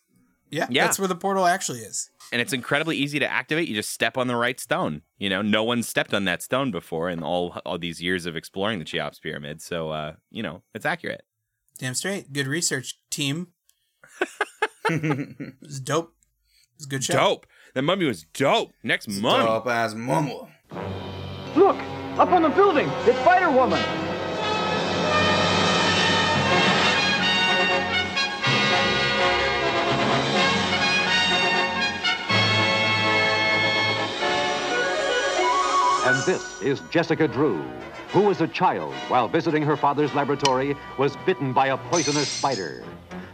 [0.50, 0.86] yeah, Yeah.
[0.86, 2.10] that's where the portal actually is.
[2.34, 3.70] and it's incredibly easy to activate.
[3.70, 5.04] You just step on the right stone.
[5.20, 8.36] You know, no one stepped on that stone before in all all these years of
[8.36, 9.62] exploring the Cheops pyramid.
[9.62, 11.24] So, uh, you know, it's accurate.
[11.80, 12.32] Damn straight.
[12.34, 13.48] Good research team.
[14.88, 16.14] It was dope.
[16.14, 17.14] It was a good show.
[17.16, 17.48] Dope.
[17.74, 18.72] That mummy was dope.
[18.84, 19.44] Next mummy.
[19.44, 20.48] Dope as mumble.
[21.56, 21.76] Look!
[22.20, 22.88] Up on the building!
[23.06, 23.82] It's Spider Woman!
[36.06, 37.58] And this is Jessica Drew,
[38.10, 42.84] who as a child, while visiting her father's laboratory, was bitten by a poisonous spider.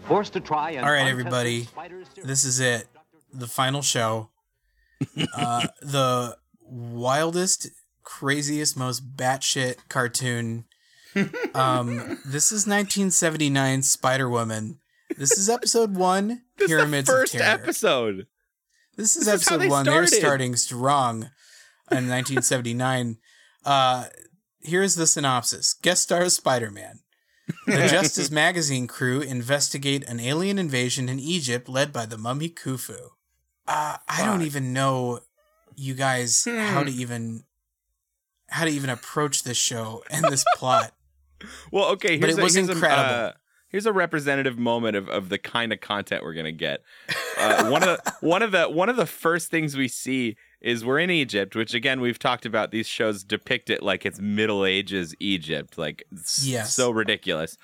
[0.08, 1.64] Forced to try and All right, untested everybody.
[1.66, 2.88] spider serum- This is it.
[3.34, 4.30] The final show.
[5.36, 7.68] Uh, the wildest,
[8.04, 10.66] craziest, most batshit cartoon.
[11.56, 14.80] Um, this is 1979 Spider Woman.
[15.18, 16.44] This is episode one.
[16.58, 17.54] This is the Pyramids first of Terror.
[17.64, 18.28] episode.
[18.96, 19.86] This is This is how episode they one.
[19.86, 21.32] They're starting strong
[21.92, 23.18] in 1979.
[23.66, 24.06] Uh,
[24.62, 27.00] here's the synopsis Guest stars Spider Man.
[27.68, 33.10] The Justice Magazine crew investigate an alien invasion in Egypt led by the mummy Khufu.
[33.68, 35.20] Uh, I don't even know,
[35.76, 36.86] you guys, how Hmm.
[36.88, 37.44] to even
[38.50, 40.94] how to even approach this show and this plot.
[41.72, 42.18] Well, okay.
[42.18, 43.16] But Here's it a, was here's incredible.
[43.16, 43.32] A, uh,
[43.72, 46.82] here's a representative moment of, of the kind of content we're gonna get.
[47.38, 50.86] Uh, one of the one of the one of the first things we see is
[50.86, 52.72] we're in Egypt, which again we've talked about.
[52.72, 56.04] These shows depict it like it's Middle Ages Egypt, like
[56.42, 56.74] Yes.
[56.76, 57.58] so ridiculous.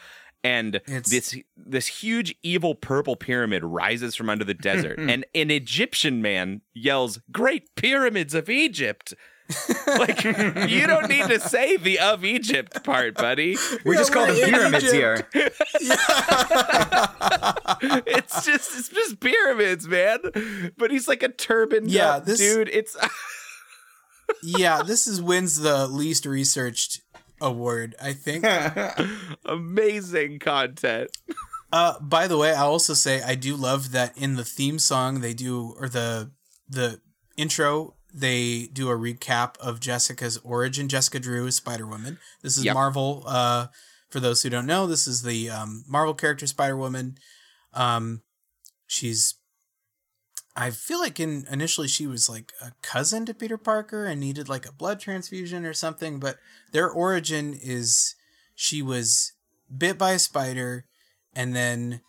[0.44, 5.52] And It's- this this huge evil purple pyramid rises from under the desert, and an
[5.52, 9.14] Egyptian man yells, "Great pyramids of Egypt!"
[9.88, 13.56] like you don't need to say the of Egypt part, buddy.
[13.86, 15.34] We Yeah, just call we're them pyramids Egypt.
[15.34, 15.52] here.
[18.06, 20.20] it's just it's just pyramids, man.
[20.78, 22.70] But he's like a turbaned Yeah, this- dude.
[22.70, 22.96] It's
[24.44, 27.02] yeah, this is wins the least researched
[27.42, 28.46] award, I think.
[29.46, 31.12] amazing content.
[31.72, 35.22] Uh, by the way, I'll also say I do love that in the theme song
[35.22, 36.32] they do, or the
[36.70, 37.02] the
[37.38, 40.88] intro they do a recap of Jessica's origin.
[40.88, 42.18] Jessica Drew is Spider Woman.
[42.42, 42.74] This is Yep.
[42.74, 43.24] Marvel.
[43.26, 43.68] Uh,
[44.10, 47.18] for those who don't know, this is the um, Marvel character Spider Woman.
[47.74, 48.22] Um,
[48.88, 49.36] she's.
[50.56, 54.50] I feel like in initially she was like a cousin to Peter Parker and needed
[54.50, 56.38] like a blood transfusion or something, but
[56.72, 58.16] their origin is
[58.56, 59.34] she was
[59.78, 60.86] bit by a spider
[61.36, 62.02] and then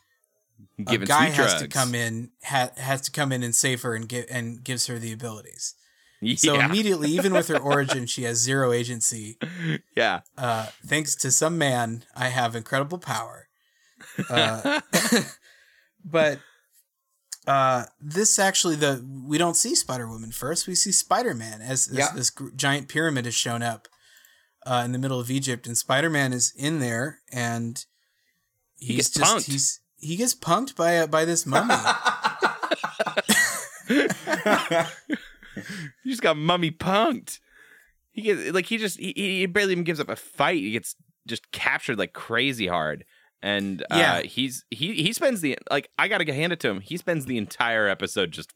[0.83, 1.63] Given a guy has drugs.
[1.63, 4.87] to come in ha- has to come in and save her and give and gives
[4.87, 5.75] her the abilities.
[6.37, 9.39] So immediately, even with her origin, she has zero agency.
[9.97, 10.21] yeah.
[10.37, 13.49] Uh, thanks to some man, I have incredible power.
[14.29, 14.81] Uh,
[16.05, 16.41] but
[17.47, 20.67] uh, this actually the we don't see Spider Woman first.
[20.67, 22.13] We see Spider Man as this, Yeah.
[22.15, 23.89] this giant pyramid has shown up
[24.67, 27.85] uh, in the middle of Egypt, and Spider Man is in there, and
[28.77, 29.47] he's gets just punked.
[29.53, 31.75] he's he gets punked by a, by this mummy.
[36.05, 37.39] He just got mummy punked.
[38.11, 40.61] He gets like he just he, he barely even gives up a fight.
[40.61, 40.97] He gets
[41.27, 43.05] just captured like crazy hard.
[43.43, 44.23] And uh, Yeah.
[44.23, 46.81] he's he he spends the like I gotta hand it to him.
[46.81, 48.53] He spends the entire episode just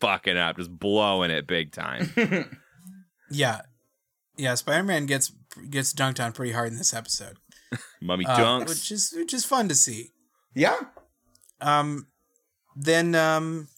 [0.00, 2.10] fucking up, just blowing it big time.
[3.30, 3.60] yeah,
[4.36, 4.54] yeah.
[4.54, 5.32] Spider Man gets
[5.70, 7.36] gets dunked on pretty hard in this episode,
[8.02, 8.68] Mummy uh, dunks.
[8.68, 10.10] which is which is fun to see.
[10.54, 10.78] yeah.
[11.60, 12.08] um
[12.76, 13.68] then um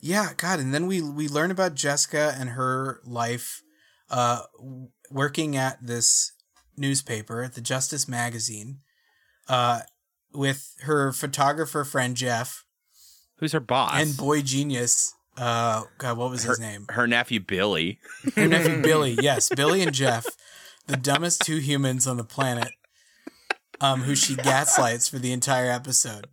[0.00, 3.62] yeah god and then we we learn about jessica and her life
[4.10, 4.42] uh
[5.10, 6.32] working at this
[6.76, 8.78] newspaper the justice magazine
[9.48, 9.80] uh
[10.34, 12.64] with her photographer friend jeff
[13.38, 13.94] Who's her boss?
[13.94, 17.98] and boy genius uh god what was his name her nephew Billy.
[18.34, 20.26] her nephew billy yes billy and jeff
[20.86, 22.72] the dumbest two humans on the planet
[23.80, 26.28] um who she gaslights for the entire episode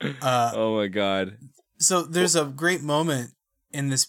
[0.00, 1.38] uh Oh my god.
[1.78, 3.32] so there's a great moment
[3.70, 4.08] in this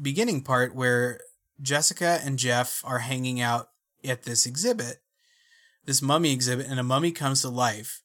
[0.00, 1.20] beginning part where
[1.60, 3.70] Jessica and Jeff are hanging out
[4.04, 4.98] at this exhibit,
[5.84, 8.02] this mummy exhibit, and a mummy comes to life.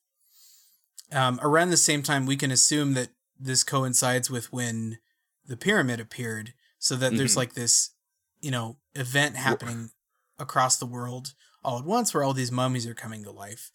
[1.11, 3.09] Um, around the same time, we can assume that
[3.39, 4.99] this coincides with when
[5.47, 7.38] the pyramid appeared, so that there's Mhm.
[7.38, 7.89] like this,
[8.39, 9.89] you know, event happening
[10.38, 13.72] across the world all at once where all these mummies are coming to life.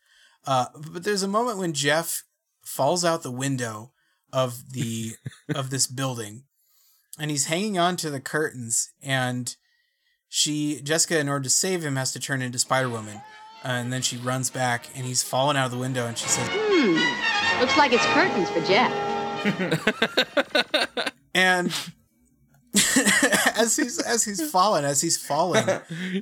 [0.47, 2.23] Uh, but there's a moment when Jeff
[2.65, 3.93] falls out the window
[4.33, 5.13] of the
[5.55, 6.45] of this building
[7.19, 9.57] and he's hanging on to the curtains and
[10.29, 13.17] she Jessica in order to save him has to turn into Spider-Woman
[13.65, 16.29] uh, and then she runs back and he's fallen out of the window and she
[16.29, 17.61] says Hmm.
[17.61, 18.93] Looks like it's curtains for Jeff.
[21.35, 21.73] and
[23.57, 25.65] as he's as he's fallen as he's falling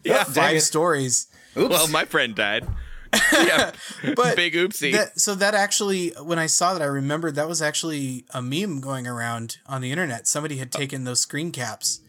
[0.04, 0.24] Yeah.
[0.24, 1.68] Five stories Oops.
[1.70, 2.66] Well, my friend died.
[3.32, 3.72] yeah.
[4.16, 4.92] but Big oopsie.
[4.92, 8.80] that, so that actually when I saw that I remembered that was actually a meme
[8.80, 10.78] going around on the internet somebody had oh.
[10.78, 12.00] taken those screen caps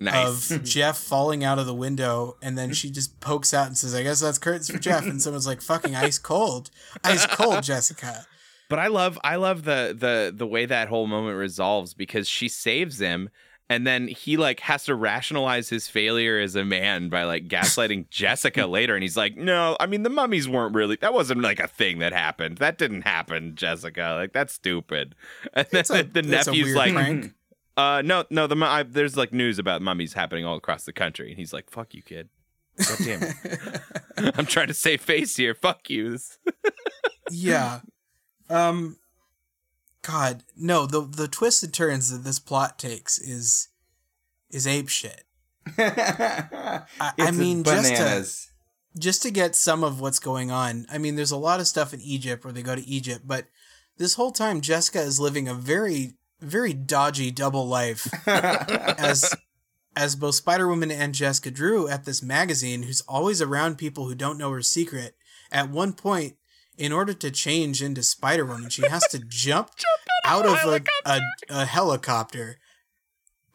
[0.00, 0.50] nice.
[0.50, 3.94] of Jeff falling out of the window, and then she just pokes out and says,
[3.94, 6.70] "I guess that's curtains for Jeff." And someone's like, "Fucking ice cold,
[7.04, 8.26] ice cold, Jessica."
[8.68, 12.48] But I love I love the the the way that whole moment resolves because she
[12.48, 13.30] saves him
[13.68, 18.08] and then he like has to rationalize his failure as a man by like gaslighting
[18.10, 21.60] Jessica later and he's like, "No, I mean the mummies weren't really that wasn't like
[21.60, 22.58] a thing that happened.
[22.58, 24.14] That didn't happen, Jessica.
[24.18, 25.14] Like that's stupid."
[25.54, 27.34] And then It's a- the it's a nephew's weird like, prank.
[27.76, 30.92] "Uh no, no, the mu- I, there's like news about mummies happening all across the
[30.92, 32.28] country." And he's like, "Fuck you, kid."
[32.78, 33.34] God damn it.
[34.38, 35.54] I'm trying to save face here.
[35.54, 36.18] Fuck you.
[37.30, 37.80] Yeah.
[38.50, 38.96] Um.
[40.06, 40.86] God, no.
[40.86, 43.68] The the twists and turns that this plot takes is
[44.50, 45.24] is ape shit.
[45.78, 46.84] I,
[47.18, 50.86] I mean, just to just to get some of what's going on.
[50.90, 53.46] I mean, there's a lot of stuff in Egypt where they go to Egypt, but
[53.96, 59.34] this whole time Jessica is living a very very dodgy double life as
[59.96, 64.14] as both Spider Woman and Jessica Drew at this magazine, who's always around people who
[64.14, 65.16] don't know her secret.
[65.50, 66.36] At one point,
[66.78, 69.70] in order to change into Spider Woman, she has to jump,
[70.24, 72.58] out of a, a, a helicopter,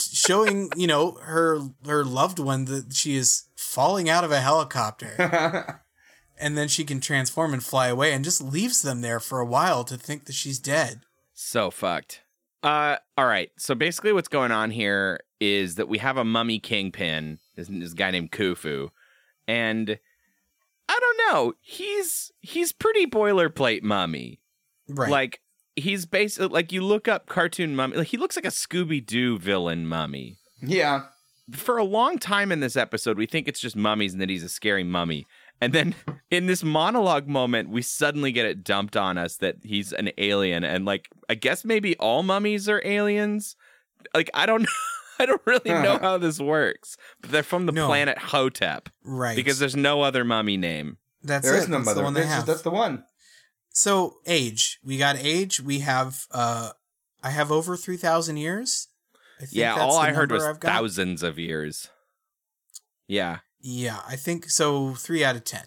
[0.02, 5.82] showing you know her her loved one that she is falling out of a helicopter,
[6.40, 9.46] and then she can transform and fly away, and just leaves them there for a
[9.46, 11.02] while to think that she's dead.
[11.34, 12.22] So fucked.
[12.64, 13.50] Uh, all right.
[13.58, 17.40] So basically, what's going on here is that we have a mummy kingpin.
[17.56, 18.90] This, this guy named Khufu,
[19.48, 20.00] and
[20.90, 21.54] I don't know.
[21.62, 24.40] He's he's pretty boilerplate mummy.
[24.90, 25.10] Right.
[25.10, 25.42] Like
[25.76, 27.98] he's basically like you look up cartoon mummy.
[27.98, 30.38] Like he looks like a Scooby Doo villain mummy.
[30.62, 31.04] yeah.
[31.54, 34.44] For a long time in this episode, we think it's just mummies and that he's
[34.44, 35.26] a scary mummy.
[35.60, 35.96] And then
[36.32, 40.64] in this monologue moment, we suddenly get it dumped on us that he's an alien.
[40.64, 43.58] And like, I guess maybe all mummies are aliens.
[44.14, 44.68] Like, I don't know.
[45.22, 46.98] I don't really know how this works.
[47.22, 47.88] But they're from the No.
[47.88, 49.36] planet Hotep right.
[49.36, 50.98] because there's no other mummy name.
[51.24, 51.60] that's There it.
[51.64, 52.04] is no That's the mother.
[52.04, 52.46] one they That's, have.
[52.46, 53.04] that's the one.
[53.74, 55.62] So age, we got age.
[55.62, 56.72] We have uh,
[57.24, 58.88] I have over three thousand years.
[59.40, 60.72] I think Yeah, that's all the I heard number was I've got.
[60.74, 61.88] thousands of years.
[63.08, 63.40] Yeah.
[63.62, 64.94] Yeah, I think so.
[64.96, 65.66] Three out of ten.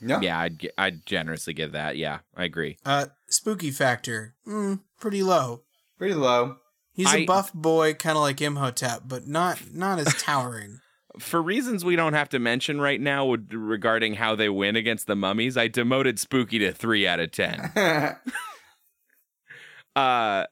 [0.00, 0.20] Yeah.
[0.20, 1.96] Yeah, I'd, gi- I'd generously give that.
[1.96, 2.76] Yeah, I agree.
[2.84, 5.62] Uh, spooky factor, mm, pretty low.
[5.98, 6.56] Pretty low.
[6.96, 10.80] He's a I- buff boy, kind of like Imhotep, but not not as towering.
[11.18, 15.06] For reasons we don't have to mention right now would- regarding how they win against
[15.06, 17.70] the mummies, I demoted Spooky to 3 out of 10.
[19.96, 20.44] Uh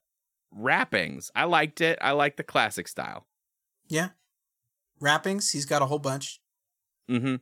[0.52, 1.30] wrappings.
[1.34, 1.98] I liked it.
[2.00, 3.26] I like the classic style.
[3.88, 4.10] Yeah.
[5.00, 6.40] Wrappings, he's got a whole bunch.
[7.10, 7.36] Mm-hmm.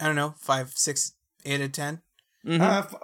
[0.00, 1.12] I don't know, five, six,
[1.44, 2.02] eight out of ten.
[2.44, 2.60] mm-hmm.
[2.60, 2.94] Uh, f-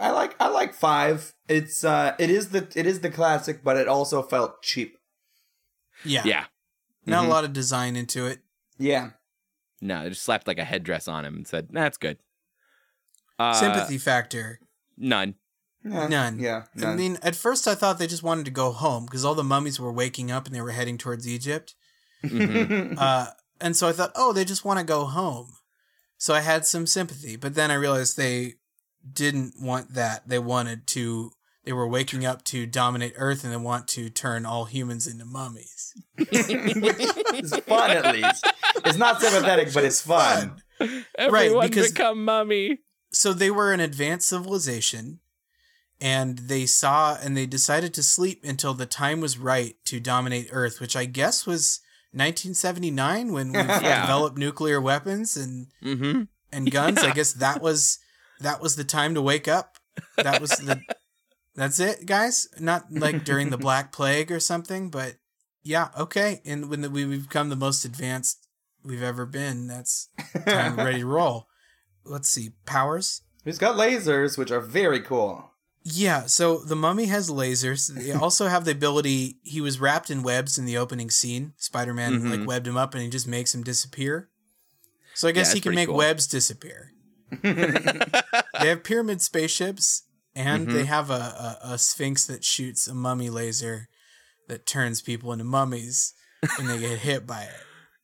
[0.00, 1.32] I like I like five.
[1.48, 4.96] It's uh it is the it is the classic, but it also felt cheap.
[6.04, 6.22] Yeah.
[6.24, 6.44] yeah.
[7.06, 7.26] Not Mhm.
[7.26, 8.40] a lot of design into it.
[8.78, 9.10] Yeah.
[9.80, 12.18] No, they just slapped like a headdress on him and said, "That's good."
[13.38, 14.60] Uh, Sympathy factor.
[14.96, 15.34] None.
[15.84, 16.08] Yeah.
[16.08, 16.38] None.
[16.38, 16.64] Yeah.
[16.82, 19.44] I mean, at first I thought they just wanted to go home because all the
[19.44, 21.74] mummies were waking up and they were heading towards Egypt.
[22.22, 22.96] Mhm.
[22.98, 23.26] Uh,
[23.60, 25.52] and so I thought, oh, they just want to go home.
[26.18, 28.54] So I had some sympathy, but then I realized they
[29.12, 30.28] didn't want that.
[30.28, 31.30] They wanted to.
[31.64, 35.24] They were waking up to dominate Earth and they want to turn all humans into
[35.24, 35.94] mummies.
[36.18, 38.46] it's fun at least.
[38.84, 40.56] It's not sympathetic, but it's fun.
[41.16, 42.78] Everyone because- become mummy.
[43.12, 45.20] So they were an advanced civilization,
[46.00, 50.48] and they saw and they decided to sleep until the time was right to dominate
[50.50, 51.80] Earth, which I guess was
[52.12, 54.02] 1979 when we Yeah.
[54.02, 56.22] developed nuclear weapons and Mm-hmm.
[56.52, 56.98] and guns.
[56.98, 58.00] I guess that was
[58.44, 59.76] that was the time to wake up.
[60.16, 60.80] That was the
[61.54, 62.48] that's it, guys.
[62.58, 65.16] Not like during the Black Plague or something, but
[65.62, 66.40] yeah, okay.
[66.44, 68.46] And when the, we we've become the most advanced
[68.84, 70.08] we've ever been, that's
[70.46, 71.48] time ready to roll.
[72.04, 73.22] Let's see powers.
[73.44, 75.50] He's got lasers, which are very cool.
[75.86, 77.88] Yeah, so the mummy has lasers.
[77.94, 79.36] They also have the ability.
[79.42, 81.52] He was wrapped in webs in the opening scene.
[81.58, 82.38] Spider Man Mhm.
[82.38, 84.30] like webbed him up, and he just makes him disappear.
[85.14, 85.96] So I guess Yeah, he can make cool.
[85.96, 86.90] webs disappear.
[88.60, 90.02] they have pyramid spaceships,
[90.34, 90.76] and Mm-hmm.
[90.76, 93.88] they have a, a, a sphinx that shoots a mummy laser
[94.48, 96.12] that turns people into mummies
[96.58, 97.50] when they get hit by it.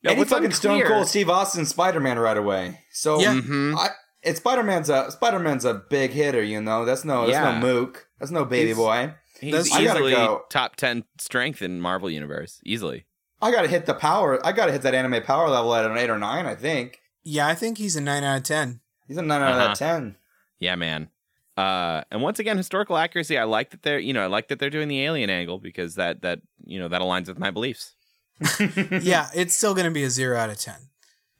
[0.02, 2.80] Now, and he what's fucking Stone unclear- Cold Steve Austin Spider Man right away.
[2.92, 3.34] So Yeah.
[3.34, 3.76] Mhm.
[3.76, 3.90] I,
[4.22, 6.84] it's Spider Man's a Spider Man's a big hitter, you know.
[6.84, 7.58] That's no that's Yeah.
[7.58, 8.06] no mook.
[8.18, 9.14] That's no baby He's- boy.
[9.40, 10.42] He's That's- easily go.
[10.50, 12.60] top ten strength in Marvel universe.
[12.64, 13.06] Easily.
[13.42, 14.38] I gotta hit the power.
[14.46, 16.46] I gotta hit that anime power level at an eight or nine.
[16.46, 18.80] I think Yeah, I think he's a nine out of ten.
[19.10, 19.66] He's a nine out of Uh-huh.
[19.70, 20.14] that ten.
[20.60, 21.08] Yeah, man.
[21.56, 23.36] Uh, and once again, historical accuracy.
[23.36, 25.96] I like that they're, you know, I like that they're doing the alien angle because
[25.96, 27.96] that that you know that aligns with my beliefs.
[29.02, 30.76] yeah, it's still going to be a zero out of ten.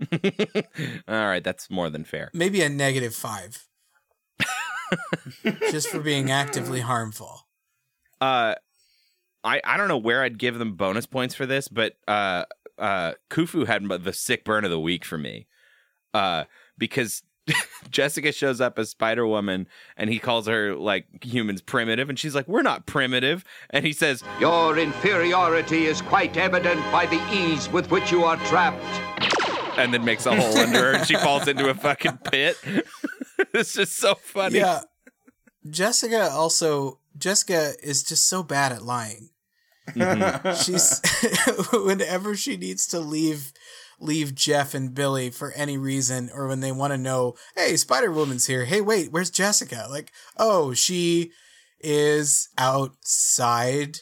[1.09, 2.32] All right, that's more than fair.
[2.34, 3.66] Maybe a negative five.
[5.70, 7.47] Just for being actively harmful.
[8.20, 8.56] Uh,
[9.44, 12.47] I I don't know where I'd give them bonus points for this, but uh,
[12.78, 15.47] uh, Khufu had the sick burn of the week for me.
[16.12, 16.44] Uh,
[16.76, 17.22] because
[17.90, 22.34] Jessica shows up as Spider Woman and he calls her like humans primitive, and she's
[22.34, 27.68] like, "We're not primitive," and he says, Your inferiority is quite evident by the ease
[27.70, 28.84] with which you are trapped.
[29.78, 32.56] and then makes a hole under her, and she falls into a fucking pit.
[33.54, 34.58] it's just so funny.
[34.58, 34.80] Yeah.
[35.68, 39.30] Jessica also Jessica is just so bad at lying.
[39.88, 40.62] Mm-hmm.
[40.62, 41.00] She's
[41.72, 43.52] whenever she needs to leave
[44.01, 48.47] leave Jeff and Billy for any reason or when they want to know, "Hey, Spider-Woman's
[48.47, 48.64] here.
[48.64, 51.32] Hey, wait, where's Jessica?" Like, "Oh, she
[51.78, 53.98] is outside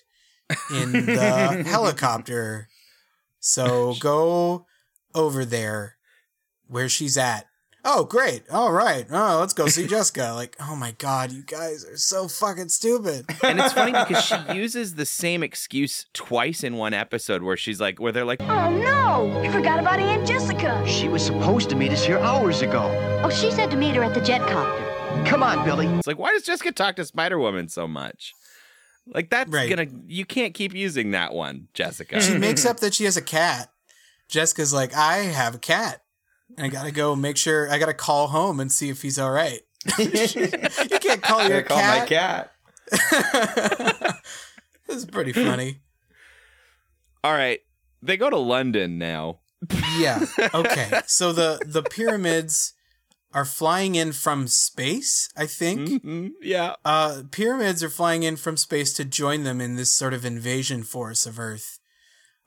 [0.70, 2.68] in the helicopter.
[3.40, 4.66] So go
[5.14, 5.96] over there
[6.66, 7.47] where she's at."
[7.90, 8.42] Oh, great.
[8.50, 9.06] All right.
[9.10, 10.32] Oh, let's go see Jessica.
[10.38, 13.24] Like, oh my god, you guys are so fucking stupid.
[13.42, 17.80] And it's funny because she uses the same excuse twice in one episode where she's
[17.80, 19.42] like, where they're like, Oh no!
[19.42, 20.84] You forgot about Aunt Jessica.
[20.86, 22.82] She was supposed to meet us here hours ago.
[23.24, 24.84] Oh, she said to meet her at the jet copter.
[25.24, 25.86] Come on, Billy.
[25.86, 28.34] it's like, why does Jessica talk to Spider Woman so much?
[29.06, 29.68] Like that's Right.
[29.70, 32.20] gonna you can't keep using that one, Jessica.
[32.20, 33.70] She makes up that she has a cat.
[34.28, 36.02] Jessica's like, I have a cat.
[36.56, 39.30] And I gotta go make sure I gotta call home and see if he's all
[39.30, 39.60] right.
[39.98, 40.08] you
[41.00, 42.52] can't call I your call my cat.
[42.90, 44.18] cat.
[44.86, 45.80] this is pretty funny.
[47.22, 47.60] All right.
[48.02, 49.40] They go to London now.
[49.98, 50.24] Yeah.
[50.54, 51.00] Okay.
[51.06, 52.74] So the the pyramids
[53.32, 56.02] are flying in from space, I think.
[56.02, 56.30] Mhm.
[56.40, 56.76] Yeah.
[56.84, 60.82] Uh pyramids are flying in from space to join them in this sort of invasion
[60.82, 61.78] force of Earth.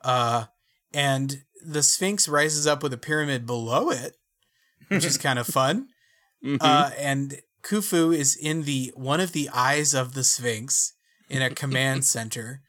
[0.03, 0.45] Uh
[0.94, 4.17] and the Sphinx rises up with a pyramid below it,
[4.88, 5.88] which is kind of fun.
[6.43, 6.57] Mhm.
[6.61, 10.93] Uh, and Khufu is in the one of the eyes of the Sphinx
[11.29, 12.61] in a command center.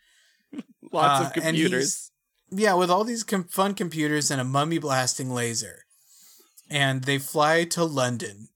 [0.92, 2.10] Lots uh, of computers.
[2.50, 5.84] Yeah, with all these com- fun computers and a mummy blasting laser.
[6.68, 8.48] And they fly to London.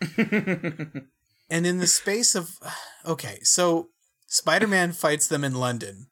[0.16, 2.58] and in the space of
[3.06, 3.88] okay, so
[4.28, 6.06] Spider-Man fights them in London.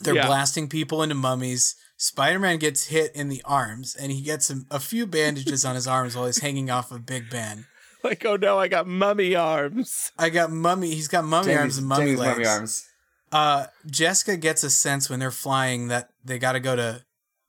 [0.00, 0.26] They're Yeah.
[0.26, 1.74] blasting people into mummies.
[1.96, 5.86] Spider-Man gets hit in the arms and he gets a, a few bandages on his
[5.86, 7.66] arms while he's hanging off of Big Ben.
[8.04, 10.12] Like, oh no, I got mummy arms.
[10.16, 10.94] I got mummy.
[10.94, 12.36] He's got mummy arms and mummy Jamie's legs.
[12.38, 12.88] mummy arms.
[13.32, 17.02] uh, Jessica gets a sense when they're flying that they got to go to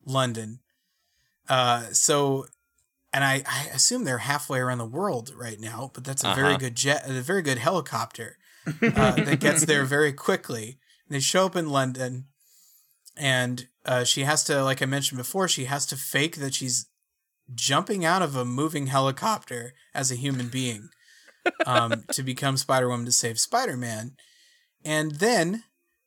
[0.04, 0.62] London.
[1.48, 2.46] Uh, so,
[3.14, 6.50] and I, I assume they're halfway around the world right now, but that's a very
[6.52, 6.58] Uh-huh.
[6.58, 10.80] good jet, a very good helicopter uh, that gets there very quickly.
[11.08, 12.26] And They show up in London,
[13.18, 16.88] and uh, she has to, like I mentioned before, she has to fake that she's
[17.56, 20.90] jumping out of a moving helicopter as a human being
[21.66, 24.12] um, to become Spider Woman to save Spider Man.
[24.84, 25.64] And then,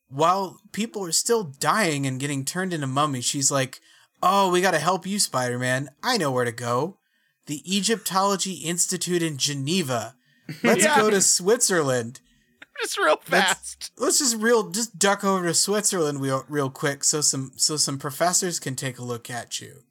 [0.09, 3.81] while people are still dying and getting turned into mummies, she's like,
[4.23, 5.89] Oh, we got to help you, Spider Man.
[6.03, 6.99] I know where to go.
[7.47, 10.15] The Egyptology Institute in Geneva.
[10.63, 10.99] Let's Yeah.
[11.01, 12.21] go to Switzerland.
[12.83, 13.93] Just real Let's- fast.
[13.97, 17.99] Let's just real just duck over to Switzerland real, real quick so some so some
[17.99, 19.83] professors can take a look at you.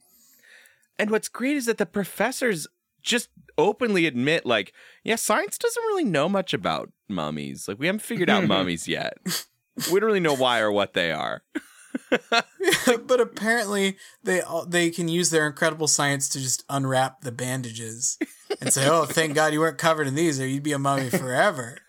[0.98, 2.68] And what's great is that the professors
[3.02, 7.68] just openly admit, like, yeah, science doesn't really know much about mummies.
[7.68, 9.18] Like, we haven't figured out mummies yet.
[9.26, 11.44] We don't really know why or what they are.
[13.08, 18.18] but apparently they all, they can use their incredible science to just unwrap the bandages
[18.62, 21.10] and say, "Oh, thank God you weren't covered in these, or you'd be a mummy
[21.10, 21.80] forever."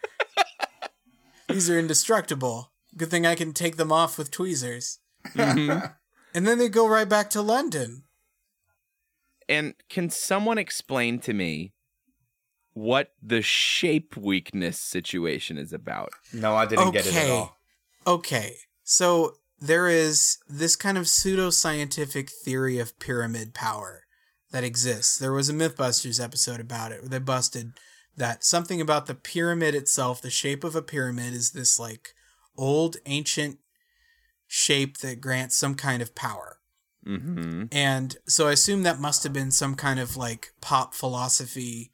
[1.52, 2.72] These are indestructible.
[2.96, 4.98] Good thing I can take them off with tweezers.
[5.34, 5.94] Mhm.
[6.32, 8.04] And then they go right back to London.
[9.48, 11.72] And can someone explain to me
[12.72, 16.10] what the shape weakness situation is about?
[16.32, 17.30] No, I didn't get it at Okay.
[17.30, 17.56] all.
[18.06, 18.54] Okay,
[18.84, 24.04] so there is this kind of pseudoscientific theory of pyramid power
[24.52, 25.18] that exists.
[25.18, 27.72] There was a Mythbusters episode about it where they busted
[28.16, 32.14] that something about the pyramid itself, the shape of a pyramid, is this like
[32.56, 33.58] old ancient
[34.46, 36.58] shape that grants some kind of power.
[37.06, 37.64] Mm-hmm.
[37.72, 41.92] And so I assume that must have been some kind of like pop philosophy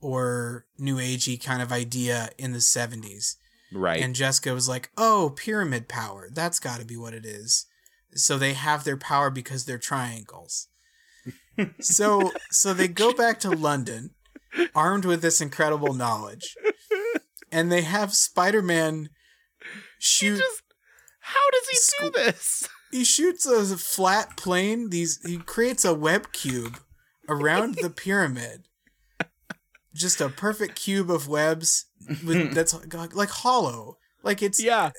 [0.00, 3.36] or new agey kind of idea in the 70s.
[3.72, 4.00] Right.
[4.00, 6.28] And Jessica was like, "Oh, pyramid power.
[6.32, 7.66] That's got to be what it is."
[8.14, 10.68] So they have their power because they're triangles.
[11.80, 14.14] so so they go back to London
[14.74, 16.56] armed with this incredible knowledge.
[17.50, 19.08] And they have Spider-Man
[19.98, 20.42] shoot
[21.20, 22.68] How does he do this?
[22.90, 24.90] he shoots a flat plane.
[24.90, 26.78] These he creates a web cube
[27.28, 28.64] around the pyramid.
[29.94, 31.86] Just a perfect cube of webs
[32.24, 33.96] with that's like, like hollow.
[34.22, 34.90] Like it's Yeah.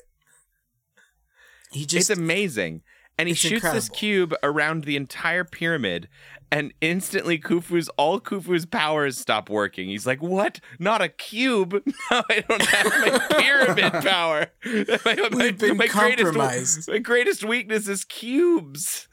[1.72, 2.82] he just it's amazing.
[3.18, 6.08] And he shoots this cube around the entire pyramid,
[6.52, 9.88] and instantly Khufu's all Khufu's powers stop working.
[9.88, 10.60] He's like, "What?
[10.78, 11.82] Not a cube?
[12.10, 14.46] No, I don't have my pyramid power.
[14.64, 16.88] My, my- We've been greatest, compromised.
[16.88, 19.06] my greatest weakness is cubes."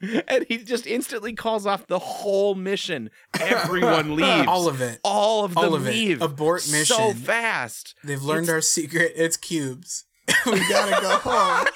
[0.00, 3.10] And he just instantly calls off the whole mission.
[3.40, 4.46] Everyone leaves.
[4.46, 5.00] all of it.
[5.02, 5.90] All of them All of it.
[5.90, 6.22] leave.
[6.22, 7.96] Abort So fast.
[8.04, 9.12] They've learned our secret.
[9.16, 10.04] It's cubes.
[10.46, 11.66] we gotta go home.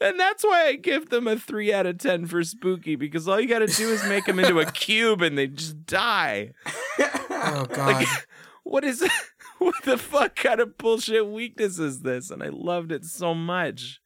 [0.00, 3.40] And that's why I give them a three out of ten for spooky because all
[3.40, 6.52] you got to do is make them into a cube and they just die.
[7.30, 8.04] Oh god.
[8.64, 9.02] What is
[9.58, 12.30] what the fuck kind of bullshit weakness is this?
[12.30, 13.98] And I loved it so much.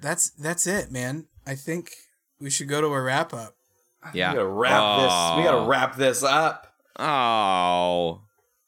[0.00, 1.26] that's that's it, man.
[1.46, 1.92] I think
[2.40, 3.54] we should go to a wrap up.
[4.12, 5.38] Yeah, We gotta wrap this.
[5.38, 6.74] We gotta wrap this up.
[6.98, 8.22] Oh,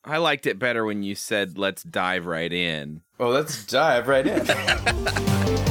[0.04, 3.02] I liked it better when you said let's dive right in.
[3.18, 5.69] Well, let's dive right in.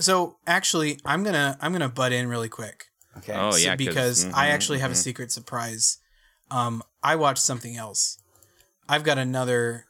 [0.00, 2.86] So actually, I'm gonna I'm gonna butt in really quick.
[3.18, 3.34] Okay.
[3.34, 4.98] Oh So- yeah, because mhm, I actually have a mhm.
[5.02, 5.98] secret surprise.
[6.50, 8.18] Um, I watched something else.
[8.88, 9.86] I've got another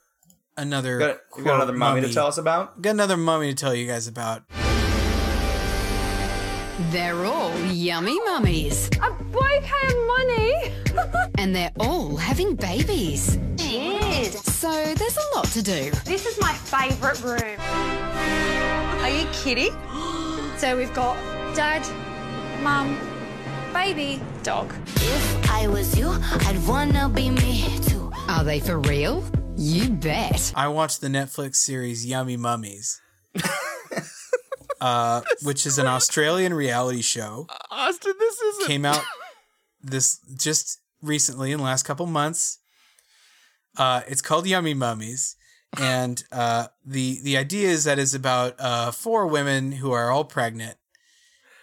[0.57, 2.83] another You got, you got another mummy, to tell us about?
[2.83, 4.43] Got another mummy to tell you guys about.
[6.91, 8.89] They're all yummy mummies.
[9.03, 10.73] A boy paying money?
[11.39, 13.39] and they're all having babies.
[13.59, 14.33] Weird.
[14.33, 15.91] So there's a lot to do.
[16.05, 18.90] This is my favourite room.
[19.01, 19.73] Are you kidding?
[20.59, 21.17] so we've got
[21.55, 21.83] dad,
[22.63, 22.99] mum,
[23.73, 24.73] baby, dog.
[24.97, 26.11] If I was you,
[26.47, 28.13] I'd wanna be me too.
[28.29, 29.25] Are they for real?
[29.57, 30.53] You bet.
[30.55, 33.01] I watched the Netflix series Yummy Mummies,
[34.81, 37.47] uh, which is an Australian reality show.
[37.71, 39.03] Austin, this is Came out
[39.83, 42.59] this just recently in the last couple months.
[43.77, 45.37] Uh, it's called Yummy Mummies,
[45.79, 50.25] and uh, the the idea is that it's about uh, four women who are all
[50.25, 50.77] pregnant,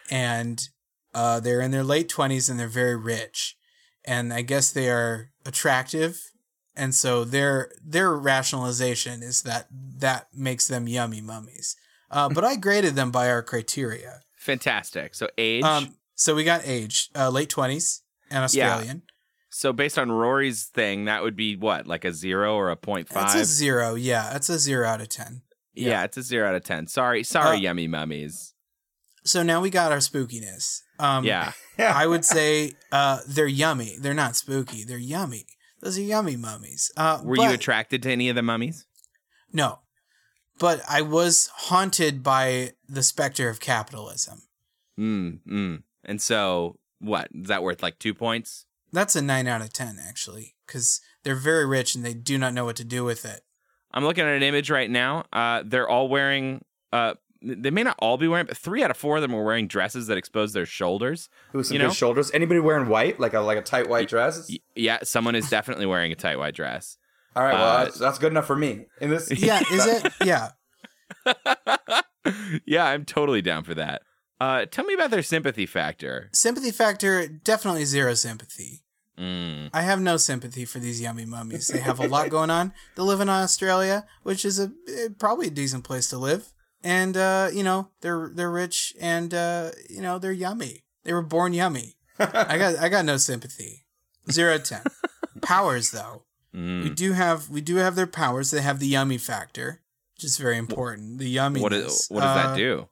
[0.10, 0.70] and
[1.14, 3.58] uh, they're in their late twenties and they're very rich,
[4.06, 6.32] and I guess they are attractive,
[6.76, 11.76] and so their their rationalization is that that makes them yummy mummies.
[12.10, 14.22] Uh, but I graded them by our criteria.
[14.38, 15.14] fantastic.
[15.16, 15.64] So age.
[15.64, 19.04] Um, so we got age, uh, late twenties, and Australian.
[19.58, 23.10] So based on Rory's thing, that would be what, like a zero or a point
[23.10, 23.96] That's a zero.
[23.96, 25.42] Yeah, that's a zero out of ten.
[25.74, 26.04] yeah.
[26.04, 26.86] it's a zero out of ten.
[26.86, 28.54] Sorry, sorry, Uh, yummy mummies.
[29.24, 30.82] So now we got our spookiness.
[31.00, 31.54] Um, Yeah.
[31.80, 33.98] I would say uh, they're yummy.
[34.00, 34.84] They're not spooky.
[34.84, 35.48] They're yummy.
[35.82, 36.92] Those are yummy mummies.
[36.96, 38.86] Uh, Were but- you attracted to any of the mummies?
[39.52, 39.80] No,
[40.60, 44.44] but I was haunted by the specter of capitalism.
[45.00, 45.84] Mm, mm.
[46.06, 47.82] And so, what is that worth?
[47.82, 48.67] Like two points?
[48.92, 52.54] That's a nine out of ten, actually, because they're very rich and they do not
[52.54, 53.42] know what to do with it.
[53.94, 55.26] I'm looking at an image right now.
[55.34, 56.64] Uh, they're all wearing.
[56.94, 59.44] Uh, they may not all be wearing, but three out of four of them are
[59.44, 61.30] wearing dresses that expose their shoulders.
[61.52, 61.94] Who some you good know?
[61.94, 62.32] shoulders?
[62.34, 64.50] Anybody wearing white, like a like a tight white dress?
[64.76, 66.98] Yeah, someone is definitely wearing a tight white dress.
[67.36, 68.88] All right, well Uh, that's, that's good enough for me.
[69.00, 70.12] In this, Yeah, is it?
[70.26, 70.50] Yeah.
[72.66, 74.02] yeah, I'm totally down for that.
[74.40, 76.30] Uh, tell me about their sympathy factor.
[76.34, 78.84] Sympathy factor, definitely zero sympathy.
[79.18, 79.70] Mm.
[79.74, 81.70] I have no sympathy for these yummy mummies.
[81.70, 82.72] They have a lot going on.
[82.96, 86.54] They live in Australia, which is a eh, probably a decent place to live.
[86.84, 90.84] And uh, you know, they're they're rich and uh, you know, they're yummy.
[91.04, 91.96] They were born yummy.
[92.20, 93.86] I got I got no sympathy.
[94.32, 94.84] Zero ten.
[95.42, 96.24] Powers though.
[96.54, 96.96] We Mm.
[96.96, 98.52] do have we do have their powers.
[98.52, 99.82] They have the yummy factor,
[100.16, 101.18] which is very important.
[101.20, 101.62] The yummy.
[101.62, 102.88] What, is, what does that do?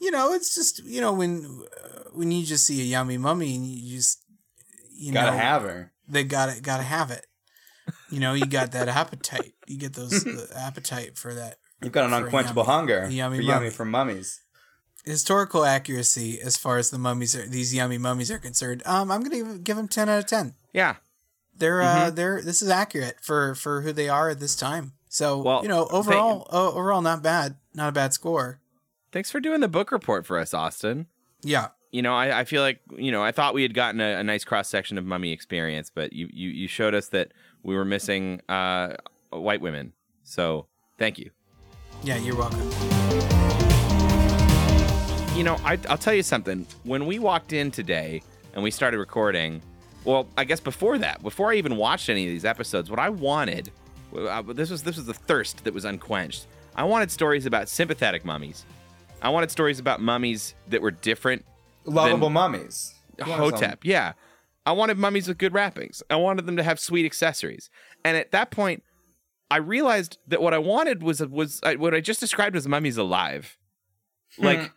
[0.00, 3.54] You know, it's just you know when uh, when you just see a yummy mummy
[3.56, 4.22] and you just
[4.96, 5.92] you Gotta know have her.
[6.08, 7.26] they gotta gotta have it.
[8.10, 9.54] You know, you got that appetite.
[9.66, 13.42] You get those the appetite for that You've got an unquenchable yummy- hunger yummy for
[13.42, 13.52] mummy.
[13.54, 14.40] yummy from mummies.
[15.04, 18.82] historical accuracy as far as the mummies are these yummy mummies are concerned.
[18.86, 20.54] Um, I'm gonna give them ten out of ten.
[20.72, 20.96] Yeah.
[21.56, 22.14] They're uh Mhm.
[22.14, 24.92] they're this is accurate for for who they are at this time.
[25.08, 28.60] So Well, you know thank- overall o- overall not bad, not a bad score.
[29.10, 31.06] Thanks for doing the book report for us, Austin.
[31.42, 31.68] Yeah.
[31.92, 34.22] You know, I, I feel like you know I thought we had gotten a, a
[34.22, 37.32] nice cross section of mummy experience, but you, you you showed us that
[37.62, 38.94] we were missing uh,
[39.30, 39.94] white women.
[40.22, 40.66] So
[40.98, 41.30] thank you.
[42.02, 42.60] Yeah, you're welcome.
[45.34, 46.66] You know, I, I'll tell you something.
[46.84, 48.22] When we walked in today
[48.52, 49.62] and we started recording,
[50.04, 53.08] well, I guess before that, before I even watched any of these episodes, what I
[53.08, 53.70] wanted,
[54.48, 56.46] this was this was the thirst that was unquenched.
[56.76, 58.66] I wanted stories about sympathetic mummies.
[59.22, 61.44] I wanted stories about mummies that were different,
[61.84, 62.94] Lovable mummies.
[63.18, 63.80] You want some- Hotep.
[63.84, 64.12] Yeah,
[64.66, 66.02] I wanted mummies with good wrappings.
[66.10, 67.70] I wanted them to have sweet accessories.
[68.04, 68.82] And at that point,
[69.50, 72.96] I realized that what I wanted was was uh, what I just described as mummies
[72.98, 73.56] alive.
[74.38, 74.70] Like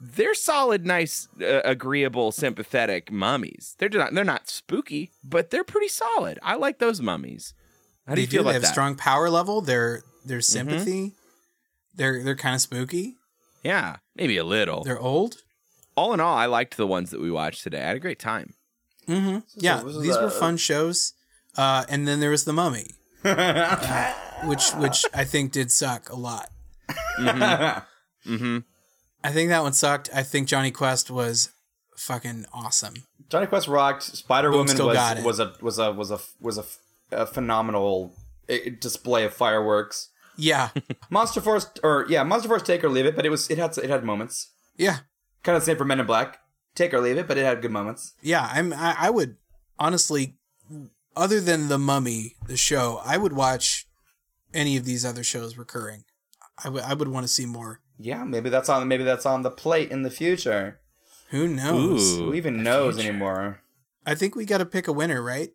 [0.00, 3.76] they're solid, nice, uh, agreeable, sympathetic mummies.
[3.78, 6.38] They're not they're not spooky, but they're pretty solid.
[6.42, 7.54] I like those mummies.
[8.06, 8.48] How do they you feel do.
[8.48, 8.66] about They have that?
[8.68, 8.72] Mm-hmm.
[8.74, 9.60] strong power level.
[9.60, 11.14] They're they're sympathy.
[11.94, 13.16] They're they're kind of spooky.
[13.62, 14.84] Yeah, maybe a little.
[14.84, 15.42] They're old.
[15.96, 17.82] all in all, I liked the ones that we watched today.
[17.82, 18.54] I had a great time.
[19.08, 19.38] Mm-hmm.
[19.56, 21.12] Yeah, this is these were fun shows.
[21.56, 22.90] Uh, and then there was the Mummy,
[23.24, 24.12] uh,
[24.44, 26.50] which which I think did suck a lot.
[27.18, 28.58] Mm-hmm.
[29.24, 30.10] I think that one sucked.
[30.14, 31.50] I think Jonny Quest was
[31.96, 32.94] fucking awesome.
[33.28, 34.02] Jonny Quest rocked.
[34.02, 35.24] Spider Woman was, got it.
[35.24, 36.64] was a was a was a was a,
[37.12, 38.12] a phenomenal
[38.48, 40.10] eh, display of fireworks.
[40.36, 40.70] Yeah,
[41.10, 43.76] Monster Force or yeah, Monster Force take or leave it, but it was it had
[43.78, 44.50] it had moments.
[44.76, 44.98] yeah,
[45.42, 46.38] Kind of the same for Men in Black.
[46.74, 48.14] Take or leave it, but it had good moments.
[48.20, 48.50] yeah.
[48.52, 49.36] I'm I, I would
[49.78, 50.36] honestly,
[51.16, 53.86] other than the Mummy, the show, I would watch
[54.52, 56.04] any of these other shows recurring.
[56.62, 57.80] I would I would want to see more.
[57.98, 60.80] Yeah, maybe that's on maybe that's on the plate in the future.
[61.30, 62.18] Who knows?
[62.18, 63.60] Who even knows anymore?
[64.04, 65.50] I think we got to pick a winner, right?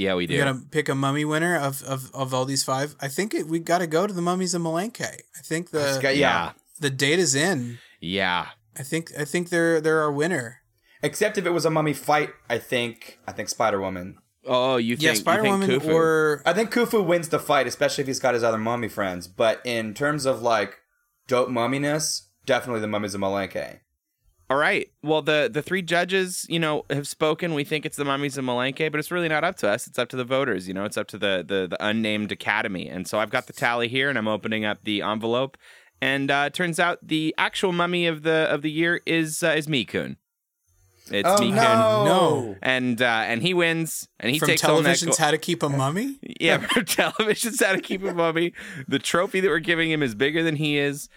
[0.00, 0.38] Yeah, we We do.
[0.38, 2.94] got to pick a mummy winner of, of, of all these five.
[3.00, 5.02] I think it, we got to go to the mummies of Malenke.
[5.02, 6.10] I think the yeah.
[6.10, 7.78] yeah, the data's in.
[8.00, 8.46] yeah.
[8.78, 10.62] I think I think they're they're our winner.
[11.02, 14.16] Except if it was a mummy fight, I think I think Spider Woman.
[14.46, 18.08] Oh, you think yeah, Spider Woman or I think Khufu wins the fight, especially if
[18.08, 19.28] he's got his other mummy friends.
[19.28, 20.78] But in terms of like
[21.26, 23.80] dope mumminess, definitely the mummies of Malenke.
[24.50, 24.90] All right.
[25.04, 27.54] Well, the the three judges, you know, have spoken.
[27.54, 29.86] We think it's the mummies of Malenke, but it's really not up to us.
[29.86, 30.66] It's up to the voters.
[30.66, 32.88] You know, it's up to the the, the unnamed academy.
[32.88, 35.56] And so I've got the tally here, and I'm opening up the envelope.
[36.02, 39.54] And uh, it turns out the actual mummy of the of the year is uh,
[39.56, 40.16] is Mikun.
[41.12, 41.54] It's Oh Mikun.
[41.54, 42.04] no!
[42.04, 42.56] No.
[42.60, 45.62] And uh, and he wins, and he from takes home television's go- How to Keep
[45.62, 46.18] a Mummy.
[46.40, 48.52] yeah, from television's how to keep a mummy.
[48.88, 51.08] The trophy that we're giving him is bigger than he is.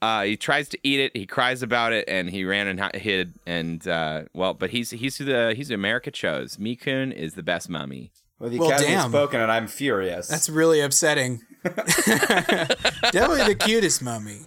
[0.00, 1.16] Uh, he tries to eat it.
[1.16, 3.34] He cries about it, and he ran and hid.
[3.46, 6.56] And uh, well, but he's he's who the he's who America chose.
[6.56, 8.12] Mikun is the best mummy.
[8.38, 9.10] Well, the Well, academy has damn.
[9.10, 10.28] spoken, and I'm furious.
[10.28, 11.40] That's really upsetting.
[11.64, 14.42] Definitely the cutest mummy.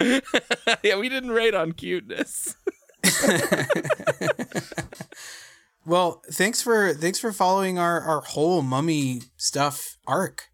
[0.82, 2.56] yeah, we didn't rate on cuteness.
[5.88, 10.48] Well, thanks for thanks for following our our whole mummy stuff arc.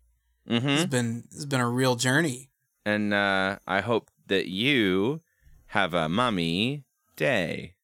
[0.46, 0.68] Mm-hmm.
[0.68, 2.50] It's been it's been a real journey.
[2.84, 5.20] And uh, I hope that you
[5.68, 6.84] have a mummy
[7.16, 7.74] day.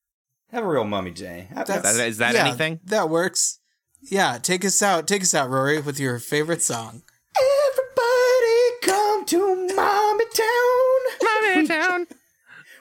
[0.51, 1.49] Have a real mummy day.
[1.55, 2.81] Have- That's- That- is that yeah, anything?
[2.85, 3.61] That works.
[4.03, 5.07] Yeah, take us out.
[5.07, 7.03] Take us out, Rory, with your favorite song.
[7.37, 11.01] Everybody come to Mommy Town.
[11.23, 12.07] Mommy Town.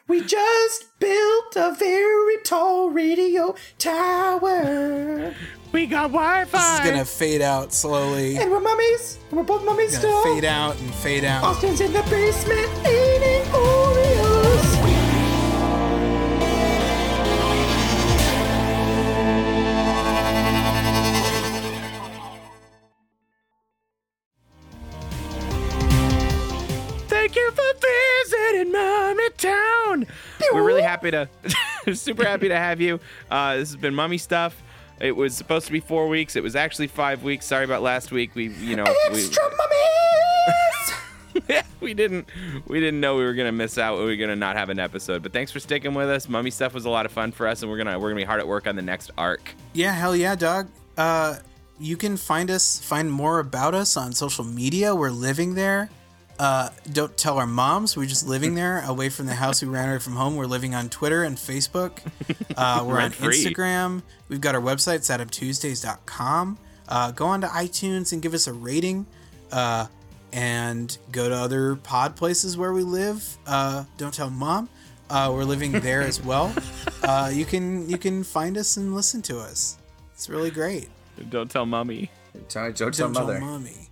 [0.07, 5.33] We just built a very tall radio tower.
[5.73, 6.57] We got This Wi-Fi.
[6.57, 8.37] This is gonna fade out slowly.
[8.37, 9.17] And we're mummies.
[9.29, 10.35] And we're both mummies It's gonna still.
[10.35, 11.43] fade out and fade out.
[11.43, 12.69] Austin's in the basement
[30.53, 31.29] We're really happy to,
[31.93, 32.99] super happy to have you.
[33.29, 34.61] Uh, this has been Mummy Stuff.
[34.99, 36.35] It was supposed to be four weeks.
[36.35, 37.45] It was actually five weeks.
[37.45, 38.33] Sorry about last week.
[38.33, 39.43] We, you know, we, Extra
[41.37, 41.63] mummies.
[41.79, 42.27] we didn't,
[42.67, 43.99] we didn't know we were gonna miss out.
[43.99, 45.21] We were gonna not have an episode.
[45.21, 46.27] But thanks for sticking with us.
[46.27, 48.25] Mummy Stuff was a lot of fun for us, and we're gonna, we're gonna be
[48.25, 49.53] hard at work on the next arc.
[49.73, 50.67] Yeah, hell yeah, dog.
[50.97, 51.35] Uh,
[51.79, 54.95] you can find us, find more about us on social media.
[54.95, 55.89] We're living there.
[56.39, 57.97] Uh, don't tell our moms.
[57.97, 59.61] We're just living there, away from the house.
[59.61, 60.35] We ran away from home.
[60.35, 61.99] We're living on Twitter and Facebook.
[62.55, 63.43] Uh, we're on Rent-free.
[63.43, 64.03] Instagram.
[64.29, 66.57] We've got our website, satuptuesdays.com.
[66.87, 69.05] Uh, go on to iTunes and give us a rating.
[69.51, 69.87] Uh,
[70.33, 73.37] and go to other pod places where we live.
[73.47, 74.69] Uh, don't tell mom.
[75.09, 76.53] Uh, we're living there as well.
[77.03, 79.77] Uh, you can you can find us and listen to us.
[80.13, 80.89] It's really great.
[81.29, 82.09] Don't tell Mummy.
[82.33, 83.39] Don't, don't tell Don't tell mother.
[83.39, 83.87] mommy.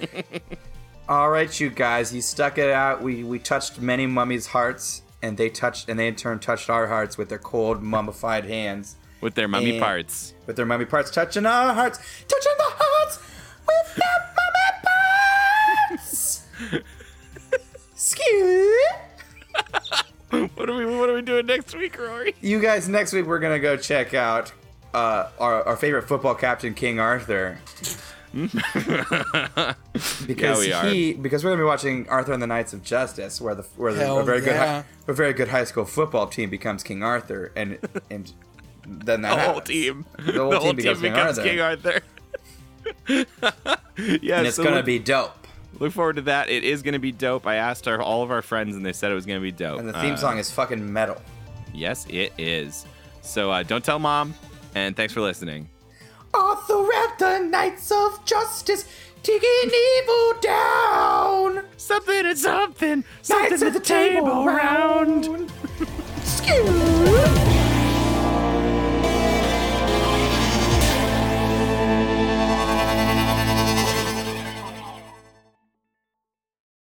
[1.10, 3.02] All right, you guys, you stuck it out.
[3.02, 6.86] We we touched many mummies' hearts, and they touched, and they in turn touched our
[6.86, 10.34] hearts with their cold, mummified hands, With their mummy And- parts.
[10.46, 13.18] with their mummy parts touching our hearts, touching the hearts
[13.66, 16.46] with their mummy parts.
[17.92, 18.84] Excuse.
[20.54, 22.36] What are we, what are we doing next week, Rory?
[22.40, 24.52] You guys, next week we're gonna go check out
[24.94, 27.58] uh, our our favorite football captain, King Arthur.
[30.26, 30.86] because we are.
[30.86, 33.92] he because we're gonna be watching Arthur and the Knights of Justice, where the where
[33.92, 34.82] the, a very good yeah.
[34.82, 37.78] hi, a very good high school football team becomes King Arthur, and
[38.10, 38.32] and
[38.86, 40.06] then that The whole team.
[40.18, 41.42] The whole team becomes King Arthur.
[41.42, 42.00] King Arthur.
[44.22, 45.46] yeah, and it's so gonna look, be dope.
[45.78, 46.48] look forward to that.
[46.48, 47.46] It is gonna be dope.
[47.46, 49.80] I asked our, all of our friends, and they said it was gonna be dope.
[49.80, 51.20] And the theme Uh, song is fucking metal.
[51.74, 52.86] Yes, it is.
[53.22, 54.34] So uh, don't tell mom,
[54.74, 55.68] and thanks for listening.
[56.32, 58.86] Arthur and the Knights of Justice
[59.22, 61.64] taking evil down.
[61.76, 65.50] Something and something, Knights at the table round.
[66.18, 67.49] Excuse.